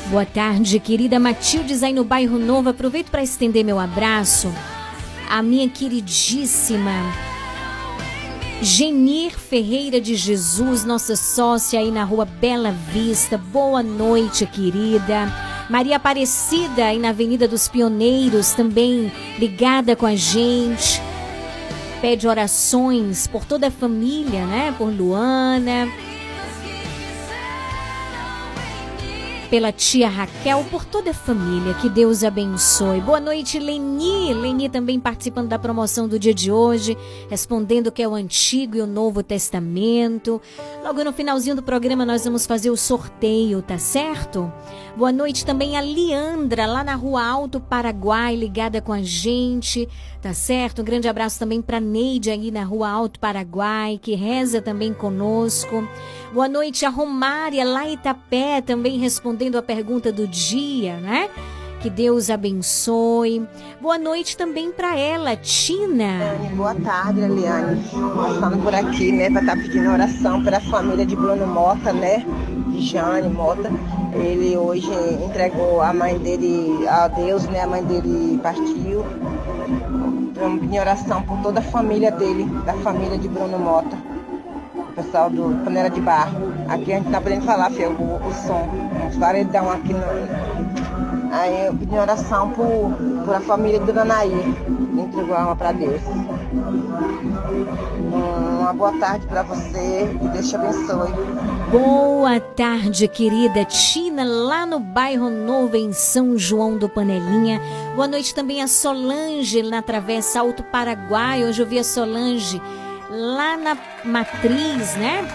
Boa 0.09 0.27
tarde, 0.27 0.79
querida 0.79 1.19
Matildes 1.19 1.83
aí 1.83 1.93
no 1.93 2.05
bairro 2.05 2.39
Novo. 2.39 2.69
Aproveito 2.69 3.11
para 3.11 3.23
estender 3.23 3.65
meu 3.65 3.79
abraço 3.79 4.53
à 5.29 5.43
minha 5.43 5.69
queridíssima 5.69 6.93
Genir 8.63 9.39
Ferreira 9.39 10.01
de 10.01 10.15
Jesus, 10.15 10.85
nossa 10.85 11.15
sócia 11.15 11.79
aí 11.79 11.91
na 11.91 12.05
rua 12.05 12.25
Bela 12.25 12.73
Vista. 12.73 13.37
Boa 13.37 13.83
noite, 13.83 14.47
querida. 14.47 15.31
Maria 15.69 15.97
Aparecida 15.97 16.87
aí 16.87 16.99
na 16.99 17.11
Avenida 17.11 17.47
dos 17.47 17.69
Pioneiros, 17.69 18.53
também 18.53 19.13
ligada 19.39 19.95
com 19.95 20.07
a 20.07 20.17
gente. 20.17 21.03
Pede 22.01 22.27
orações 22.27 23.27
por 23.27 23.45
toda 23.45 23.69
a 23.69 23.71
família, 23.71 24.47
né? 24.47 24.75
Por 24.79 24.89
Luana, 24.89 25.89
pela 29.47 29.73
tia 29.73 30.09
Raquel, 30.09 30.65
por 30.71 30.85
toda 30.85 31.11
a 31.11 31.15
família. 31.15 31.75
Que 31.75 31.89
Deus 31.89 32.25
abençoe. 32.25 33.01
Boa 33.01 33.21
noite, 33.21 33.59
Leni. 33.59 34.35
Leni 34.35 34.69
também 34.69 34.99
participando 34.99 35.49
da 35.49 35.59
promoção 35.59 36.09
do 36.09 36.19
dia 36.19 36.35
de 36.35 36.51
hoje, 36.51 36.97
respondendo 37.31 37.93
que 37.93 38.03
é 38.03 38.09
o 38.09 38.15
Antigo 38.15 38.77
e 38.77 38.81
o 38.81 38.87
Novo 38.87 39.23
Testamento. 39.23 40.41
Logo 40.83 41.05
no 41.05 41.13
finalzinho 41.13 41.57
do 41.57 41.63
programa 41.63 42.05
nós 42.05 42.25
vamos 42.25 42.47
fazer 42.47 42.71
o 42.71 42.77
sorteio, 42.77 43.63
tá 43.63 43.79
certo? 43.79 44.53
Boa 44.97 45.13
noite 45.13 45.45
também 45.45 45.77
a 45.77 45.81
Leandra, 45.81 46.67
lá 46.67 46.83
na 46.83 46.95
Rua 46.95 47.23
Alto 47.23 47.61
Paraguai, 47.61 48.35
ligada 48.35 48.81
com 48.81 48.93
a 48.93 49.03
gente, 49.03 49.89
tá 50.27 50.35
certo? 50.35 50.83
Um 50.83 50.85
grande 50.85 51.07
abraço 51.07 51.39
também 51.39 51.63
para 51.63 51.79
Neide 51.79 52.31
aí 52.31 52.51
na 52.51 52.65
Rua 52.65 52.91
Alto 52.91 53.21
Paraguai, 53.21 53.97
que 54.03 54.17
reza 54.17 54.61
também 54.61 54.93
conosco. 54.93 55.87
Boa 56.35 56.49
noite 56.49 56.85
a 56.85 56.89
Romária, 56.89 57.65
lá 57.65 57.89
Itapé, 57.89 58.61
também 58.61 58.99
respondendo 58.99 59.57
a 59.57 59.63
pergunta 59.63 60.11
do 60.11 60.27
dia, 60.27 60.97
né? 60.97 61.31
Que 61.81 61.89
Deus 61.89 62.29
abençoe. 62.29 63.47
Boa 63.81 63.99
noite 63.99 64.37
também 64.37 64.73
para 64.73 64.99
ela, 64.99 65.37
Tina. 65.37 66.37
Boa 66.57 66.75
tarde, 66.75 67.21
Eliane. 67.21 67.81
Passando 68.17 68.61
por 68.65 68.75
aqui, 68.75 69.13
né, 69.13 69.31
para 69.31 69.43
estar 69.43 69.57
pedindo 69.57 69.93
oração 69.93 70.43
pela 70.43 70.59
família 70.59 71.07
de 71.07 71.15
Bruno 71.15 71.47
Mota, 71.47 71.93
né? 71.93 72.27
De 72.73 72.81
Jane 72.81 73.29
Mota. 73.29 73.71
Ele 74.13 74.57
hoje 74.57 74.91
entregou 75.25 75.81
a 75.81 75.93
mãe 75.93 76.19
dele 76.19 76.85
a 76.89 77.07
Deus, 77.07 77.45
né? 77.45 77.61
A 77.61 77.69
mãe 77.69 77.85
dele 77.85 78.41
partiu. 78.43 79.05
Vamos 80.39 80.61
pedir 80.61 80.81
oração 80.81 81.23
por 81.23 81.39
toda 81.39 81.61
a 81.61 81.63
família 81.63 82.11
dele, 82.11 82.45
da 82.67 82.75
família 82.75 83.17
de 83.17 83.27
Bruno 83.27 83.59
Mota. 83.59 83.97
O 84.77 84.93
pessoal 84.95 85.31
do 85.31 85.65
Panela 85.65 85.89
de 85.89 86.01
Barro. 86.01 86.53
Aqui 86.69 86.93
a 86.93 86.97
gente 86.99 87.11
tá 87.11 87.21
podendo 87.21 87.47
falar, 87.47 87.71
filho, 87.71 87.93
o, 87.93 88.17
o 88.17 88.35
som. 88.47 88.69
Uns 89.07 89.17
paredão 89.17 89.71
aqui 89.71 89.95
no. 89.95 90.86
Aí 91.31 91.67
eu 91.67 91.75
pedi 91.75 91.97
oração 91.97 92.51
por, 92.51 92.93
por 93.25 93.35
a 93.35 93.41
família 93.41 93.81
do 93.81 93.93
Danaí. 93.93 94.55
Entregou 94.97 95.35
a 95.35 95.41
alma 95.43 95.57
para 95.57 95.73
Deus. 95.73 96.01
Uma 98.61 98.73
boa 98.73 98.93
tarde 98.99 99.27
para 99.27 99.43
você 99.43 100.11
e 100.23 100.29
Deus 100.29 100.49
te 100.49 100.57
abençoe. 100.57 101.13
Boa 101.71 102.41
tarde, 102.41 103.09
querida 103.09 103.65
Tina, 103.65 104.25
lá 104.25 104.65
no 104.65 104.79
bairro 104.79 105.29
Novo, 105.29 105.77
em 105.77 105.93
São 105.93 106.39
João 106.39 106.79
do 106.79 106.89
Panelinha. 106.89 107.61
Boa 107.95 108.09
noite 108.09 108.35
também 108.35 108.63
a 108.63 108.69
Solange, 108.69 109.63
na 109.63 109.83
Travessa 109.83 110.41
Alto 110.41 110.63
Paraguai. 110.63 111.45
Hoje 111.45 111.63
eu 111.63 111.67
vi 111.67 111.79
a 111.79 111.85
Solange 111.85 112.61
lá 113.11 113.57
na 113.57 113.77
Matriz, 114.05 114.97
né? 114.97 115.27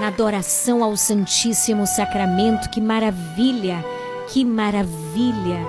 Na 0.00 0.08
adoração 0.08 0.82
ao 0.82 0.96
Santíssimo 0.96 1.86
Sacramento. 1.86 2.68
Que 2.70 2.80
maravilha, 2.80 3.84
que 4.32 4.44
maravilha. 4.46 5.60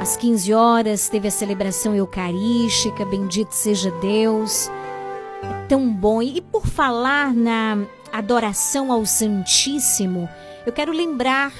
Às 0.00 0.16
15 0.16 0.52
horas 0.52 1.08
teve 1.08 1.28
a 1.28 1.30
celebração 1.30 1.94
eucarística, 1.94 3.04
bendito 3.04 3.52
seja 3.52 3.92
Deus. 3.92 4.68
É 5.42 5.66
tão 5.68 5.88
bom. 5.92 6.20
E 6.20 6.40
por 6.40 6.66
falar 6.66 7.32
na 7.32 7.78
adoração 8.12 8.90
ao 8.90 9.06
Santíssimo, 9.06 10.28
eu 10.66 10.72
quero 10.72 10.92
lembrar 10.92 11.52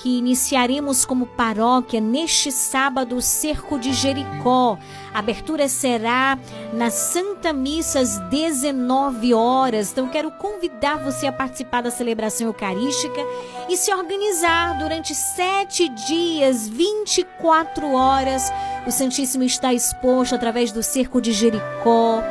que 0.00 0.16
iniciaremos 0.16 1.04
como 1.04 1.26
paróquia 1.26 2.00
neste 2.00 2.50
sábado 2.50 3.16
o 3.16 3.22
Cerco 3.22 3.78
de 3.78 3.92
Jericó. 3.92 4.78
A 5.12 5.18
abertura 5.18 5.68
será 5.68 6.38
na 6.72 6.90
Santa 6.90 7.52
Missa 7.52 8.00
às 8.00 8.18
19 8.30 9.34
horas. 9.34 9.92
Então 9.92 10.08
quero 10.08 10.30
convidar 10.32 10.96
você 10.96 11.26
a 11.26 11.32
participar 11.32 11.82
da 11.82 11.90
celebração 11.90 12.46
eucarística 12.46 13.20
e 13.68 13.76
se 13.76 13.92
organizar 13.92 14.78
durante 14.78 15.14
sete 15.14 15.88
dias, 16.06 16.66
24 16.66 17.92
horas. 17.92 18.50
O 18.86 18.90
Santíssimo 18.90 19.44
está 19.44 19.74
exposto 19.74 20.34
através 20.34 20.72
do 20.72 20.82
Cerco 20.82 21.20
de 21.20 21.32
Jericó. 21.32 22.22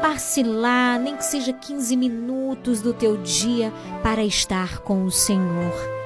Passe 0.00 0.42
lá, 0.42 0.98
nem 0.98 1.16
que 1.16 1.24
seja 1.24 1.52
15 1.52 1.96
minutos 1.96 2.80
do 2.80 2.92
teu 2.92 3.16
dia 3.16 3.72
para 4.02 4.24
estar 4.24 4.78
com 4.78 5.04
o 5.04 5.10
Senhor. 5.10 6.01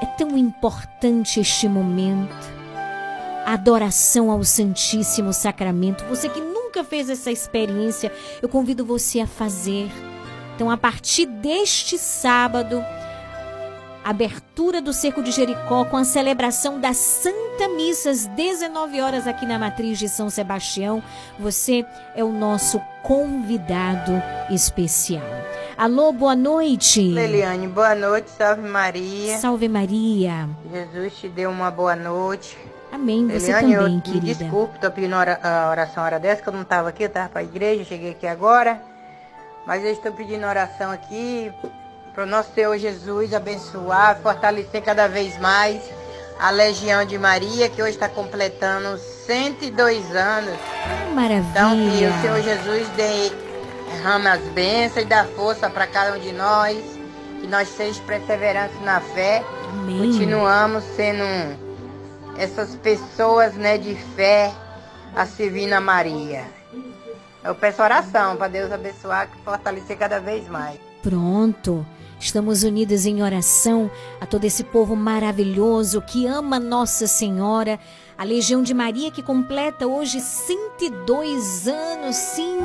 É 0.00 0.06
tão 0.06 0.36
importante 0.36 1.40
este 1.40 1.68
momento. 1.68 2.34
A 3.44 3.54
adoração 3.54 4.30
ao 4.30 4.42
Santíssimo 4.44 5.32
Sacramento. 5.32 6.04
Você 6.06 6.28
que 6.28 6.40
nunca 6.40 6.82
fez 6.84 7.10
essa 7.10 7.30
experiência, 7.30 8.12
eu 8.40 8.48
convido 8.48 8.84
você 8.84 9.20
a 9.20 9.26
fazer. 9.26 9.90
Então, 10.54 10.70
a 10.70 10.76
partir 10.76 11.26
deste 11.26 11.98
sábado, 11.98 12.84
abertura 14.04 14.80
do 14.80 14.92
Cerco 14.92 15.22
de 15.22 15.32
Jericó 15.32 15.84
com 15.84 15.96
a 15.96 16.04
celebração 16.04 16.80
da 16.80 16.92
Santa 16.92 17.68
Missa 17.76 18.10
às 18.10 18.26
19 18.26 19.00
horas 19.00 19.26
aqui 19.26 19.44
na 19.46 19.58
Matriz 19.58 19.98
de 19.98 20.08
São 20.08 20.30
Sebastião. 20.30 21.02
Você 21.38 21.84
é 22.14 22.24
o 22.24 22.32
nosso 22.32 22.80
convidado 23.02 24.12
especial. 24.50 25.49
Alô, 25.80 26.12
boa 26.12 26.36
noite. 26.36 27.00
Leliane, 27.00 27.66
boa 27.66 27.94
noite, 27.94 28.28
salve 28.36 28.60
Maria. 28.60 29.38
Salve 29.38 29.66
Maria. 29.66 30.46
Jesus 30.70 31.14
te 31.14 31.26
deu 31.26 31.48
uma 31.48 31.70
boa 31.70 31.96
noite. 31.96 32.58
Amém, 32.92 33.26
você 33.26 33.50
Leliane, 33.50 33.74
também, 33.76 33.94
eu, 33.96 34.02
querida. 34.02 34.26
Me 34.26 34.34
desculpe, 34.34 34.78
tô 34.78 34.90
pedindo 34.90 35.14
a 35.14 35.70
oração 35.70 36.04
hora 36.04 36.20
dessa, 36.20 36.42
que 36.42 36.48
eu 36.50 36.52
não 36.52 36.64
tava 36.64 36.90
aqui, 36.90 37.04
eu 37.04 37.08
tava 37.08 37.30
pra 37.30 37.42
igreja, 37.42 37.82
cheguei 37.84 38.10
aqui 38.10 38.26
agora. 38.26 38.78
Mas 39.66 39.82
eu 39.82 39.90
estou 39.90 40.12
pedindo 40.12 40.46
oração 40.46 40.90
aqui 40.90 41.50
para 42.12 42.24
o 42.24 42.26
nosso 42.26 42.52
Senhor 42.52 42.76
Jesus 42.76 43.32
abençoar, 43.32 44.18
fortalecer 44.22 44.82
cada 44.82 45.08
vez 45.08 45.38
mais 45.38 45.80
a 46.38 46.50
Legião 46.50 47.06
de 47.06 47.16
Maria, 47.16 47.70
que 47.70 47.80
hoje 47.80 47.92
está 47.92 48.06
completando 48.06 48.98
102 48.98 50.14
anos. 50.14 50.58
Maravilha. 51.14 51.48
Então, 51.50 51.70
que 51.96 52.04
o 52.04 52.20
Senhor 52.20 52.42
Jesus 52.42 52.86
dê, 52.90 53.32
derrame 53.90 54.26
as 54.28 54.40
bênçãos 54.52 55.04
e 55.04 55.08
dá 55.08 55.24
força 55.24 55.68
para 55.68 55.86
cada 55.86 56.16
um 56.16 56.20
de 56.20 56.32
nós, 56.32 56.76
que 57.40 57.46
nós 57.46 57.68
sejamos 57.68 57.98
perseverantes 58.00 58.80
na 58.82 59.00
fé, 59.00 59.44
Amém. 59.70 59.98
continuamos 59.98 60.84
sendo 60.96 61.24
essas 62.36 62.74
pessoas 62.76 63.54
né, 63.54 63.76
de 63.76 63.94
fé 64.16 64.52
a 65.14 65.26
servir 65.26 65.66
na 65.66 65.80
Maria. 65.80 66.44
Eu 67.42 67.54
peço 67.54 67.82
oração 67.82 68.36
para 68.36 68.48
Deus 68.48 68.70
abençoar 68.70 69.28
e 69.34 69.44
fortalecer 69.44 69.96
cada 69.96 70.20
vez 70.20 70.46
mais. 70.48 70.78
Pronto. 71.02 71.84
Estamos 72.18 72.62
unidos 72.62 73.06
em 73.06 73.22
oração 73.22 73.90
a 74.20 74.26
todo 74.26 74.44
esse 74.44 74.62
povo 74.62 74.94
maravilhoso 74.94 76.02
que 76.02 76.26
ama 76.26 76.60
Nossa 76.60 77.06
Senhora, 77.06 77.80
a 78.20 78.24
Legião 78.24 78.62
de 78.62 78.74
Maria 78.74 79.10
que 79.10 79.22
completa 79.22 79.86
hoje 79.86 80.20
102 80.20 81.66
anos. 81.66 82.16
Sim, 82.16 82.58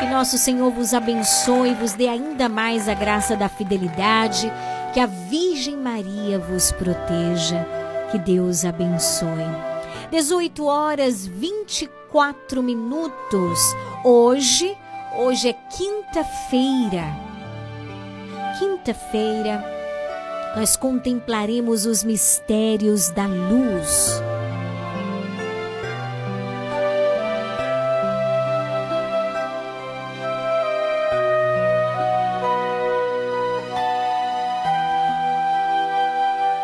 que 0.00 0.06
nosso 0.06 0.38
Senhor 0.38 0.70
vos 0.70 0.94
abençoe, 0.94 1.74
vos 1.74 1.92
dê 1.92 2.08
ainda 2.08 2.48
mais 2.48 2.88
a 2.88 2.94
graça 2.94 3.36
da 3.36 3.46
fidelidade, 3.46 4.50
que 4.94 4.98
a 4.98 5.04
Virgem 5.04 5.76
Maria 5.76 6.38
vos 6.38 6.72
proteja, 6.72 7.68
que 8.10 8.18
Deus 8.18 8.64
abençoe. 8.64 9.44
18 10.10 10.64
horas 10.64 11.26
24 11.26 12.62
minutos. 12.62 13.60
Hoje, 14.02 14.74
hoje 15.18 15.50
é 15.50 15.52
quinta-feira 15.52 17.04
quinta-feira, 18.58 19.62
nós 20.56 20.78
contemplaremos 20.78 21.84
os 21.84 22.02
mistérios 22.02 23.10
da 23.10 23.26
luz. 23.26 24.22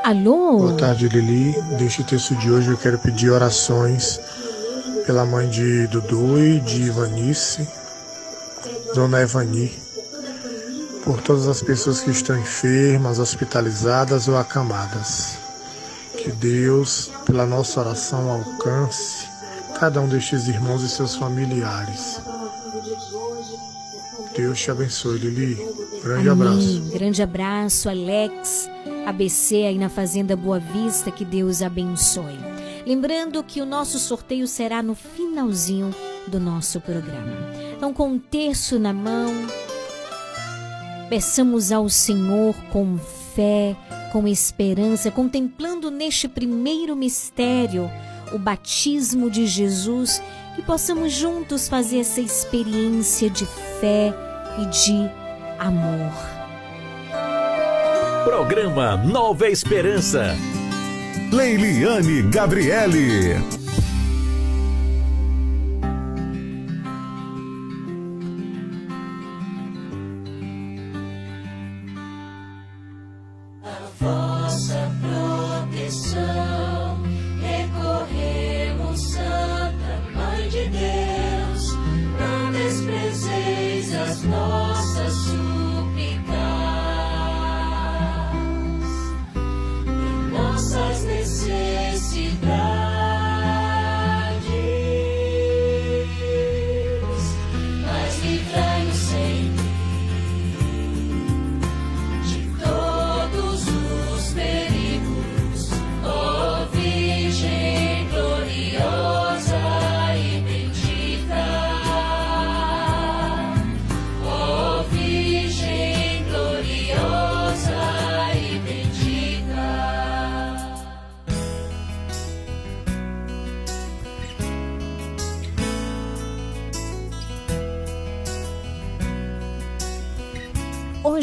Alô? 0.03 0.59
Boa 0.59 0.77
tarde, 0.77 1.09
Lili. 1.09 1.55
Neste 1.79 2.03
texto 2.03 2.35
de 2.35 2.51
hoje 2.51 2.71
eu 2.71 2.77
quero 2.77 2.99
pedir 2.99 3.31
orações 3.31 4.19
pela 5.07 5.25
mãe 5.25 5.49
de 5.49 5.87
Dudu 5.87 6.43
e 6.43 6.59
de 6.59 6.83
Ivanice, 6.83 7.69
Dona 8.97 9.21
Evani, 9.21 9.73
por 11.05 11.23
todas 11.23 11.47
as 11.47 11.63
pessoas 11.63 12.01
que 12.01 12.11
estão 12.11 12.37
enfermas, 12.37 13.21
hospitalizadas 13.21 14.27
ou 14.27 14.37
acamadas. 14.37 15.39
Que 16.17 16.33
Deus, 16.33 17.09
pela 17.25 17.47
nossa 17.47 17.79
oração, 17.79 18.29
alcance 18.29 19.29
cada 19.79 20.01
um 20.01 20.09
destes 20.09 20.49
irmãos 20.49 20.83
e 20.83 20.89
seus 20.89 21.15
familiares. 21.15 22.21
Deus 24.37 24.61
te 24.61 24.71
abençoe, 24.71 25.19
Lili. 25.19 25.55
Grande 26.03 26.29
Amém. 26.29 26.49
abraço. 26.49 26.91
Grande 26.93 27.23
abraço, 27.23 27.89
Alex, 27.89 28.69
ABC 29.07 29.57
aí 29.57 29.79
na 29.79 29.89
Fazenda 29.89 30.35
Boa 30.35 30.59
Vista, 30.59 31.11
que 31.11 31.25
Deus 31.25 31.63
abençoe. 31.63 32.39
Lembrando 32.87 33.43
que 33.45 33.61
o 33.61 33.67
nosso 33.67 33.99
sorteio 33.99 34.47
será 34.49 34.83
no 34.83 34.95
finalzinho 34.95 35.95
do 36.27 36.41
nosso 36.41 36.81
programa. 36.81 37.33
Então, 37.77 37.93
com 37.93 38.09
um 38.09 38.19
terço 38.19 38.79
na 38.79 38.93
mão, 38.93 39.33
peçamos 41.09 41.71
ao 41.71 41.89
Senhor 41.89 42.55
com 42.73 42.99
fé, 43.35 43.77
com 44.11 44.27
esperança, 44.27 45.11
contemplando 45.11 45.91
neste 45.91 46.27
primeiro 46.27 46.97
mistério 46.97 47.91
o 48.33 48.39
batismo 48.39 49.31
de 49.31 49.47
Jesus, 49.47 50.23
que 50.55 50.63
possamos 50.63 51.13
juntos 51.13 51.69
fazer 51.69 52.01
essa 52.01 52.21
experiência 52.21 53.31
de 53.31 53.47
fé 53.81 54.13
e 54.59 54.67
de 54.67 55.11
amor. 55.59 56.13
Programa 58.25 58.97
Nova 58.97 59.49
Esperança. 59.49 60.37
Leiliane 61.33 62.23
Gabriele. 62.23 63.62
As 84.03 84.25
nossas 84.25 85.42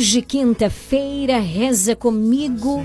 Hoje, 0.09 0.23
quinta-feira, 0.23 1.37
reza 1.37 1.95
comigo, 1.95 2.83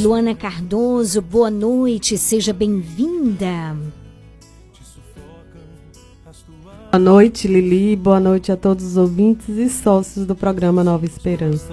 Luana 0.00 0.34
Cardoso. 0.34 1.20
Boa 1.20 1.50
noite, 1.50 2.16
seja 2.16 2.50
bem-vinda. 2.50 3.76
Boa 6.90 6.98
noite, 6.98 7.46
Lili. 7.46 7.94
Boa 7.94 8.18
noite 8.18 8.50
a 8.50 8.56
todos 8.56 8.86
os 8.86 8.96
ouvintes 8.96 9.50
e 9.50 9.68
sócios 9.68 10.24
do 10.24 10.34
programa 10.34 10.82
Nova 10.82 11.04
Esperança. 11.04 11.68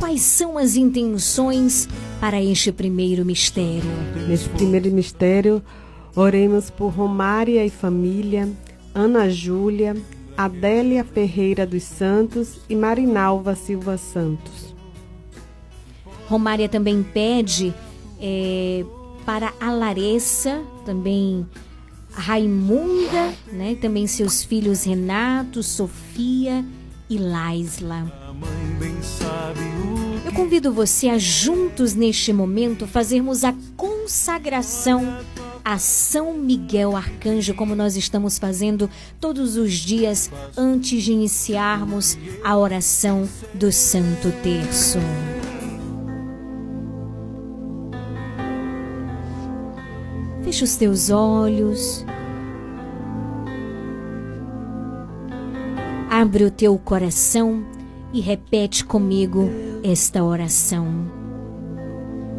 Quais 0.00 0.22
são 0.22 0.58
as 0.58 0.74
intenções 0.74 1.88
para 2.20 2.42
este 2.42 2.72
primeiro 2.72 3.24
mistério? 3.24 3.88
Neste 4.26 4.48
primeiro 4.48 4.90
mistério, 4.90 5.62
oremos 6.16 6.70
por 6.70 6.88
Romária 6.88 7.64
e 7.64 7.70
família, 7.70 8.48
Ana 8.92 9.30
Júlia, 9.30 9.94
Adélia 10.36 11.02
Ferreira 11.02 11.66
dos 11.66 11.82
Santos 11.82 12.60
e 12.68 12.76
Marinalva 12.76 13.54
Silva 13.54 13.96
Santos. 13.96 14.74
Romária 16.28 16.68
também 16.68 17.02
pede 17.02 17.72
é, 18.20 18.84
para 19.24 19.52
a 19.60 19.72
Larissa, 19.72 20.62
também 20.84 21.46
Raimunda, 22.12 23.32
né? 23.52 23.76
Também 23.80 24.06
seus 24.06 24.42
filhos 24.42 24.84
Renato, 24.84 25.62
Sofia 25.62 26.64
e 27.08 27.18
Laisla. 27.18 28.10
Eu 30.24 30.32
convido 30.32 30.72
você 30.72 31.08
a 31.08 31.18
juntos 31.18 31.94
neste 31.94 32.32
momento 32.32 32.86
fazermos 32.86 33.44
a 33.44 33.54
consagração 33.76 35.18
a 35.66 35.78
São 35.78 36.32
Miguel 36.32 36.94
Arcanjo, 36.94 37.52
como 37.52 37.74
nós 37.74 37.96
estamos 37.96 38.38
fazendo 38.38 38.88
todos 39.20 39.56
os 39.56 39.72
dias 39.72 40.30
antes 40.56 41.02
de 41.02 41.10
iniciarmos 41.10 42.16
a 42.44 42.56
oração 42.56 43.28
do 43.52 43.72
Santo 43.72 44.30
Terço. 44.44 45.00
Feche 50.44 50.62
os 50.62 50.76
teus 50.76 51.10
olhos. 51.10 52.06
Abre 56.08 56.44
o 56.44 56.50
teu 56.52 56.78
coração 56.78 57.66
e 58.12 58.20
repete 58.20 58.84
comigo 58.84 59.50
esta 59.82 60.22
oração. 60.22 61.25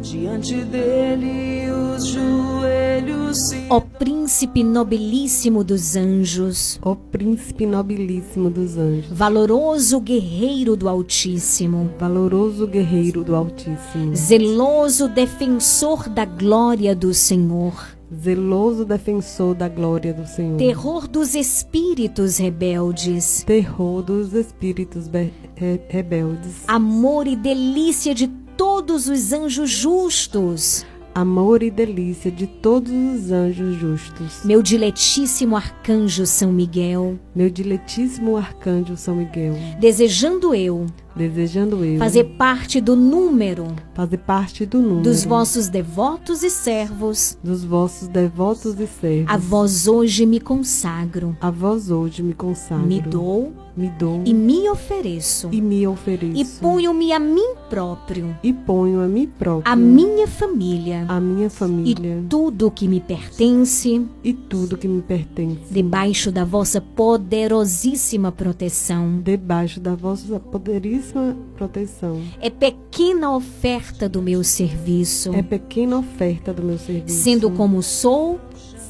Diante 0.00 0.64
dele 0.64 1.70
os 1.70 2.06
joelhos 2.06 3.36
se 3.36 3.66
Ó 3.68 3.80
príncipe 3.80 4.62
nobilíssimo 4.62 5.62
dos 5.64 5.96
anjos, 5.96 6.78
Ó 6.82 6.94
príncipe 6.94 7.66
nobilíssimo 7.66 8.48
dos 8.48 8.76
anjos, 8.78 9.10
valoroso 9.10 10.00
guerreiro 10.00 10.76
do 10.76 10.88
Altíssimo, 10.88 11.90
valoroso 11.98 12.66
guerreiro 12.66 13.24
do 13.24 13.34
Altíssimo, 13.34 14.14
zeloso 14.14 15.08
defensor 15.08 16.08
da 16.08 16.24
glória 16.24 16.94
do 16.94 17.12
Senhor, 17.12 17.74
zeloso 18.22 18.84
defensor 18.84 19.54
da 19.54 19.68
glória 19.68 20.14
do 20.14 20.26
Senhor, 20.26 20.56
terror 20.56 21.06
dos 21.08 21.34
espíritos 21.34 22.38
rebeldes, 22.38 23.42
terror 23.44 24.02
dos 24.02 24.32
espíritos 24.32 25.08
be- 25.08 25.30
re- 25.56 25.80
rebeldes, 25.88 26.62
amor 26.66 27.26
e 27.26 27.36
delícia 27.36 28.14
de 28.14 28.26
todos 28.58 29.06
os 29.08 29.32
anjos 29.32 29.70
justos, 29.70 30.84
amor 31.14 31.62
e 31.62 31.70
delícia 31.70 32.28
de 32.28 32.44
todos 32.48 32.90
os 32.92 33.30
anjos 33.30 33.76
justos. 33.76 34.40
meu 34.44 34.60
diletíssimo 34.60 35.56
arcanjo 35.56 36.26
São 36.26 36.52
Miguel, 36.52 37.16
Meu 37.36 37.48
diletíssimo 37.48 38.36
arcanjo 38.36 38.96
São 38.96 39.14
Miguel, 39.14 39.54
desejando 39.80 40.52
eu 40.54 40.86
desejando 41.14 41.84
eu 41.84 41.98
fazer 41.98 42.22
parte 42.36 42.80
do 42.80 42.94
número 42.94 43.66
fazer 43.92 44.18
parte 44.18 44.64
do 44.64 44.78
número 44.80 45.02
dos 45.02 45.24
vossos 45.24 45.68
devotos 45.68 46.42
e 46.44 46.50
servos, 46.50 47.36
dos 47.42 47.64
vossos 47.64 48.06
devotos 48.08 48.78
e 48.78 48.86
servos. 48.86 49.26
a 49.32 49.36
vós 49.36 49.86
hoje 49.88 50.24
me 50.26 50.38
consagro, 50.40 51.36
A 51.40 51.50
vós 51.50 51.90
hoje 51.90 52.22
me 52.22 52.34
consagro. 52.34 52.86
me 52.86 53.00
dou 53.00 53.52
me 53.78 53.88
dou 53.90 54.22
e 54.26 54.34
me 54.34 54.68
ofereço, 54.68 55.48
e 55.52 55.60
me 55.60 55.86
ofereço. 55.86 56.36
E 56.36 56.44
ponho-me 56.44 57.12
a 57.12 57.18
mim 57.18 57.54
próprio, 57.70 58.36
e 58.42 58.52
ponho 58.52 59.00
a 59.00 59.06
mim 59.06 59.26
próprio, 59.38 59.72
a 59.72 59.76
minha 59.76 60.26
família. 60.26 61.04
A 61.08 61.20
minha 61.20 61.46
e 61.46 61.50
família 61.50 62.24
tudo 62.28 62.70
que 62.70 62.88
me 62.88 63.00
pertence. 63.00 64.04
E 64.24 64.32
tudo 64.32 64.76
que 64.76 64.88
me 64.88 65.00
pertence. 65.00 65.60
Debaixo 65.70 66.32
da 66.32 66.44
vossa 66.44 66.80
poderosíssima 66.80 68.32
proteção. 68.32 69.20
debaixo 69.22 69.78
da 69.78 69.94
vossa 69.94 70.40
poderíssima 70.40 71.36
proteção. 71.56 72.20
É 72.40 72.50
pequena 72.50 73.34
oferta 73.34 74.08
do 74.08 74.20
meu 74.20 74.42
serviço, 74.42 75.32
É 75.34 75.42
pequena 75.42 75.98
oferta 75.98 76.52
do 76.52 76.62
meu 76.62 76.78
serviço. 76.78 77.22
sendo 77.22 77.50
como 77.50 77.82
sou 77.82 78.40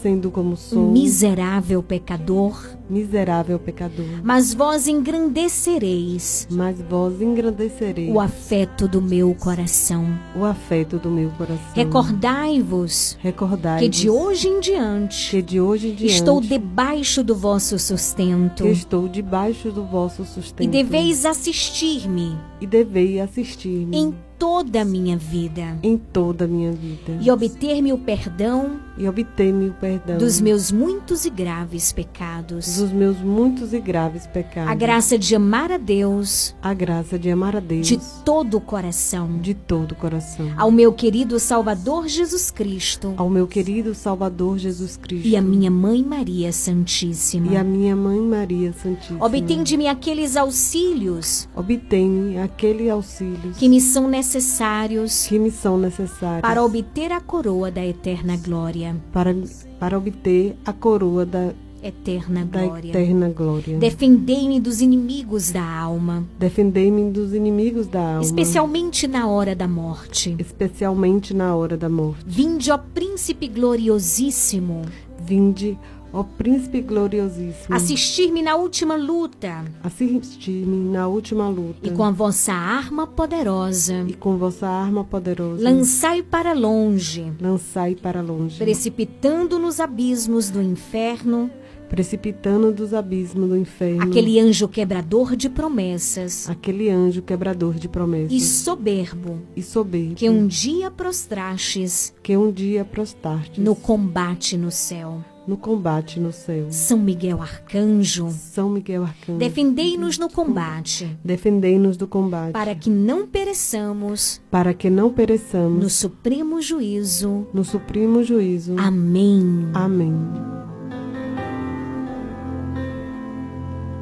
sendo 0.02 0.30
como 0.30 0.56
sou 0.56 0.90
miserável 0.90 1.82
pecador, 1.82 2.60
miserável 2.88 3.58
pecador. 3.58 4.06
mas 4.22 4.54
vós 4.54 4.86
engrandecereis 4.88 6.46
Mas 6.50 6.80
vós 6.80 7.20
engrandecereis 7.20 8.14
o 8.14 8.20
afeto 8.20 8.86
do 8.86 9.00
meu 9.02 9.34
coração. 9.34 10.06
o 10.36 10.44
afeto 10.44 10.98
do 10.98 11.10
meu 11.10 11.30
coração. 11.30 11.58
Recordai-vos 11.74 13.18
Recordai 13.20 13.80
que 13.80 13.88
de 13.88 14.08
hoje 14.08 14.48
em 14.48 14.60
diante 14.60 15.30
que 15.30 15.42
de 15.42 15.60
hoje 15.60 15.88
em 15.88 15.94
diante 15.94 16.14
estou 16.14 16.40
debaixo 16.40 17.22
do 17.22 17.34
vosso 17.34 17.78
sustento 17.78 18.66
estou 18.66 19.08
debaixo 19.08 19.70
do 19.70 19.84
vosso 19.84 20.24
sustento 20.24 20.62
e 20.62 20.68
deveis 20.68 21.24
assistir-me 21.24 22.36
e 22.60 22.66
deveis 22.66 23.20
assistir-me 23.20 23.96
em 23.96 24.14
toda 24.38 24.82
a 24.82 24.84
minha 24.84 25.16
vida 25.16 25.78
em 25.82 25.96
toda 25.96 26.44
a 26.44 26.48
minha 26.48 26.72
vida 26.72 27.18
e 27.20 27.30
obter-me 27.30 27.92
o 27.92 27.98
perdão 27.98 28.80
e 28.98 29.08
obter-me 29.08 29.68
o 29.68 29.72
perdão 29.74 30.18
dos 30.18 30.40
meus 30.40 30.72
muitos 30.72 31.24
e 31.24 31.30
graves 31.30 31.92
pecados. 31.92 32.76
dos 32.78 32.90
meus 32.92 33.16
muitos 33.18 33.72
e 33.72 33.80
graves 33.80 34.26
pecados. 34.26 34.70
A 34.70 34.74
graça 34.74 35.18
de 35.18 35.34
amar 35.34 35.70
a 35.70 35.78
Deus 35.78 36.54
a 36.60 36.74
graça 36.74 37.18
de 37.18 37.30
amar 37.30 37.56
a 37.56 37.60
Deus 37.60 37.86
de 37.86 37.98
todo 38.24 38.56
o 38.56 38.60
coração. 38.60 39.38
de 39.38 39.54
todo 39.54 39.92
o 39.92 39.94
coração. 39.94 40.50
Ao 40.56 40.70
meu 40.70 40.92
querido 40.92 41.38
Salvador 41.38 42.08
Jesus 42.08 42.50
Cristo 42.50 43.14
Ao 43.16 43.30
meu 43.30 43.46
querido 43.46 43.94
Salvador 43.94 44.58
Jesus 44.58 44.96
Cristo 44.96 45.26
e 45.26 45.36
a 45.36 45.42
minha 45.42 45.70
Mãe 45.70 46.02
Maria 46.02 46.52
Santíssima. 46.52 47.52
e 47.52 47.56
a 47.56 47.62
minha 47.64 47.94
mãe 47.94 48.20
Maria 48.20 48.72
Santíssima. 48.72 49.24
Obtém 49.24 49.62
de 49.62 49.76
mim 49.76 49.86
aqueles 49.86 50.36
auxílios 50.36 51.48
Obtém 51.54 52.40
aquele 52.40 52.90
auxílio 52.90 53.52
que 53.56 53.68
me 53.68 53.80
são 53.80 54.08
necessários 54.08 55.26
que 55.26 55.38
me 55.38 55.50
são 55.50 55.78
necessários 55.78 56.42
para 56.42 56.62
obter 56.62 57.12
a 57.12 57.20
coroa 57.20 57.70
da 57.70 57.84
eterna 57.84 58.36
glória. 58.36 58.87
Para, 59.12 59.34
para 59.78 59.96
obter 59.98 60.56
a 60.64 60.72
coroa 60.72 61.24
da, 61.26 61.52
Eterna 61.80 62.44
da 62.44 62.66
glória. 62.66 62.90
eterna 62.90 63.28
glória. 63.28 63.78
Defendei-me 63.78 64.58
dos 64.58 64.80
inimigos 64.80 65.52
da 65.52 65.62
alma, 65.62 66.24
Defendei-me 66.36 67.08
dos 67.12 67.32
inimigos 67.32 67.86
da 67.86 68.00
alma, 68.14 68.22
especialmente 68.22 69.06
na 69.06 69.28
hora 69.28 69.54
da 69.54 69.68
morte. 69.68 70.34
especialmente 70.40 71.32
na 71.32 71.54
hora 71.54 71.76
da 71.76 71.88
morte. 71.88 72.24
Vinde, 72.26 72.72
ó 72.72 72.78
príncipe 72.78 73.46
gloriosíssimo, 73.46 74.82
Vinde, 75.20 75.76
ó 75.97 75.97
príncipe 76.24 76.80
gloriosíssimo, 76.80 77.74
assistir-me 77.74 78.42
na 78.42 78.56
última 78.56 78.96
luta. 78.96 79.64
Assistir-me 79.82 80.90
na 80.90 81.06
última 81.06 81.48
luta. 81.48 81.86
E 81.86 81.90
com 81.90 82.02
a 82.04 82.10
vossa 82.10 82.52
arma 82.52 83.06
poderosa. 83.06 84.04
E 84.08 84.14
com 84.14 84.36
vossa 84.36 84.66
arma 84.66 85.04
poderosa. 85.04 85.62
Lançai 85.62 86.22
para 86.22 86.52
longe, 86.52 87.32
lançai 87.40 87.94
para 87.94 88.20
longe, 88.20 88.58
precipitando 88.58 89.58
nos 89.58 89.80
abismos 89.80 90.50
do 90.50 90.62
inferno. 90.62 91.50
Precipitando 91.88 92.70
dos 92.70 92.92
abismos 92.92 93.48
do 93.48 93.56
inferno. 93.56 94.02
Aquele 94.02 94.38
anjo 94.38 94.68
quebrador 94.68 95.34
de 95.34 95.48
promessas. 95.48 96.46
Aquele 96.48 96.90
anjo 96.90 97.22
quebrador 97.22 97.76
de 97.76 97.88
promessas. 97.88 98.30
E 98.30 98.40
soberbo. 98.40 99.40
E 99.56 99.62
soberbo. 99.62 100.14
Que 100.14 100.28
um 100.28 100.46
dia 100.46 100.90
prostrastes 100.90 102.12
que 102.22 102.36
um 102.36 102.52
dia 102.52 102.84
prostastes 102.84 103.64
no 103.64 103.74
combate 103.74 104.54
no 104.58 104.70
céu. 104.70 105.24
No 105.48 105.56
combate 105.56 106.20
no 106.20 106.30
céu. 106.30 106.66
São 106.70 106.98
Miguel 106.98 107.40
Arcanjo, 107.40 108.28
São 108.30 108.68
Miguel 108.68 109.02
Arcanjo, 109.02 109.38
defendei-nos 109.38 110.18
no 110.18 110.28
combate, 110.28 111.18
defendei-nos 111.24 111.96
do 111.96 112.06
combate, 112.06 112.52
para 112.52 112.74
que 112.74 112.90
não 112.90 113.26
pereçamos 113.26 114.40
para 114.50 114.74
que 114.74 114.90
não 114.90 115.10
pereçamos 115.10 115.82
no 115.82 115.88
supremo 115.88 116.60
juízo. 116.60 117.46
no 117.54 117.64
supremo 117.64 118.22
juízo. 118.22 118.74
Amém. 118.78 119.68
Amém. 119.72 120.14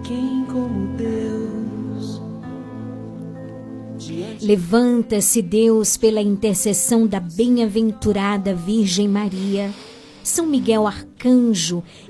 Quem 0.02 0.44
como 0.46 0.96
Deus? 0.96 2.20
Levanta-se, 4.40 5.42
Deus, 5.42 5.96
pela 5.96 6.20
intercessão 6.20 7.06
da 7.06 7.18
bem-aventurada 7.18 8.54
Virgem 8.54 9.08
Maria, 9.08 9.72
São 10.22 10.46
Miguel 10.46 10.86
Arcanjo 10.86 11.15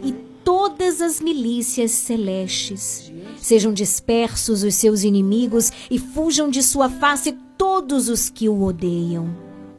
e 0.02 0.12
todas 0.44 1.00
as 1.00 1.20
milícias 1.20 1.90
celestes. 1.90 3.12
Sejam 3.38 3.72
dispersos 3.72 4.62
os 4.62 4.74
seus 4.74 5.02
inimigos 5.02 5.72
e 5.90 5.98
fujam 5.98 6.50
de 6.50 6.62
sua 6.62 6.88
face 6.88 7.32
todos 7.56 8.08
os 8.08 8.28
que 8.28 8.48
o 8.48 8.62
odeiam. 8.62 9.28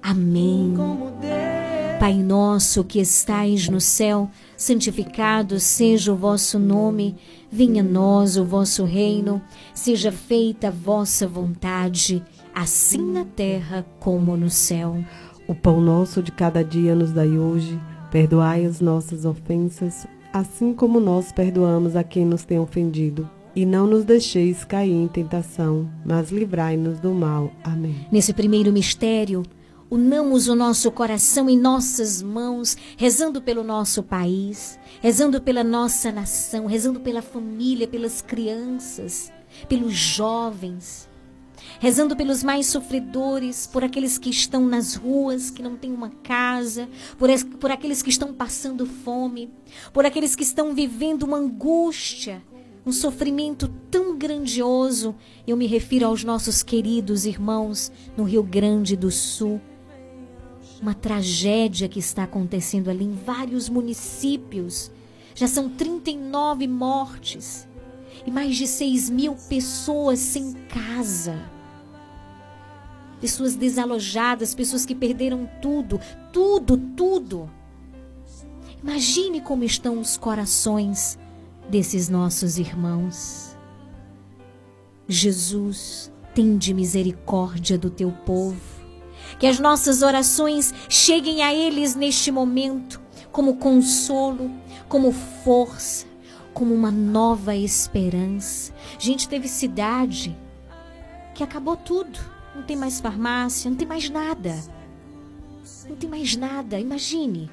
Amém. 0.02 0.74
Pai 1.99 2.14
nosso 2.14 2.84
que 2.84 2.99
estais 2.99 3.68
no 3.68 3.82
céu, 3.82 4.30
santificado 4.56 5.60
seja 5.60 6.14
o 6.14 6.16
vosso 6.16 6.60
nome, 6.60 7.16
venha 7.52 7.82
a 7.82 7.86
nós 7.86 8.38
o 8.38 8.45
vosso 8.45 8.84
reino, 8.84 9.41
seja 9.74 10.12
feita 10.12 10.68
a 10.68 10.72
vossa 10.72 11.28
vontade, 11.28 12.24
assim 12.54 13.02
na 13.12 13.26
terra 13.26 13.86
como 13.99 14.38
no 14.38 14.49
céu. 14.49 15.04
O 15.48 15.56
pão 15.56 15.82
nosso 15.82 16.22
de 16.22 16.32
cada 16.32 16.64
dia 16.64 16.94
nos 16.94 17.12
dai 17.12 17.38
hoje, 17.38 17.80
perdoai 18.11 18.65
as 18.65 18.81
nossas 18.81 19.25
ofensas, 19.25 20.07
assim 20.31 20.73
como 20.73 20.99
nós 20.99 21.31
perdoamos 21.31 21.95
a 21.95 22.03
quem 22.03 22.25
nos 22.25 22.43
tem 22.43 22.59
ofendido. 22.59 23.29
E 23.55 23.65
não 23.65 23.88
nos 23.88 24.05
deixeis 24.05 24.63
cair 24.63 24.93
em 24.93 25.07
tentação, 25.07 25.89
mas 26.05 26.29
livrai-nos 26.29 26.99
do 26.99 27.11
mal. 27.11 27.51
Amém. 27.63 28.07
Nesse 28.11 28.31
primeiro 28.31 28.71
mistério, 28.71 29.41
unamos 29.89 30.47
o 30.47 30.55
nosso 30.55 30.91
coração 30.91 31.49
em 31.49 31.57
nossas 31.57 32.21
mãos, 32.21 32.77
rezando 32.95 33.41
pelo 33.41 33.63
nosso 33.63 34.03
país, 34.03 34.77
rezando 35.01 35.41
pela 35.41 35.63
nossa 35.63 36.11
nação, 36.11 36.67
rezando 36.67 36.99
pela 36.99 37.21
família, 37.21 37.88
pelas 37.88 38.21
crianças, 38.21 39.31
pelos 39.67 39.93
jovens, 39.93 41.09
rezando 41.80 42.15
pelos 42.15 42.44
mais 42.44 42.68
sofredores, 42.68 43.68
por 43.68 43.84
aqueles 43.84 44.18
que 44.18 44.30
estão 44.30 44.65
nas 44.65 44.95
ruas, 44.95 45.49
que 45.49 45.61
não 45.61 45.76
têm 45.76 45.91
uma 45.91 46.10
casa, 46.10 46.89
por, 47.18 47.30
por 47.60 47.72
aqueles 47.72 48.02
que 48.02 48.10
estão 48.10 48.34
passando 48.34 48.85
fome, 48.85 49.52
por 49.94 50.06
aqueles 50.06 50.35
que 50.35 50.44
estão 50.44 50.73
vivendo 50.73 51.23
uma 51.23 51.38
angústia 51.38 52.41
um 52.88 52.91
sofrimento 52.94 53.68
tão 53.91 54.18
grandioso. 54.18 55.14
Eu 55.45 55.57
me 55.57 55.68
refiro 55.68 56.06
aos 56.06 56.23
nossos 56.23 56.64
queridos 56.64 57.26
irmãos 57.26 57.91
no 58.15 58.23
Rio 58.23 58.41
Grande 58.41 58.95
do 58.95 59.11
Sul. 59.11 59.60
Uma 60.81 60.94
tragédia 60.94 61.89
que 61.89 61.99
está 61.99 62.23
acontecendo 62.23 62.89
ali 62.89 63.03
em 63.03 63.11
vários 63.11 63.68
municípios. 63.68 64.89
Já 65.35 65.48
são 65.48 65.68
39 65.68 66.65
mortes 66.65 67.68
e 68.26 68.31
mais 68.31 68.56
de 68.56 68.65
6 68.65 69.10
mil 69.10 69.35
pessoas 69.49 70.19
sem 70.19 70.53
casa. 70.69 71.56
Pessoas 73.19 73.56
desalojadas, 73.56 74.53
pessoas 74.53 74.85
que 74.85 74.94
perderam 74.94 75.49
tudo, 75.61 75.99
tudo, 76.31 76.77
tudo. 76.77 77.49
Imagine 78.81 79.41
como 79.41 79.64
estão 79.64 79.99
os 79.99 80.18
corações 80.18 81.18
desses 81.69 82.10
nossos 82.10 82.57
irmãos. 82.57 83.57
Jesus, 85.07 86.11
tem 86.35 86.57
de 86.57 86.73
misericórdia 86.73 87.77
do 87.77 87.89
teu 87.89 88.11
povo. 88.11 88.61
Que 89.39 89.48
as 89.48 89.60
nossas 89.60 90.02
orações 90.02 90.73
cheguem 90.88 91.44
a 91.44 91.53
eles 91.53 91.95
neste 91.95 92.31
momento 92.31 93.02
como 93.31 93.57
consolo, 93.57 94.49
como 94.88 95.11
força, 95.11 96.06
como 96.53 96.73
uma 96.73 96.91
nova 96.91 97.56
esperança. 97.56 98.73
Gente, 98.98 99.27
teve 99.27 99.48
cidade 99.48 100.35
que 101.34 101.44
acabou 101.44 101.76
tudo. 101.76 102.19
Não 102.57 102.63
tem 102.63 102.75
mais 102.75 102.99
farmácia, 102.99 103.69
não 103.69 103.77
tem 103.77 103.88
mais 103.88 104.09
nada. 104.09 104.55
Não 105.88 105.95
tem 105.95 106.09
mais 106.09 106.35
nada. 106.35 106.79
Imagine. 106.79 107.51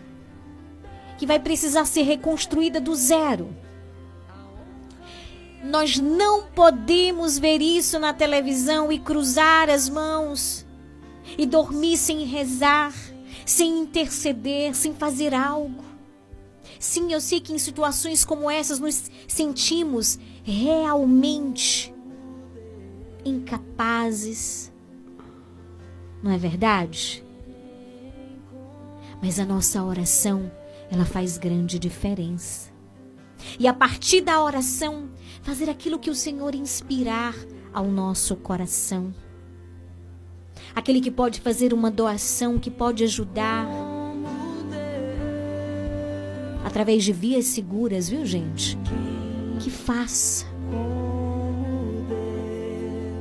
Que 1.18 1.26
vai 1.26 1.38
precisar 1.38 1.84
ser 1.84 2.02
reconstruída 2.02 2.80
do 2.80 2.94
zero. 2.94 3.54
Nós 5.62 5.98
não 5.98 6.44
podemos 6.44 7.38
ver 7.38 7.60
isso 7.60 7.98
na 7.98 8.14
televisão 8.14 8.90
e 8.90 8.98
cruzar 8.98 9.68
as 9.68 9.90
mãos 9.90 10.64
e 11.36 11.44
dormir 11.44 11.98
sem 11.98 12.24
rezar, 12.24 12.94
sem 13.44 13.80
interceder, 13.80 14.74
sem 14.74 14.94
fazer 14.94 15.34
algo. 15.34 15.84
Sim, 16.80 17.12
eu 17.12 17.20
sei 17.20 17.40
que 17.40 17.52
em 17.52 17.58
situações 17.58 18.24
como 18.24 18.50
essas 18.50 18.80
nos 18.80 19.10
sentimos 19.28 20.18
realmente 20.42 21.94
incapazes. 23.22 24.72
Não 26.24 26.30
é 26.30 26.38
verdade? 26.38 27.22
Mas 29.20 29.38
a 29.38 29.44
nossa 29.44 29.84
oração, 29.84 30.50
ela 30.90 31.04
faz 31.04 31.36
grande 31.36 31.78
diferença. 31.78 32.70
E 33.60 33.68
a 33.68 33.74
partir 33.74 34.22
da 34.22 34.42
oração, 34.42 35.10
fazer 35.42 35.68
aquilo 35.68 35.98
que 35.98 36.08
o 36.08 36.14
Senhor 36.14 36.54
inspirar 36.54 37.34
ao 37.74 37.84
nosso 37.88 38.36
coração. 38.36 39.14
Aquele 40.74 41.02
que 41.02 41.10
pode 41.10 41.42
fazer 41.42 41.74
uma 41.74 41.90
doação, 41.90 42.58
que 42.58 42.70
pode 42.70 43.04
ajudar. 43.04 43.68
Através 46.64 47.04
de 47.04 47.12
vias 47.12 47.44
seguras, 47.44 48.08
viu, 48.08 48.24
gente? 48.24 48.78
Que 49.60 49.68
faça. 49.68 50.46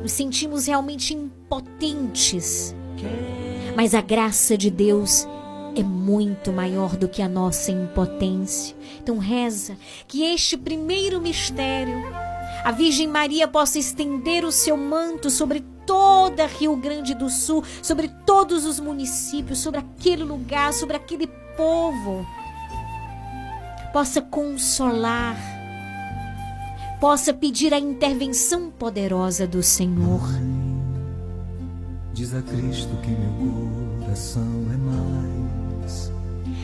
Nos 0.02 0.14
sentimos 0.14 0.68
realmente 0.68 1.14
impotentes. 1.14 2.74
Mas 3.76 3.94
a 3.96 4.02
graça 4.02 4.58
de 4.58 4.70
Deus 4.70 5.28
é 5.76 5.84
muito 5.84 6.52
maior 6.52 6.96
do 6.96 7.08
que 7.08 7.22
a 7.22 7.28
nossa 7.28 7.72
impotência. 7.72 8.76
Então 9.02 9.18
reza 9.18 9.76
que 10.08 10.24
este 10.24 10.56
primeiro 10.58 11.20
mistério, 11.20 12.04
a 12.64 12.72
Virgem 12.72 13.08
Maria 13.08 13.48
possa 13.48 13.80
estender 13.80 14.46
o 14.46 14.52
seu 14.52 14.78
manto 14.78 15.30
sobre 15.30 15.64
toda 15.86 16.48
Rio 16.48 16.76
Grande 16.76 17.14
do 17.14 17.30
Sul, 17.30 17.64
sobre 17.82 18.08
todos 18.26 18.66
os 18.66 18.80
municípios, 18.80 19.60
sobre 19.60 19.80
aquele 19.80 20.24
lugar, 20.24 20.74
sobre 20.74 20.96
aquele 20.96 21.28
povo. 21.58 22.26
Possa 23.92 24.22
consolar, 24.22 25.38
possa 27.00 27.34
pedir 27.34 27.74
a 27.74 27.80
intervenção 27.80 28.72
poderosa 28.72 29.46
do 29.46 29.62
Senhor. 29.62 30.22
Diz 32.14 32.32
a 32.36 32.42
Cristo 32.44 32.96
que 33.02 33.10
meu 33.10 34.00
coração 34.00 34.44
é 34.72 34.78
mais 34.78 35.23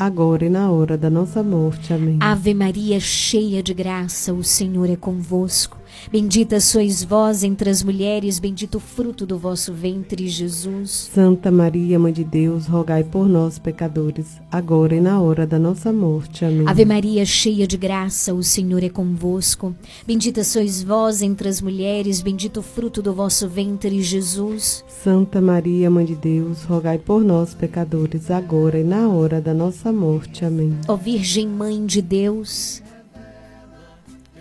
agora 0.00 0.46
e 0.46 0.48
na 0.48 0.70
hora 0.70 0.96
da 0.96 1.10
nossa 1.10 1.42
morte. 1.42 1.92
Amém. 1.92 2.16
Ave 2.20 2.54
Maria, 2.54 2.98
cheia 2.98 3.62
de 3.62 3.74
graça, 3.74 4.32
o 4.32 4.42
Senhor 4.42 4.88
é 4.88 4.96
convosco. 4.96 5.79
Bendita 6.10 6.60
sois 6.60 7.04
vós 7.04 7.44
entre 7.44 7.70
as 7.70 7.82
mulheres, 7.82 8.38
bendito 8.38 8.76
o 8.76 8.80
fruto 8.80 9.24
do 9.24 9.38
vosso 9.38 9.72
ventre, 9.72 10.28
Jesus. 10.28 11.10
Santa 11.12 11.50
Maria, 11.50 11.98
Mãe 11.98 12.12
de 12.12 12.24
Deus, 12.24 12.66
rogai 12.66 13.04
por 13.04 13.28
nós, 13.28 13.58
pecadores, 13.58 14.38
agora 14.50 14.94
e 14.94 15.00
na 15.00 15.20
hora 15.20 15.46
da 15.46 15.58
nossa 15.58 15.92
morte. 15.92 16.44
Amém. 16.44 16.64
Ave 16.66 16.84
Maria, 16.84 17.24
cheia 17.24 17.66
de 17.66 17.76
graça, 17.76 18.34
o 18.34 18.42
Senhor 18.42 18.82
é 18.82 18.88
convosco. 18.88 19.74
Bendita 20.06 20.42
sois 20.44 20.82
vós 20.82 21.22
entre 21.22 21.48
as 21.48 21.60
mulheres, 21.60 22.20
bendito 22.20 22.58
o 22.60 22.62
fruto 22.62 23.02
do 23.02 23.12
vosso 23.12 23.48
ventre, 23.48 24.02
Jesus. 24.02 24.84
Santa 24.88 25.40
Maria, 25.40 25.90
Mãe 25.90 26.04
de 26.04 26.14
Deus, 26.14 26.62
rogai 26.64 26.98
por 26.98 27.22
nós, 27.22 27.54
pecadores, 27.54 28.30
agora 28.30 28.78
e 28.78 28.84
na 28.84 29.08
hora 29.08 29.40
da 29.40 29.54
nossa 29.54 29.92
morte. 29.92 30.44
Amém. 30.44 30.76
Ó 30.88 30.96
Virgem 30.96 31.46
Mãe 31.46 31.84
de 31.84 32.02
Deus, 32.02 32.82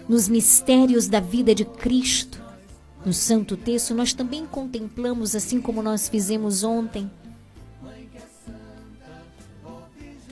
nos 0.09 0.27
mistérios 0.27 1.07
da 1.07 1.19
vida 1.19 1.53
de 1.53 1.63
Cristo, 1.63 2.41
no 3.05 3.13
Santo 3.13 3.55
Texto, 3.55 3.93
nós 3.93 4.11
também 4.11 4.43
contemplamos, 4.43 5.35
assim 5.35 5.61
como 5.61 5.83
nós 5.83 6.09
fizemos 6.09 6.63
ontem, 6.63 7.09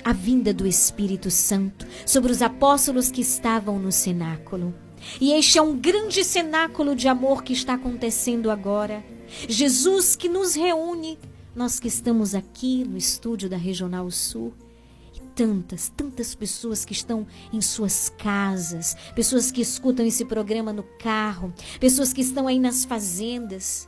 a 0.04 0.12
vinda 0.12 0.52
do 0.54 0.66
Espírito 0.66 1.30
Santo 1.30 1.86
sobre 2.06 2.32
os 2.32 2.42
apóstolos 2.42 3.12
que 3.12 3.22
estavam 3.22 3.78
no 3.78 3.92
cenáculo. 3.92 4.74
E 5.22 5.32
este 5.34 5.60
é 5.60 5.62
um 5.62 5.78
grande 5.78 6.24
cenáculo 6.24 6.96
de 6.96 7.08
amor 7.08 7.44
que 7.44 7.54
está 7.54 7.76
acontecendo 7.76 8.50
agora. 8.50 9.06
Jesus 9.48 10.16
que 10.16 10.28
nos 10.28 10.56
reúne, 10.56 11.20
nós 11.56 11.80
que 11.80 11.88
estamos 11.88 12.34
aqui 12.34 12.84
no 12.84 12.98
estúdio 12.98 13.48
da 13.50 13.58
Regional 13.58 14.10
Sul 14.10 14.54
tantas, 15.38 15.90
tantas 15.90 16.34
pessoas 16.34 16.84
que 16.84 16.94
estão 16.94 17.28
em 17.54 17.62
suas 17.62 18.10
casas, 18.10 18.96
pessoas 19.14 19.52
que 19.52 19.62
escutam 19.62 20.04
esse 20.04 20.26
programa 20.26 20.74
no 20.74 20.82
carro, 20.82 21.54
pessoas 21.80 22.12
que 22.12 22.22
estão 22.22 22.48
aí 22.48 22.60
nas 22.60 22.84
fazendas, 22.84 23.88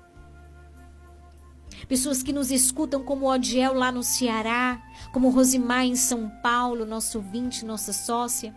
pessoas 1.87 2.21
que 2.21 2.31
nos 2.31 2.51
escutam 2.51 3.03
como 3.03 3.27
Odiel 3.27 3.73
lá 3.73 3.91
no 3.91 4.03
Ceará, 4.03 4.79
como 5.11 5.31
Rosimar 5.31 5.85
em 5.85 5.95
São 5.95 6.29
Paulo, 6.43 6.85
nosso 6.85 7.17
ouvinte, 7.17 7.65
nossa 7.65 7.91
sócia. 7.91 8.55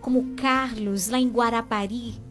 como 0.00 0.36
Carlos, 0.36 1.08
lá 1.08 1.18
em 1.18 1.28
Guarapari, 1.28 2.22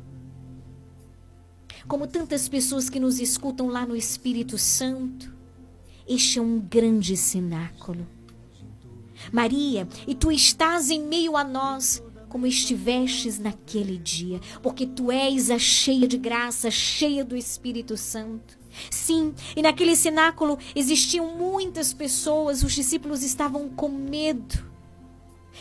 como 1.85 2.07
tantas 2.07 2.47
pessoas 2.47 2.89
que 2.89 3.01
nos 3.01 3.19
escutam 3.19 3.67
lá 3.67 3.85
no 3.85 3.97
Espírito 3.97 4.57
Santo. 4.57 5.35
Este 6.07 6.39
é 6.39 6.41
um 6.41 6.57
grande 6.57 7.17
cenáculo. 7.17 8.14
Maria, 9.31 9.87
e 10.07 10.15
tu 10.15 10.31
estás 10.31 10.89
em 10.89 11.01
meio 11.01 11.35
a 11.35 11.43
nós, 11.43 12.03
como 12.29 12.45
estivestes 12.45 13.39
naquele 13.39 13.97
dia, 13.97 14.39
porque 14.61 14.85
tu 14.85 15.11
és 15.11 15.49
a 15.49 15.57
cheia 15.57 16.07
de 16.07 16.17
graça, 16.17 16.69
cheia 16.69 17.23
do 17.23 17.35
Espírito 17.35 17.95
Santo. 17.95 18.57
Sim, 18.91 19.33
e 19.55 19.61
naquele 19.61 19.95
cenáculo 19.95 20.59
existiam 20.75 21.35
muitas 21.37 21.93
pessoas, 21.93 22.61
os 22.61 22.73
discípulos 22.73 23.23
estavam 23.23 23.69
com 23.69 23.87
medo. 23.87 24.75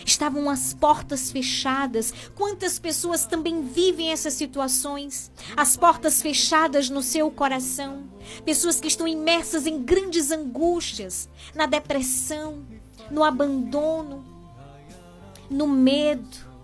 Estavam 0.05 0.51
as 0.51 0.75
portas 0.75 1.31
fechadas. 1.31 2.13
Quantas 2.35 2.81
pessoas 2.81 3.27
também 3.27 3.63
vivem 3.63 4.11
essas 4.11 4.35
situações? 4.35 5.31
As 5.57 5.77
portas 5.77 6.21
fechadas 6.21 6.91
no 6.91 7.03
seu 7.03 7.31
coração. 7.31 8.09
Pessoas 8.45 8.81
que 8.81 8.89
estão 8.89 9.07
imersas 9.07 9.67
em 9.67 9.81
grandes 9.83 10.33
angústias, 10.33 11.29
na 11.55 11.67
depressão, 11.67 12.65
no 13.11 13.25
abandono, 13.25 14.25
no 15.51 15.67
medo, 15.67 16.55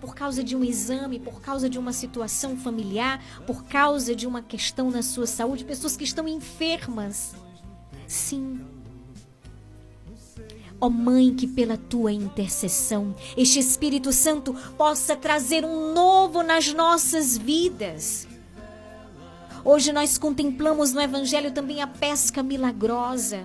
por 0.00 0.14
causa 0.14 0.44
de 0.44 0.54
um 0.54 0.62
exame, 0.62 1.18
por 1.18 1.40
causa 1.40 1.68
de 1.68 1.78
uma 1.78 1.92
situação 1.92 2.56
familiar, 2.56 3.22
por 3.46 3.64
causa 3.64 4.14
de 4.14 4.26
uma 4.26 4.42
questão 4.42 4.90
na 4.90 5.02
sua 5.02 5.26
saúde, 5.26 5.64
pessoas 5.64 5.96
que 5.96 6.04
estão 6.04 6.28
enfermas. 6.28 7.34
Sim. 8.06 8.60
Ó 10.80 10.86
oh 10.86 10.90
Mãe, 10.90 11.34
que 11.34 11.46
pela 11.46 11.78
tua 11.78 12.12
intercessão 12.12 13.14
este 13.36 13.58
Espírito 13.58 14.12
Santo 14.12 14.54
possa 14.76 15.16
trazer 15.16 15.64
um 15.64 15.94
novo 15.94 16.42
nas 16.42 16.72
nossas 16.74 17.38
vidas. 17.38 18.28
Hoje 19.64 19.90
nós 19.90 20.18
contemplamos 20.18 20.92
no 20.92 21.00
Evangelho 21.00 21.50
também 21.50 21.80
a 21.80 21.86
pesca 21.86 22.42
milagrosa 22.42 23.42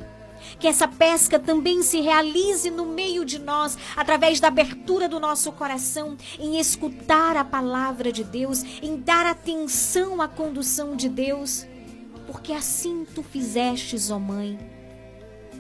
que 0.60 0.68
essa 0.68 0.88
pesca 0.88 1.40
também 1.40 1.82
se 1.82 2.02
realize 2.02 2.70
no 2.70 2.86
meio 2.86 3.26
de 3.26 3.40
nós, 3.40 3.78
através 3.96 4.40
da 4.40 4.48
abertura 4.48 5.08
do 5.08 5.20
nosso 5.20 5.52
coração, 5.52 6.18
em 6.40 6.60
escutar 6.60 7.38
a 7.38 7.46
palavra 7.46 8.12
de 8.12 8.24
Deus, 8.24 8.64
em 8.82 8.98
dar 8.98 9.26
atenção 9.26 10.22
à 10.22 10.28
condução 10.28 10.96
de 10.96 11.10
Deus, 11.10 11.66
porque 12.28 12.54
assim 12.54 13.06
tu 13.16 13.24
fizestes, 13.24 14.12
ó 14.12 14.20
Mãe, 14.20 14.58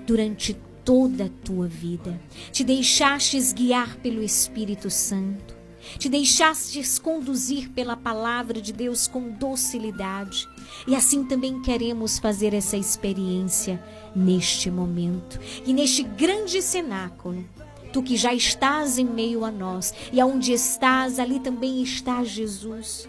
durante 0.05 0.55
toda 0.83 1.25
a 1.25 1.29
tua 1.43 1.67
vida. 1.67 2.19
Te 2.51 2.63
deixastes 2.63 3.53
guiar 3.53 3.97
pelo 3.97 4.23
Espírito 4.23 4.89
Santo. 4.89 5.57
Te 5.97 6.09
deixastes 6.09 6.99
conduzir 6.99 7.69
pela 7.69 7.95
palavra 7.95 8.61
de 8.61 8.73
Deus 8.73 9.07
com 9.07 9.29
docilidade. 9.29 10.47
E 10.87 10.95
assim 10.95 11.23
também 11.23 11.61
queremos 11.61 12.19
fazer 12.19 12.53
essa 12.53 12.75
experiência 12.75 13.79
neste 14.15 14.69
momento 14.69 15.39
e 15.65 15.73
neste 15.73 16.03
grande 16.03 16.61
cenáculo. 16.61 17.45
Tu 17.91 18.03
que 18.03 18.15
já 18.15 18.33
estás 18.33 18.97
em 18.97 19.05
meio 19.05 19.43
a 19.43 19.51
nós 19.51 19.93
e 20.11 20.21
aonde 20.21 20.53
estás, 20.53 21.17
ali 21.17 21.39
também 21.39 21.81
está 21.81 22.23
Jesus. 22.23 23.07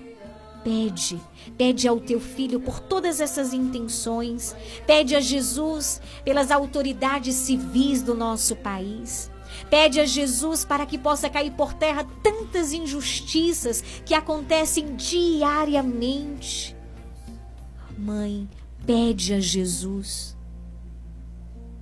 Pede, 0.65 1.21
pede 1.57 1.89
ao 1.89 1.99
teu 2.01 2.21
filho 2.21 2.61
por 2.61 2.81
todas 2.81 3.21
essas 3.21 3.55
intenções, 3.55 4.55
pede 4.87 5.15
a 5.17 5.21
Jesus 5.21 6.01
pelas 6.25 6.51
autoridades 6.51 7.35
civis 7.35 8.03
do 8.03 8.15
nosso 8.15 8.57
país. 8.57 9.31
Pede 9.69 10.01
a 10.01 10.07
Jesus 10.07 10.65
para 10.65 10.87
que 10.87 10.99
possa 10.99 11.29
cair 11.29 11.53
por 11.53 11.75
terra 11.75 12.07
tantas 12.23 12.73
injustiças 12.73 13.83
que 14.05 14.15
acontecem 14.15 14.95
diariamente. 14.97 16.77
Mãe, 17.99 18.49
pede 18.87 19.35
a 19.35 19.41
Jesus 19.41 20.37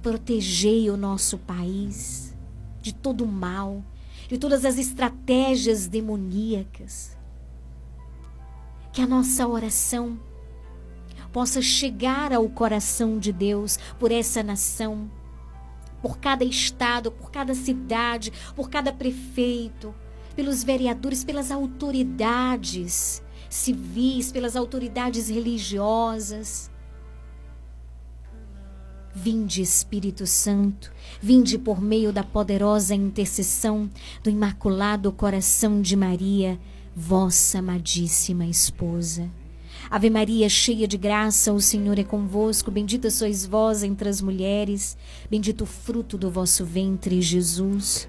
protegei 0.08 0.88
o 0.88 0.96
nosso 0.96 1.36
país 1.36 2.34
de 2.80 2.94
todo 2.94 3.24
o 3.24 3.28
mal, 3.28 3.84
de 4.26 4.38
todas 4.38 4.64
as 4.64 4.78
estratégias 4.78 5.86
demoníacas. 5.86 7.14
Que 8.90 9.02
a 9.02 9.06
nossa 9.06 9.46
oração 9.46 10.18
possa 11.30 11.60
chegar 11.60 12.32
ao 12.32 12.48
coração 12.48 13.18
de 13.18 13.30
Deus 13.34 13.78
por 13.98 14.10
essa 14.10 14.42
nação, 14.42 15.10
por 16.00 16.16
cada 16.16 16.42
estado, 16.42 17.12
por 17.12 17.30
cada 17.30 17.54
cidade, 17.54 18.32
por 18.56 18.70
cada 18.70 18.90
prefeito, 18.94 19.94
pelos 20.34 20.64
vereadores, 20.64 21.22
pelas 21.22 21.50
autoridades 21.50 23.22
civis, 23.50 24.32
pelas 24.32 24.56
autoridades 24.56 25.28
religiosas 25.28 26.70
Vinde, 29.14 29.62
Espírito 29.62 30.26
Santo, 30.26 30.92
vinde 31.20 31.58
por 31.58 31.80
meio 31.80 32.12
da 32.12 32.22
poderosa 32.22 32.94
intercessão 32.94 33.90
do 34.22 34.30
Imaculado 34.30 35.10
Coração 35.10 35.80
de 35.80 35.96
Maria, 35.96 36.58
vossa 36.94 37.58
amadíssima 37.58 38.46
esposa. 38.46 39.28
Ave 39.90 40.10
Maria, 40.10 40.48
cheia 40.48 40.86
de 40.86 40.98
graça, 40.98 41.52
o 41.52 41.60
Senhor 41.60 41.98
é 41.98 42.04
convosco. 42.04 42.70
Bendita 42.70 43.10
sois 43.10 43.46
vós 43.46 43.82
entre 43.82 44.08
as 44.08 44.20
mulheres, 44.20 44.96
bendito 45.30 45.62
o 45.62 45.66
fruto 45.66 46.18
do 46.18 46.30
vosso 46.30 46.64
ventre, 46.64 47.22
Jesus. 47.22 48.08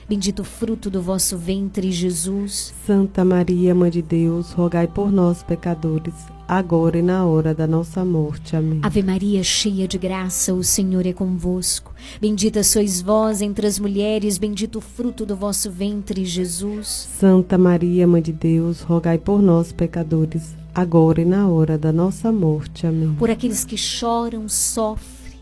bendito 0.11 0.41
o 0.41 0.43
fruto 0.43 0.89
do 0.89 1.01
vosso 1.01 1.37
ventre, 1.37 1.89
Jesus. 1.89 2.73
Santa 2.85 3.23
Maria, 3.23 3.73
Mãe 3.73 3.89
de 3.89 4.01
Deus, 4.01 4.51
rogai 4.51 4.85
por 4.85 5.09
nós, 5.09 5.41
pecadores, 5.41 6.13
agora 6.45 6.97
e 6.97 7.01
na 7.01 7.25
hora 7.25 7.55
da 7.55 7.65
nossa 7.65 8.03
morte. 8.03 8.53
Amém. 8.53 8.81
Ave 8.83 9.01
Maria, 9.01 9.41
cheia 9.41 9.87
de 9.87 9.97
graça, 9.97 10.53
o 10.53 10.65
Senhor 10.65 11.05
é 11.05 11.13
convosco. 11.13 11.95
Bendita 12.19 12.61
sois 12.61 13.01
vós 13.01 13.41
entre 13.41 13.65
as 13.65 13.79
mulheres, 13.79 14.37
bendito 14.37 14.79
o 14.79 14.81
fruto 14.81 15.25
do 15.25 15.33
vosso 15.33 15.71
ventre, 15.71 16.25
Jesus. 16.25 17.07
Santa 17.17 17.57
Maria, 17.57 18.05
Mãe 18.05 18.21
de 18.21 18.33
Deus, 18.33 18.81
rogai 18.81 19.17
por 19.17 19.41
nós, 19.41 19.71
pecadores, 19.71 20.53
agora 20.75 21.21
e 21.21 21.25
na 21.25 21.47
hora 21.47 21.77
da 21.77 21.93
nossa 21.93 22.33
morte. 22.33 22.85
Amém. 22.85 23.15
Por 23.17 23.31
aqueles 23.31 23.63
que 23.63 23.77
choram, 23.77 24.49
sofrem. 24.49 25.39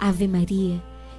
Ave 0.00 0.26
Maria, 0.26 0.82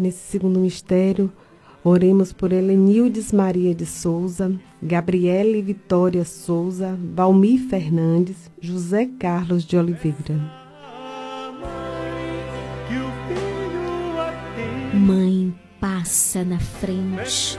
Nesse 0.00 0.30
segundo 0.30 0.58
mistério, 0.58 1.30
oremos 1.84 2.32
por 2.32 2.54
Helenildes 2.54 3.32
Maria 3.32 3.74
de 3.74 3.84
Souza, 3.84 4.50
Gabriele 4.82 5.60
Vitória 5.60 6.24
Souza, 6.24 6.98
Valmir 7.14 7.68
Fernandes, 7.68 8.50
José 8.62 9.10
Carlos 9.18 9.62
de 9.62 9.76
Oliveira. 9.76 10.40
Mãe, 14.94 15.54
passa 15.78 16.42
na 16.44 16.58
frente. 16.58 17.58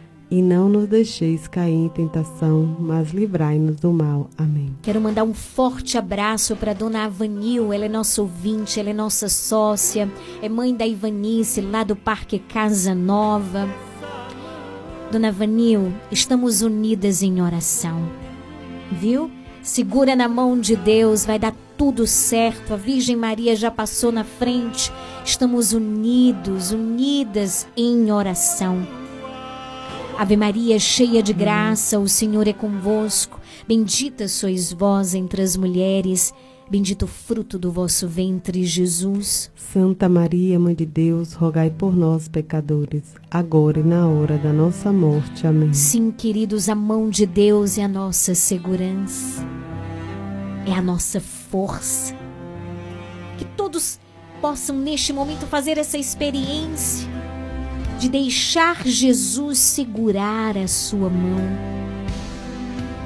e 0.31 0.41
não 0.41 0.69
nos 0.69 0.87
deixeis 0.87 1.45
cair 1.45 1.73
em 1.73 1.89
tentação, 1.89 2.77
mas 2.79 3.11
livrai-nos 3.11 3.75
do 3.75 3.91
mal. 3.91 4.29
Amém. 4.37 4.73
Quero 4.81 5.01
mandar 5.01 5.25
um 5.25 5.33
forte 5.33 5.97
abraço 5.97 6.55
para 6.55 6.73
dona 6.73 7.03
Avanil, 7.03 7.73
ela 7.73 7.85
é 7.85 7.89
nossa 7.89 8.21
ouvinte, 8.21 8.79
ela 8.79 8.91
é 8.91 8.93
nossa 8.93 9.27
sócia, 9.27 10.09
é 10.41 10.47
mãe 10.47 10.73
da 10.73 10.87
Ivanice, 10.87 11.59
lá 11.59 11.83
do 11.83 11.97
Parque 11.97 12.39
Casa 12.39 12.95
Nova. 12.95 13.67
Dona 15.11 15.27
Avanil, 15.27 15.91
estamos 16.09 16.61
unidas 16.61 17.21
em 17.21 17.41
oração, 17.41 18.01
viu? 18.89 19.29
Segura 19.61 20.15
na 20.15 20.29
mão 20.29 20.57
de 20.57 20.77
Deus, 20.77 21.25
vai 21.25 21.37
dar 21.37 21.53
tudo 21.77 22.07
certo. 22.07 22.73
A 22.73 22.77
Virgem 22.77 23.15
Maria 23.15 23.55
já 23.55 23.69
passou 23.69 24.11
na 24.11 24.23
frente. 24.23 24.91
Estamos 25.23 25.73
unidos, 25.73 26.71
unidas 26.71 27.67
em 27.75 28.11
oração. 28.11 29.00
Ave 30.21 30.37
Maria, 30.37 30.77
cheia 30.77 31.23
de 31.23 31.33
graça, 31.33 31.97
o 31.97 32.07
Senhor 32.07 32.47
é 32.47 32.53
convosco. 32.53 33.39
Bendita 33.67 34.27
sois 34.27 34.71
vós 34.71 35.15
entre 35.15 35.41
as 35.41 35.57
mulheres, 35.57 36.31
bendito 36.69 37.05
o 37.05 37.07
fruto 37.07 37.57
do 37.57 37.71
vosso 37.71 38.07
ventre, 38.07 38.63
Jesus. 38.63 39.49
Santa 39.55 40.07
Maria, 40.07 40.59
Mãe 40.59 40.75
de 40.75 40.85
Deus, 40.85 41.33
rogai 41.33 41.71
por 41.71 41.95
nós, 41.95 42.27
pecadores, 42.27 43.15
agora 43.31 43.79
e 43.79 43.83
na 43.83 44.07
hora 44.07 44.37
da 44.37 44.53
nossa 44.53 44.93
morte. 44.93 45.47
Amém. 45.47 45.73
Sim, 45.73 46.11
queridos, 46.11 46.69
a 46.69 46.75
mão 46.75 47.09
de 47.09 47.25
Deus 47.25 47.79
é 47.79 47.83
a 47.83 47.87
nossa 47.87 48.35
segurança, 48.35 49.43
é 50.67 50.71
a 50.71 50.83
nossa 50.83 51.19
força. 51.19 52.13
Que 53.39 53.45
todos 53.57 53.99
possam 54.39 54.77
neste 54.77 55.11
momento 55.11 55.47
fazer 55.47 55.79
essa 55.79 55.97
experiência 55.97 57.09
de 58.01 58.09
deixar 58.09 58.83
Jesus 58.83 59.59
segurar 59.59 60.57
a 60.57 60.67
sua 60.67 61.07
mão, 61.07 61.39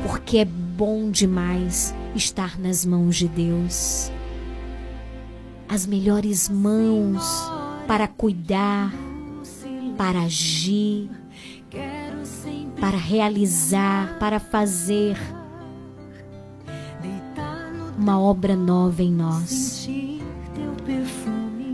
porque 0.08 0.38
é 0.38 0.46
bom 0.46 1.12
demais 1.12 1.94
estar 2.16 2.58
nas 2.58 2.86
mãos 2.86 3.18
de 3.18 3.28
Deus. 3.28 4.10
As 5.68 5.86
melhores 5.86 6.48
mãos 6.48 7.26
para 7.86 8.08
cuidar, 8.08 8.94
para 9.98 10.22
agir, 10.22 11.10
para 12.80 12.96
realizar, 12.96 14.18
para 14.18 14.40
fazer 14.40 15.18
uma 17.98 18.18
obra 18.18 18.56
nova 18.56 19.04
em 19.04 19.12
nós. 19.12 19.90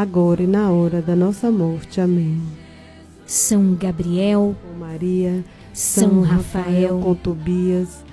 agora 0.00 0.42
e 0.42 0.46
na 0.46 0.70
hora 0.70 1.00
da 1.00 1.16
nossa 1.16 1.50
morte. 1.50 2.00
Amém. 2.00 2.40
São 3.26 3.74
Gabriel, 3.74 4.54
com 4.62 4.78
Maria, 4.78 5.44
São 5.72 6.20
Rafael, 6.22 7.00
com 7.00 7.14
Tobias, 7.14 8.04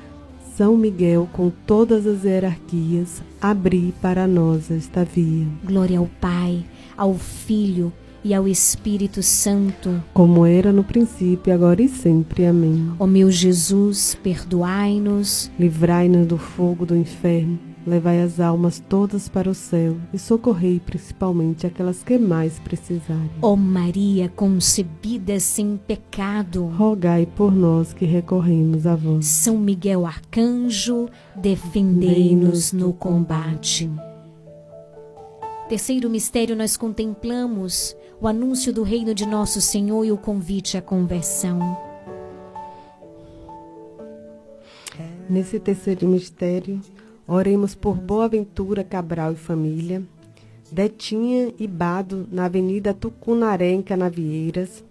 São 0.56 0.76
Miguel, 0.76 1.30
com 1.32 1.52
todas 1.68 2.08
as 2.08 2.24
hierarquias, 2.24 3.22
abri 3.40 3.94
para 4.02 4.28
nós 4.28 4.72
esta 4.72 5.06
via. 5.06 5.46
Glória 5.64 6.00
ao 6.00 6.10
Pai, 6.20 6.66
ao 6.98 7.14
Filho 7.14 7.94
e 8.24 8.34
ao 8.34 8.48
Espírito 8.48 9.22
Santo, 9.22 10.02
como 10.14 10.46
era 10.46 10.72
no 10.72 10.84
princípio, 10.84 11.54
agora 11.54 11.82
e 11.82 11.90
sempre. 11.90 12.46
Amém. 12.46 12.92
Ó 12.98 13.06
meu 13.06 13.30
Jesus, 13.30 14.18
perdoai-nos, 14.24 15.52
livrai-nos 15.60 16.26
do 16.26 16.38
fogo 16.38 16.86
do 16.86 16.96
inferno, 16.96 17.60
levai 17.86 18.22
as 18.22 18.40
almas 18.40 18.80
todas 18.80 19.28
para 19.28 19.50
o 19.50 19.54
céu 19.54 19.98
e 20.14 20.18
socorrei 20.18 20.80
principalmente 20.80 21.68
aquelas 21.68 22.04
que 22.04 22.18
mais 22.18 22.60
precisarem. 22.60 23.30
Ó 23.42 23.56
Maria 23.56 24.30
concebida 24.30 25.40
sem 25.40 25.78
pecado, 25.78 26.66
rogai 26.66 27.26
por 27.26 27.54
nós 27.54 27.94
que 27.94 28.06
recorremos 28.06 28.88
a 28.88 28.96
vós. 28.96 29.26
São 29.26 29.58
Miguel 29.58 30.06
Arcanjo, 30.06 31.10
defendei-nos 31.36 32.72
no 32.72 32.94
combate. 32.94 33.90
Terceiro 35.68 36.10
mistério, 36.10 36.56
nós 36.56 36.78
contemplamos 36.78 37.96
o 38.22 38.28
anúncio 38.28 38.72
do 38.72 38.84
reino 38.84 39.14
de 39.14 39.26
nosso 39.26 39.60
Senhor 39.60 40.06
e 40.06 40.12
o 40.12 40.18
convite 40.18 40.78
à 40.78 40.82
conversão. 40.82 41.60
Nesse 45.30 45.60
terceiro 45.60 46.08
mistério, 46.08 46.80
oremos 47.28 47.76
por 47.76 47.96
Boaventura 47.96 48.84
Cabral 48.84 49.34
e 49.34 49.36
família, 49.36 50.04
Detinha 50.72 51.54
e 51.60 51.68
Bado 51.68 52.28
na 52.32 52.46
Avenida 52.46 52.94
Tucunaré, 52.94 53.72
em 53.72 53.82
Canavieiras, 53.82 54.84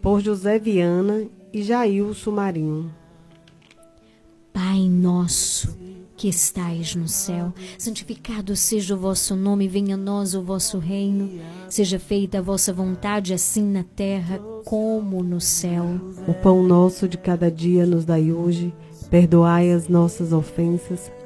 por 0.00 0.20
José 0.20 0.58
Viana 0.58 1.26
e 1.52 1.62
Jailson 1.62 2.30
Marinho. 2.30 2.90
Pai 4.52 4.88
nosso, 4.88 5.76
que 6.16 6.28
estais 6.28 6.96
no 6.96 7.06
céu, 7.06 7.52
santificado 7.78 8.56
seja 8.56 8.94
o 8.94 8.98
vosso 8.98 9.36
nome, 9.36 9.68
venha 9.68 9.94
a 9.94 9.98
nós 9.98 10.34
o 10.34 10.42
vosso 10.42 10.78
reino, 10.78 11.30
seja 11.68 11.98
feita 11.98 12.38
a 12.38 12.42
vossa 12.42 12.72
vontade, 12.72 13.32
assim 13.32 13.62
na 13.62 13.84
terra 13.84 14.38
como 14.64 15.22
no 15.22 15.40
céu. 15.40 15.84
O 16.26 16.34
pão 16.34 16.62
nosso 16.62 17.06
de 17.06 17.16
cada 17.16 17.50
dia 17.50 17.86
nos 17.86 18.04
dai 18.04 18.32
hoje, 18.32 18.74
perdoai 19.08 19.70
as 19.70 19.88
nossas 19.88 20.32
ofensas, 20.32 21.10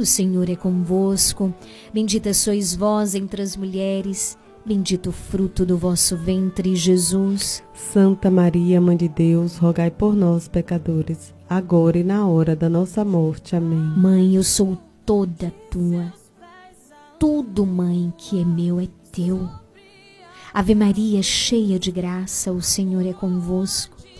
o 0.00 0.06
Senhor 0.06 0.48
é 0.48 0.56
convosco. 0.56 1.54
Bendita 1.92 2.34
sois 2.34 2.74
vós 2.74 3.14
entre 3.14 3.42
as 3.42 3.56
mulheres, 3.56 4.36
bendito 4.64 5.10
o 5.10 5.12
fruto 5.12 5.64
do 5.64 5.76
vosso 5.76 6.16
ventre, 6.16 6.74
Jesus. 6.74 7.62
Santa 7.74 8.30
Maria, 8.30 8.80
Mãe 8.80 8.96
de 8.96 9.08
Deus, 9.08 9.56
rogai 9.56 9.90
por 9.90 10.14
nós, 10.14 10.48
pecadores 10.48 11.34
agora 11.50 11.98
e 11.98 12.04
na 12.04 12.28
hora 12.28 12.54
da 12.54 12.68
nossa 12.68 13.04
morte. 13.04 13.56
Amém. 13.56 13.80
Mãe, 13.96 14.36
eu 14.36 14.44
sou 14.44 14.78
toda 15.04 15.52
tua. 15.68 16.12
Tudo, 17.18 17.66
mãe, 17.66 18.12
que 18.16 18.40
é 18.40 18.44
meu 18.44 18.78
é 18.78 18.86
teu. 19.10 19.48
Ave 20.54 20.74
Maria, 20.76 21.22
cheia 21.22 21.78
de 21.78 21.90
graça, 21.90 22.52
o 22.52 22.62
Senhor 22.62 23.04
é 23.04 23.12
convosco. 23.12 23.99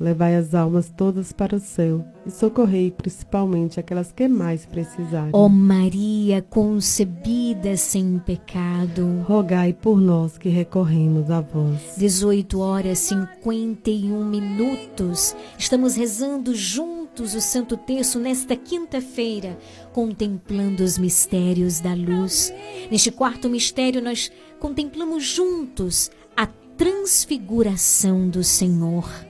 levai 0.00 0.36
as 0.36 0.54
almas 0.54 0.92
todas 0.96 1.32
para 1.32 1.56
o 1.56 1.60
céu 1.60 2.04
e 2.24 2.30
socorrei 2.30 2.90
principalmente 2.90 3.80
aquelas 3.80 4.12
que 4.12 4.28
mais 4.28 4.64
precisarem. 4.64 5.30
Ó 5.32 5.48
Maria 5.48 6.40
concebida 6.42 7.76
sem 7.76 8.18
pecado, 8.18 9.22
rogai 9.26 9.72
por 9.72 10.00
nós 10.00 10.38
que 10.38 10.48
recorremos 10.48 11.30
a 11.30 11.40
vós. 11.40 11.94
18 11.96 12.60
horas 12.60 12.98
51 12.98 14.24
minutos. 14.24 15.34
Estamos 15.58 15.96
rezando 15.96 16.54
juntos 16.54 17.34
o 17.34 17.40
Santo 17.40 17.76
Terço 17.76 18.20
nesta 18.20 18.54
quinta-feira, 18.54 19.58
contemplando 19.92 20.84
os 20.84 20.96
mistérios 20.98 21.80
da 21.80 21.94
luz. 21.94 22.52
Neste 22.90 23.10
quarto 23.10 23.48
mistério 23.48 24.00
nós 24.00 24.30
contemplamos 24.60 25.24
juntos 25.24 26.10
a 26.36 26.46
transfiguração 26.76 28.28
do 28.28 28.44
Senhor. 28.44 29.27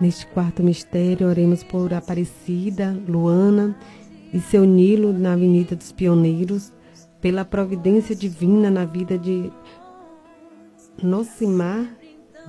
Neste 0.00 0.26
quarto 0.26 0.62
mistério, 0.62 1.28
oremos 1.28 1.64
por 1.64 1.92
Aparecida, 1.92 2.96
Luana 3.08 3.76
e 4.32 4.38
seu 4.38 4.64
Nilo 4.64 5.12
na 5.12 5.32
Avenida 5.32 5.74
dos 5.74 5.90
Pioneiros, 5.90 6.72
pela 7.20 7.44
providência 7.44 8.14
divina 8.14 8.70
na 8.70 8.84
vida 8.84 9.18
de 9.18 9.50
Nocimar 11.02 11.98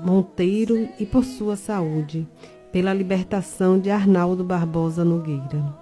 Monteiro 0.03 0.87
e 0.99 1.05
por 1.05 1.25
sua 1.25 1.55
saúde, 1.55 2.27
pela 2.71 2.93
libertação 2.93 3.79
de 3.79 3.89
Arnaldo 3.89 4.43
Barbosa 4.43 5.03
Nogueira. 5.03 5.75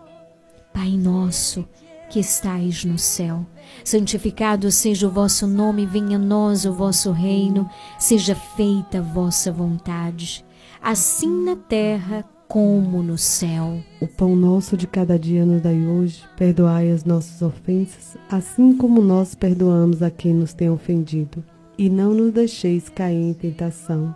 Pai 0.74 0.92
nosso, 0.92 1.68
que 2.10 2.20
estais 2.20 2.86
no 2.86 2.98
céu, 2.98 3.46
santificado 3.84 4.72
seja 4.72 5.08
o 5.08 5.12
vosso 5.12 5.46
nome, 5.46 5.86
venha 5.86 6.18
a 6.18 6.20
nós 6.20 6.66
o 6.66 6.74
vosso 6.74 7.12
reino, 7.12 7.70
seja 8.00 8.34
feita 8.34 9.00
a 9.00 9.02
vossa 9.02 9.52
vontade, 9.52 10.46
assim 10.90 11.44
na 11.44 11.54
terra 11.54 12.24
como 12.48 13.04
no 13.04 13.18
céu. 13.18 13.78
O 14.00 14.08
pão 14.08 14.38
nosso 14.38 14.78
de 14.78 14.88
cada 14.88 15.20
dia 15.20 15.46
nos 15.46 15.62
dai 15.62 15.86
hoje, 15.86 16.24
perdoai 16.38 16.90
as 16.90 17.04
nossas 17.04 17.42
ofensas, 17.42 18.16
assim 18.32 18.74
como 18.78 19.02
nós 19.02 19.36
perdoamos 19.36 20.02
a 20.02 20.10
quem 20.10 20.34
nos 20.34 20.54
tem 20.54 20.70
ofendido, 20.70 21.44
e 21.78 21.90
não 21.90 22.14
nos 22.14 22.32
deixeis 22.32 22.88
cair 22.88 23.22
em 23.22 23.34
tentação 23.34 24.16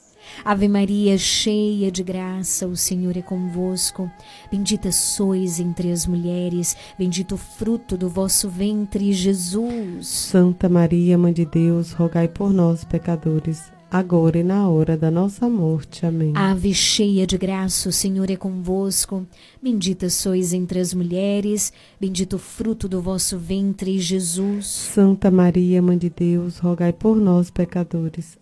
Ave 0.43 0.67
Maria, 0.67 1.17
cheia 1.17 1.91
de 1.91 2.03
graça, 2.03 2.67
o 2.67 2.75
Senhor 2.75 3.15
é 3.15 3.21
convosco. 3.21 4.09
Bendita 4.51 4.91
sois 4.91 5.59
entre 5.59 5.91
as 5.91 6.05
mulheres, 6.07 6.75
bendito 6.97 7.35
o 7.35 7.37
fruto 7.37 7.95
do 7.97 8.09
vosso 8.09 8.49
ventre, 8.49 9.13
Jesus. 9.13 10.07
Santa 10.07 10.67
Maria, 10.67 11.17
Mãe 11.17 11.33
de 11.33 11.45
Deus, 11.45 11.91
rogai 11.91 12.27
por 12.27 12.51
nós, 12.51 12.83
pecadores, 12.83 13.71
agora 13.91 14.39
e 14.39 14.43
na 14.43 14.67
hora 14.69 14.97
da 14.97 15.11
nossa 15.11 15.49
morte. 15.49 16.05
Amém. 16.05 16.31
Ave 16.35 16.73
cheia 16.73 17.27
de 17.27 17.37
graça, 17.37 17.89
o 17.89 17.91
Senhor 17.91 18.31
é 18.31 18.35
convosco. 18.35 19.27
Bendita 19.61 20.09
sois 20.09 20.53
entre 20.53 20.79
as 20.79 20.93
mulheres, 20.93 21.73
bendito 21.99 22.37
o 22.37 22.39
fruto 22.39 22.87
do 22.87 23.01
vosso 23.01 23.37
ventre, 23.37 23.99
Jesus. 23.99 24.65
Santa 24.65 25.29
Maria, 25.29 25.81
Mãe 25.81 25.97
de 25.97 26.09
Deus, 26.09 26.57
rogai 26.57 26.93
por 26.93 27.17
nós, 27.17 27.51
pecadores, 27.51 28.40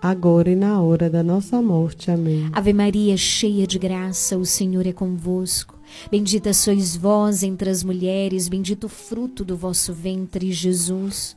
agora 0.00 0.50
e 0.50 0.56
na 0.56 0.80
hora 0.80 1.08
da 1.10 1.22
nossa 1.22 1.60
morte. 1.60 2.10
Amém. 2.10 2.48
Ave 2.52 2.72
Maria, 2.72 3.16
cheia 3.16 3.66
de 3.66 3.78
graça, 3.78 4.36
o 4.36 4.44
Senhor 4.44 4.86
é 4.86 4.92
convosco. 4.92 5.78
Bendita 6.10 6.52
sois 6.52 6.96
vós 6.96 7.42
entre 7.42 7.70
as 7.70 7.82
mulheres, 7.82 8.48
bendito 8.48 8.84
o 8.84 8.88
fruto 8.88 9.44
do 9.44 9.56
vosso 9.56 9.92
ventre, 9.92 10.52
Jesus. 10.52 11.36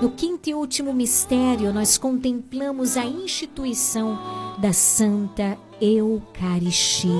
No 0.00 0.10
quinto 0.10 0.48
e 0.48 0.54
último 0.54 0.94
mistério, 0.94 1.74
nós 1.74 1.98
contemplamos 1.98 2.96
a 2.96 3.04
instituição 3.04 4.18
da 4.58 4.72
Santa 4.72 5.58
Eucaristia. 5.78 7.10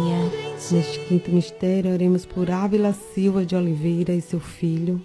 Neste 0.72 0.98
quinto 1.06 1.30
mistério, 1.30 1.92
oremos 1.92 2.24
por 2.24 2.50
Ávila 2.50 2.94
Silva 2.94 3.44
de 3.44 3.54
Oliveira 3.54 4.14
e 4.14 4.22
seu 4.22 4.40
filho, 4.40 4.98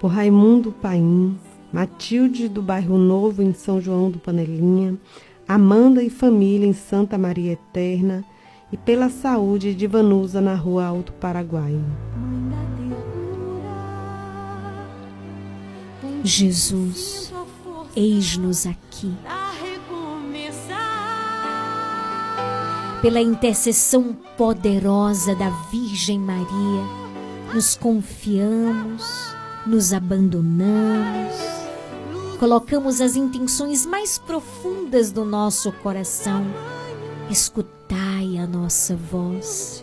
por 0.00 0.08
Raimundo 0.08 0.72
Paim, 0.72 1.38
Matilde 1.70 2.48
do 2.48 2.62
Bairro 2.62 2.96
Novo 2.96 3.42
em 3.42 3.52
São 3.52 3.82
João 3.82 4.10
do 4.10 4.18
Panelinha, 4.18 4.98
Amanda 5.46 6.02
e 6.02 6.08
família 6.08 6.66
em 6.66 6.72
Santa 6.72 7.18
Maria 7.18 7.52
Eterna 7.52 8.24
e 8.72 8.78
pela 8.78 9.10
saúde 9.10 9.74
de 9.74 9.86
Vanusa 9.86 10.40
na 10.40 10.54
Rua 10.54 10.86
Alto 10.86 11.12
Paraguai. 11.12 11.78
Jesus, 16.22 17.32
eis-nos 17.96 18.66
aqui. 18.66 19.14
Pela 23.00 23.20
intercessão 23.20 24.14
poderosa 24.36 25.34
da 25.34 25.48
Virgem 25.70 26.18
Maria, 26.18 26.84
nos 27.54 27.74
confiamos, 27.74 29.34
nos 29.66 29.92
abandonamos, 29.94 31.34
colocamos 32.38 33.00
as 33.00 33.16
intenções 33.16 33.86
mais 33.86 34.18
profundas 34.18 35.10
do 35.10 35.24
nosso 35.24 35.72
coração. 35.72 36.44
Escutai 37.30 38.36
a 38.38 38.46
nossa 38.46 38.94
voz. 38.94 39.82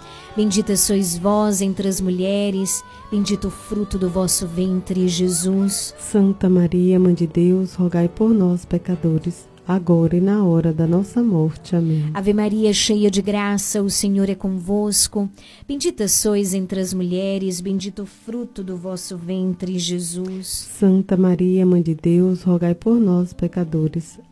Bendita 0.33 0.77
sois 0.77 1.17
vós 1.17 1.61
entre 1.61 1.89
as 1.89 1.99
mulheres, 1.99 2.81
bendito 3.11 3.49
o 3.49 3.51
fruto 3.51 3.97
do 3.97 4.09
vosso 4.09 4.47
ventre, 4.47 5.05
Jesus. 5.05 5.93
Santa 5.99 6.49
Maria, 6.49 6.97
Mãe 6.97 7.13
de 7.13 7.27
Deus, 7.27 7.73
rogai 7.73 8.07
por 8.07 8.29
nós, 8.29 8.63
pecadores, 8.63 9.45
agora 9.67 10.15
e 10.15 10.21
na 10.21 10.45
hora 10.45 10.71
da 10.71 10.87
nossa 10.87 11.21
morte. 11.21 11.75
Amém. 11.75 12.09
Ave 12.13 12.33
Maria, 12.33 12.71
cheia 12.71 13.11
de 13.11 13.21
graça, 13.21 13.83
o 13.83 13.89
Senhor 13.89 14.29
é 14.29 14.35
convosco. 14.35 15.29
Bendita 15.67 16.07
sois 16.07 16.53
entre 16.53 16.79
as 16.79 16.93
mulheres, 16.93 17.59
bendito 17.59 18.03
o 18.03 18.05
fruto 18.05 18.63
do 18.63 18.77
vosso 18.77 19.17
ventre, 19.17 19.77
Jesus. 19.77 20.47
Santa 20.47 21.17
Maria, 21.17 21.65
Mãe 21.65 21.81
de 21.81 21.93
Deus, 21.93 22.43
rogai 22.43 22.73
por 22.73 22.95
nós, 22.95 23.33
pecadores, 23.33 24.17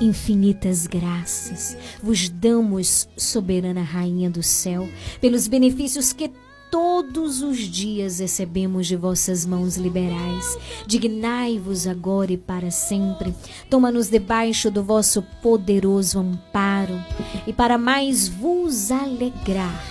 Infinitas 0.00 0.86
graças 0.86 1.76
vos 2.00 2.28
damos, 2.28 3.08
soberana 3.16 3.82
Rainha 3.82 4.30
do 4.30 4.42
céu, 4.42 4.88
pelos 5.20 5.48
benefícios 5.48 6.12
que 6.12 6.30
todos 6.70 7.42
os 7.42 7.58
dias 7.58 8.20
recebemos 8.20 8.86
de 8.86 8.94
vossas 8.94 9.44
mãos 9.44 9.76
liberais. 9.76 10.56
Dignai-vos 10.86 11.86
agora 11.86 12.32
e 12.32 12.36
para 12.36 12.70
sempre. 12.70 13.34
Toma-nos 13.68 14.08
debaixo 14.08 14.70
do 14.70 14.84
vosso 14.84 15.22
poderoso 15.42 16.20
amparo 16.20 17.02
e 17.46 17.52
para 17.52 17.76
mais 17.76 18.28
vos 18.28 18.92
alegrar, 18.92 19.82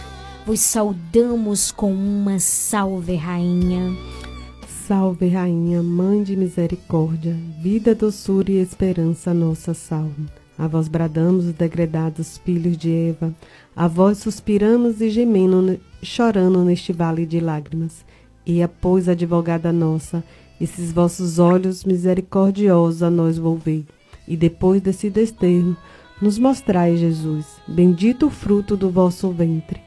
vos 0.45 0.59
saudamos 0.61 1.71
com 1.71 1.93
uma 1.93 2.39
salve, 2.39 3.15
Rainha. 3.15 4.26
Salve, 4.87 5.27
Rainha, 5.27 5.83
Mãe 5.83 6.23
de 6.23 6.33
Misericórdia, 6.33 7.35
vida, 7.61 7.93
doçura 7.93 8.49
e 8.49 8.61
esperança, 8.61 9.33
nossa 9.33 9.73
salve. 9.73 10.27
A 10.57 10.65
vós 10.65 10.87
bradamos 10.87 11.43
os 11.43 11.51
degredados 11.51 12.37
filhos 12.37 12.77
de 12.77 12.89
Eva, 12.89 13.35
a 13.75 13.85
vós 13.85 14.19
suspiramos 14.19 15.01
e 15.01 15.09
gemendo, 15.09 15.77
chorando 16.01 16.63
neste 16.63 16.93
vale 16.93 17.25
de 17.25 17.41
lágrimas. 17.41 18.05
E 18.45 18.63
a 18.63 18.69
pois, 18.69 19.09
advogada 19.09 19.73
nossa, 19.73 20.23
esses 20.59 20.93
vossos 20.93 21.37
olhos 21.37 21.83
misericordiosos 21.83 23.03
a 23.03 23.09
nós 23.09 23.37
volvei. 23.37 23.85
E 24.25 24.37
depois 24.37 24.81
desse 24.81 25.09
desterro, 25.09 25.75
nos 26.21 26.39
mostrai, 26.39 26.95
Jesus, 26.95 27.45
bendito 27.67 28.27
o 28.27 28.31
fruto 28.31 28.77
do 28.77 28.89
vosso 28.89 29.29
ventre. 29.31 29.86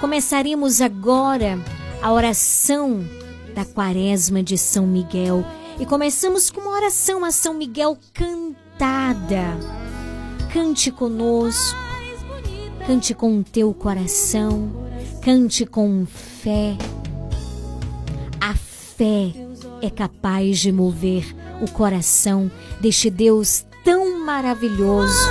Começaremos 0.00 0.80
agora 0.80 1.58
a 2.00 2.10
oração 2.10 3.04
da 3.54 3.66
quaresma 3.66 4.42
de 4.42 4.56
São 4.56 4.86
Miguel. 4.86 5.44
E 5.78 5.84
começamos 5.84 6.50
com 6.50 6.62
uma 6.62 6.70
oração 6.70 7.22
a 7.22 7.30
São 7.30 7.52
Miguel 7.52 7.98
cantada. 8.14 9.58
Cante 10.54 10.90
conosco, 10.90 11.78
cante 12.86 13.12
com 13.12 13.40
o 13.40 13.44
teu 13.44 13.74
coração, 13.74 14.70
cante 15.20 15.66
com 15.66 16.06
fé. 16.06 16.78
A 18.40 18.54
fé 18.54 19.32
é 19.82 19.90
capaz 19.90 20.60
de 20.60 20.72
mover 20.72 21.36
o 21.60 21.70
coração 21.70 22.50
deste 22.80 23.10
Deus 23.10 23.66
tão 23.84 24.24
maravilhoso. 24.24 25.28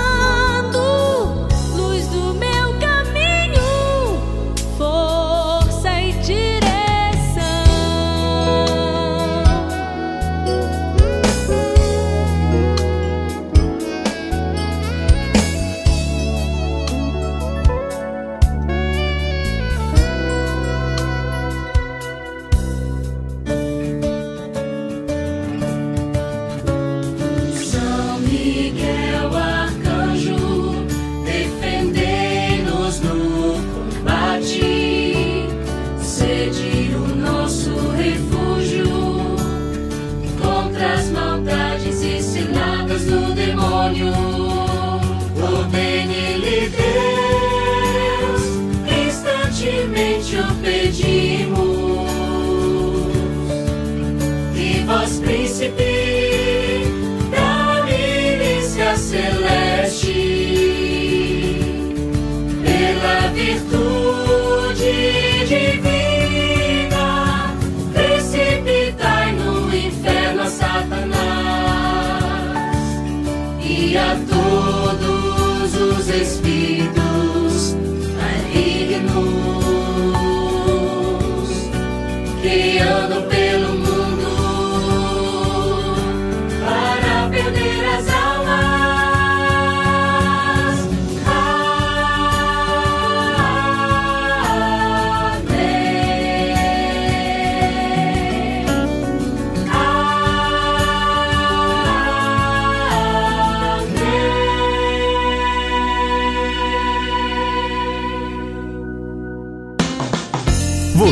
Todos 76.10 76.49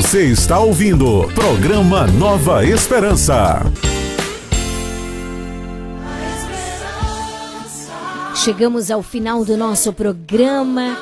Você 0.08 0.24
está 0.24 0.58
ouvindo 0.58 1.30
programa 1.34 2.06
Nova 2.06 2.64
Esperança. 2.64 3.60
Chegamos 8.34 8.90
ao 8.90 9.02
final 9.02 9.44
do 9.44 9.54
nosso 9.54 9.92
programa. 9.92 10.96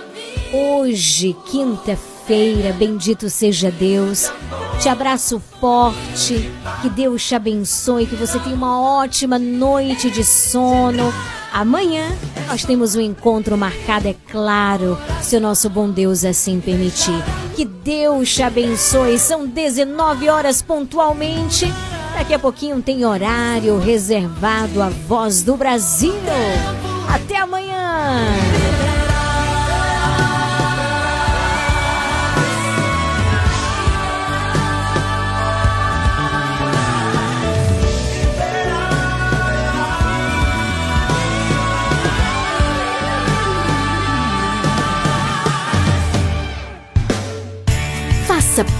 Hoje, 0.53 1.37
quinta-feira, 1.49 2.73
bendito 2.73 3.31
seja 3.31 3.70
Deus. 3.70 4.28
Te 4.83 4.89
abraço 4.89 5.41
forte. 5.61 6.51
Que 6.83 6.91
Deus 6.91 7.24
te 7.24 7.37
abençoe. 7.37 8.07
Que 8.07 8.16
você 8.16 8.41
tenha 8.41 8.57
uma 8.57 8.83
ótima 8.83 9.39
noite 9.39 10.11
de 10.11 10.24
sono. 10.24 11.15
Amanhã 11.57 12.15
nós 12.49 12.66
temos 12.66 12.95
um 12.97 13.01
encontro 13.01 13.57
marcado, 13.57 14.07
é 14.07 14.15
claro, 14.31 14.99
se 15.23 15.39
o 15.39 15.41
nosso 15.41 15.70
bom 15.70 15.89
Deus 15.89 16.23
assim 16.23 16.61
permitir. 16.61 17.19
Que 17.55 17.65
Deus 17.65 18.35
te 18.35 18.43
abençoe. 18.43 19.19
São 19.19 19.47
19 19.47 20.28
horas 20.28 20.61
pontualmente. 20.61 21.65
Daqui 22.15 22.35
a 22.35 22.39
pouquinho 22.39 22.83
tem 22.83 23.07
horário 23.07 23.78
reservado 23.78 24.83
à 24.83 24.91
Voz 24.91 25.43
do 25.43 25.57
Brasil. 25.57 26.12
Até 27.09 27.39
amanhã! 27.39 28.45